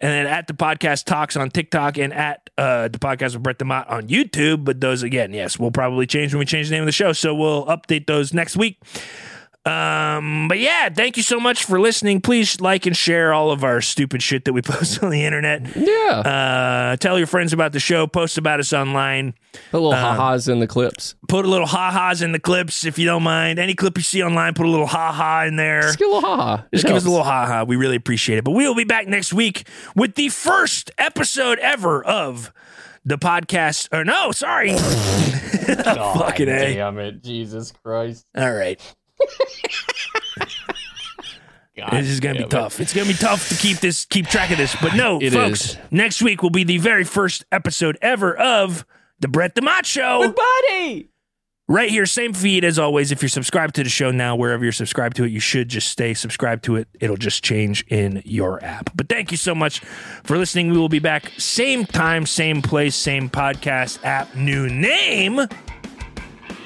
And 0.00 0.12
then 0.12 0.26
at 0.26 0.46
the 0.46 0.52
podcast 0.52 1.04
talks 1.04 1.36
on 1.36 1.50
TikTok 1.50 1.98
and 1.98 2.12
at 2.12 2.50
uh, 2.56 2.86
the 2.88 2.98
podcast 2.98 3.34
with 3.34 3.42
Brett 3.42 3.58
DeMott 3.58 3.90
on 3.90 4.06
YouTube. 4.06 4.64
But 4.64 4.80
those 4.80 5.02
again, 5.02 5.32
yes, 5.32 5.58
we'll 5.58 5.72
probably 5.72 6.06
change 6.06 6.32
when 6.32 6.38
we 6.38 6.44
change 6.44 6.68
the 6.68 6.74
name 6.74 6.82
of 6.82 6.86
the 6.86 6.92
show. 6.92 7.12
So 7.12 7.34
we'll 7.34 7.66
update 7.66 8.06
those 8.06 8.32
next 8.32 8.56
week. 8.56 8.78
Um, 9.68 10.48
but 10.48 10.58
yeah, 10.58 10.88
thank 10.88 11.16
you 11.16 11.22
so 11.22 11.38
much 11.38 11.64
for 11.64 11.78
listening. 11.78 12.20
Please 12.20 12.60
like 12.60 12.86
and 12.86 12.96
share 12.96 13.34
all 13.34 13.50
of 13.50 13.64
our 13.64 13.80
stupid 13.80 14.22
shit 14.22 14.44
that 14.46 14.52
we 14.52 14.62
post 14.62 15.02
on 15.02 15.10
the 15.10 15.24
internet. 15.24 15.76
Yeah. 15.76 16.20
Uh, 16.24 16.96
tell 16.96 17.18
your 17.18 17.26
friends 17.26 17.52
about 17.52 17.72
the 17.72 17.80
show. 17.80 18.06
Post 18.06 18.38
about 18.38 18.60
us 18.60 18.72
online. 18.72 19.34
Put 19.70 19.78
a 19.78 19.80
little 19.80 19.92
uh, 19.92 20.14
ha-has 20.14 20.48
in 20.48 20.60
the 20.60 20.66
clips. 20.66 21.14
Put 21.28 21.44
a 21.44 21.48
little 21.48 21.66
ha-has 21.66 22.22
in 22.22 22.32
the 22.32 22.38
clips 22.40 22.84
if 22.84 22.98
you 22.98 23.04
don't 23.04 23.22
mind. 23.22 23.58
Any 23.58 23.74
clip 23.74 23.96
you 23.96 24.02
see 24.02 24.22
online, 24.22 24.54
put 24.54 24.66
a 24.66 24.70
little 24.70 24.86
ha-ha 24.86 25.44
in 25.46 25.56
there. 25.56 25.82
Just 25.82 25.98
give 25.98 26.08
a 26.08 26.14
little 26.14 26.28
ha-ha. 26.36 26.66
Just 26.72 26.84
It 26.84 26.88
give 26.88 26.96
us 26.96 27.04
a 27.04 27.10
little 27.10 27.24
ha 27.24 27.46
ha. 27.46 27.64
We 27.64 27.76
really 27.76 27.96
appreciate 27.96 28.38
it. 28.38 28.44
But 28.44 28.52
we 28.52 28.66
will 28.66 28.74
be 28.74 28.84
back 28.84 29.06
next 29.06 29.32
week 29.32 29.68
with 29.94 30.14
the 30.14 30.30
first 30.30 30.90
episode 30.96 31.58
ever 31.58 32.02
of 32.04 32.52
the 33.04 33.18
podcast. 33.18 33.88
Or 33.92 34.04
no, 34.04 34.32
sorry. 34.32 34.74
Fucking 35.68 36.48
A. 36.48 36.74
Damn 36.74 36.98
it, 36.98 37.22
Jesus 37.22 37.72
Christ. 37.84 38.24
All 38.36 38.52
right. 38.52 38.80
God 41.76 41.90
This 41.92 42.08
is 42.08 42.18
gonna 42.20 42.34
be 42.34 42.38
damn 42.40 42.46
it. 42.48 42.50
tough. 42.50 42.80
It's 42.80 42.92
gonna 42.92 43.06
be 43.06 43.14
tough 43.14 43.48
to 43.50 43.54
keep 43.54 43.78
this, 43.78 44.04
keep 44.04 44.26
track 44.26 44.50
of 44.50 44.58
this. 44.58 44.74
But 44.82 44.94
no, 44.94 45.20
It 45.22 45.32
folks, 45.32 45.60
is. 45.70 45.78
next 45.92 46.20
week 46.22 46.42
will 46.42 46.50
be 46.50 46.64
the 46.64 46.78
very 46.78 47.04
first 47.04 47.44
episode 47.52 47.96
ever 48.02 48.36
of 48.36 48.84
the 49.20 49.28
Brett 49.28 49.54
DeMott 49.54 49.84
Show. 49.84 50.34
Buddy. 50.70 51.10
Right 51.70 51.90
here, 51.90 52.06
same 52.06 52.32
feed 52.32 52.64
as 52.64 52.78
always. 52.78 53.12
If 53.12 53.20
you're 53.20 53.28
subscribed 53.28 53.74
to 53.74 53.84
the 53.84 53.90
show 53.90 54.10
now, 54.10 54.34
wherever 54.34 54.64
you're 54.64 54.72
subscribed 54.72 55.16
to 55.18 55.24
it, 55.24 55.28
you 55.30 55.38
should 55.38 55.68
just 55.68 55.88
stay 55.88 56.14
subscribed 56.14 56.64
to 56.64 56.76
it. 56.76 56.88
It'll 56.98 57.18
just 57.18 57.44
change 57.44 57.84
in 57.88 58.22
your 58.24 58.64
app. 58.64 58.90
But 58.96 59.10
thank 59.10 59.30
you 59.30 59.36
so 59.36 59.54
much 59.54 59.80
for 60.24 60.38
listening. 60.38 60.70
We 60.70 60.78
will 60.78 60.88
be 60.88 60.98
back 60.98 61.30
same 61.36 61.84
time, 61.84 62.24
same 62.24 62.62
place, 62.62 62.96
same 62.96 63.28
podcast 63.28 64.02
app, 64.02 64.34
new 64.34 64.66
name. 64.68 65.38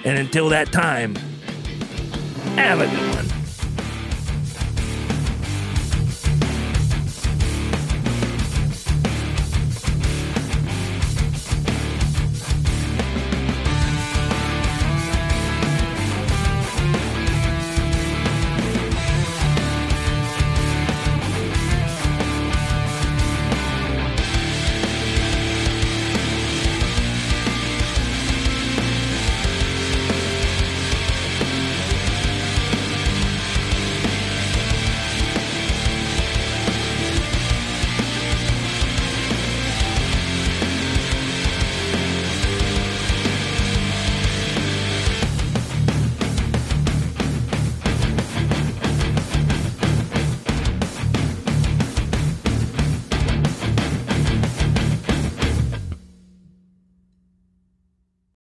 And 0.05 0.19
until 0.19 0.49
that 0.51 0.71
time, 0.71 1.17
have 2.57 2.81
a 2.81 2.87
good 2.87 3.15
one. 3.15 3.42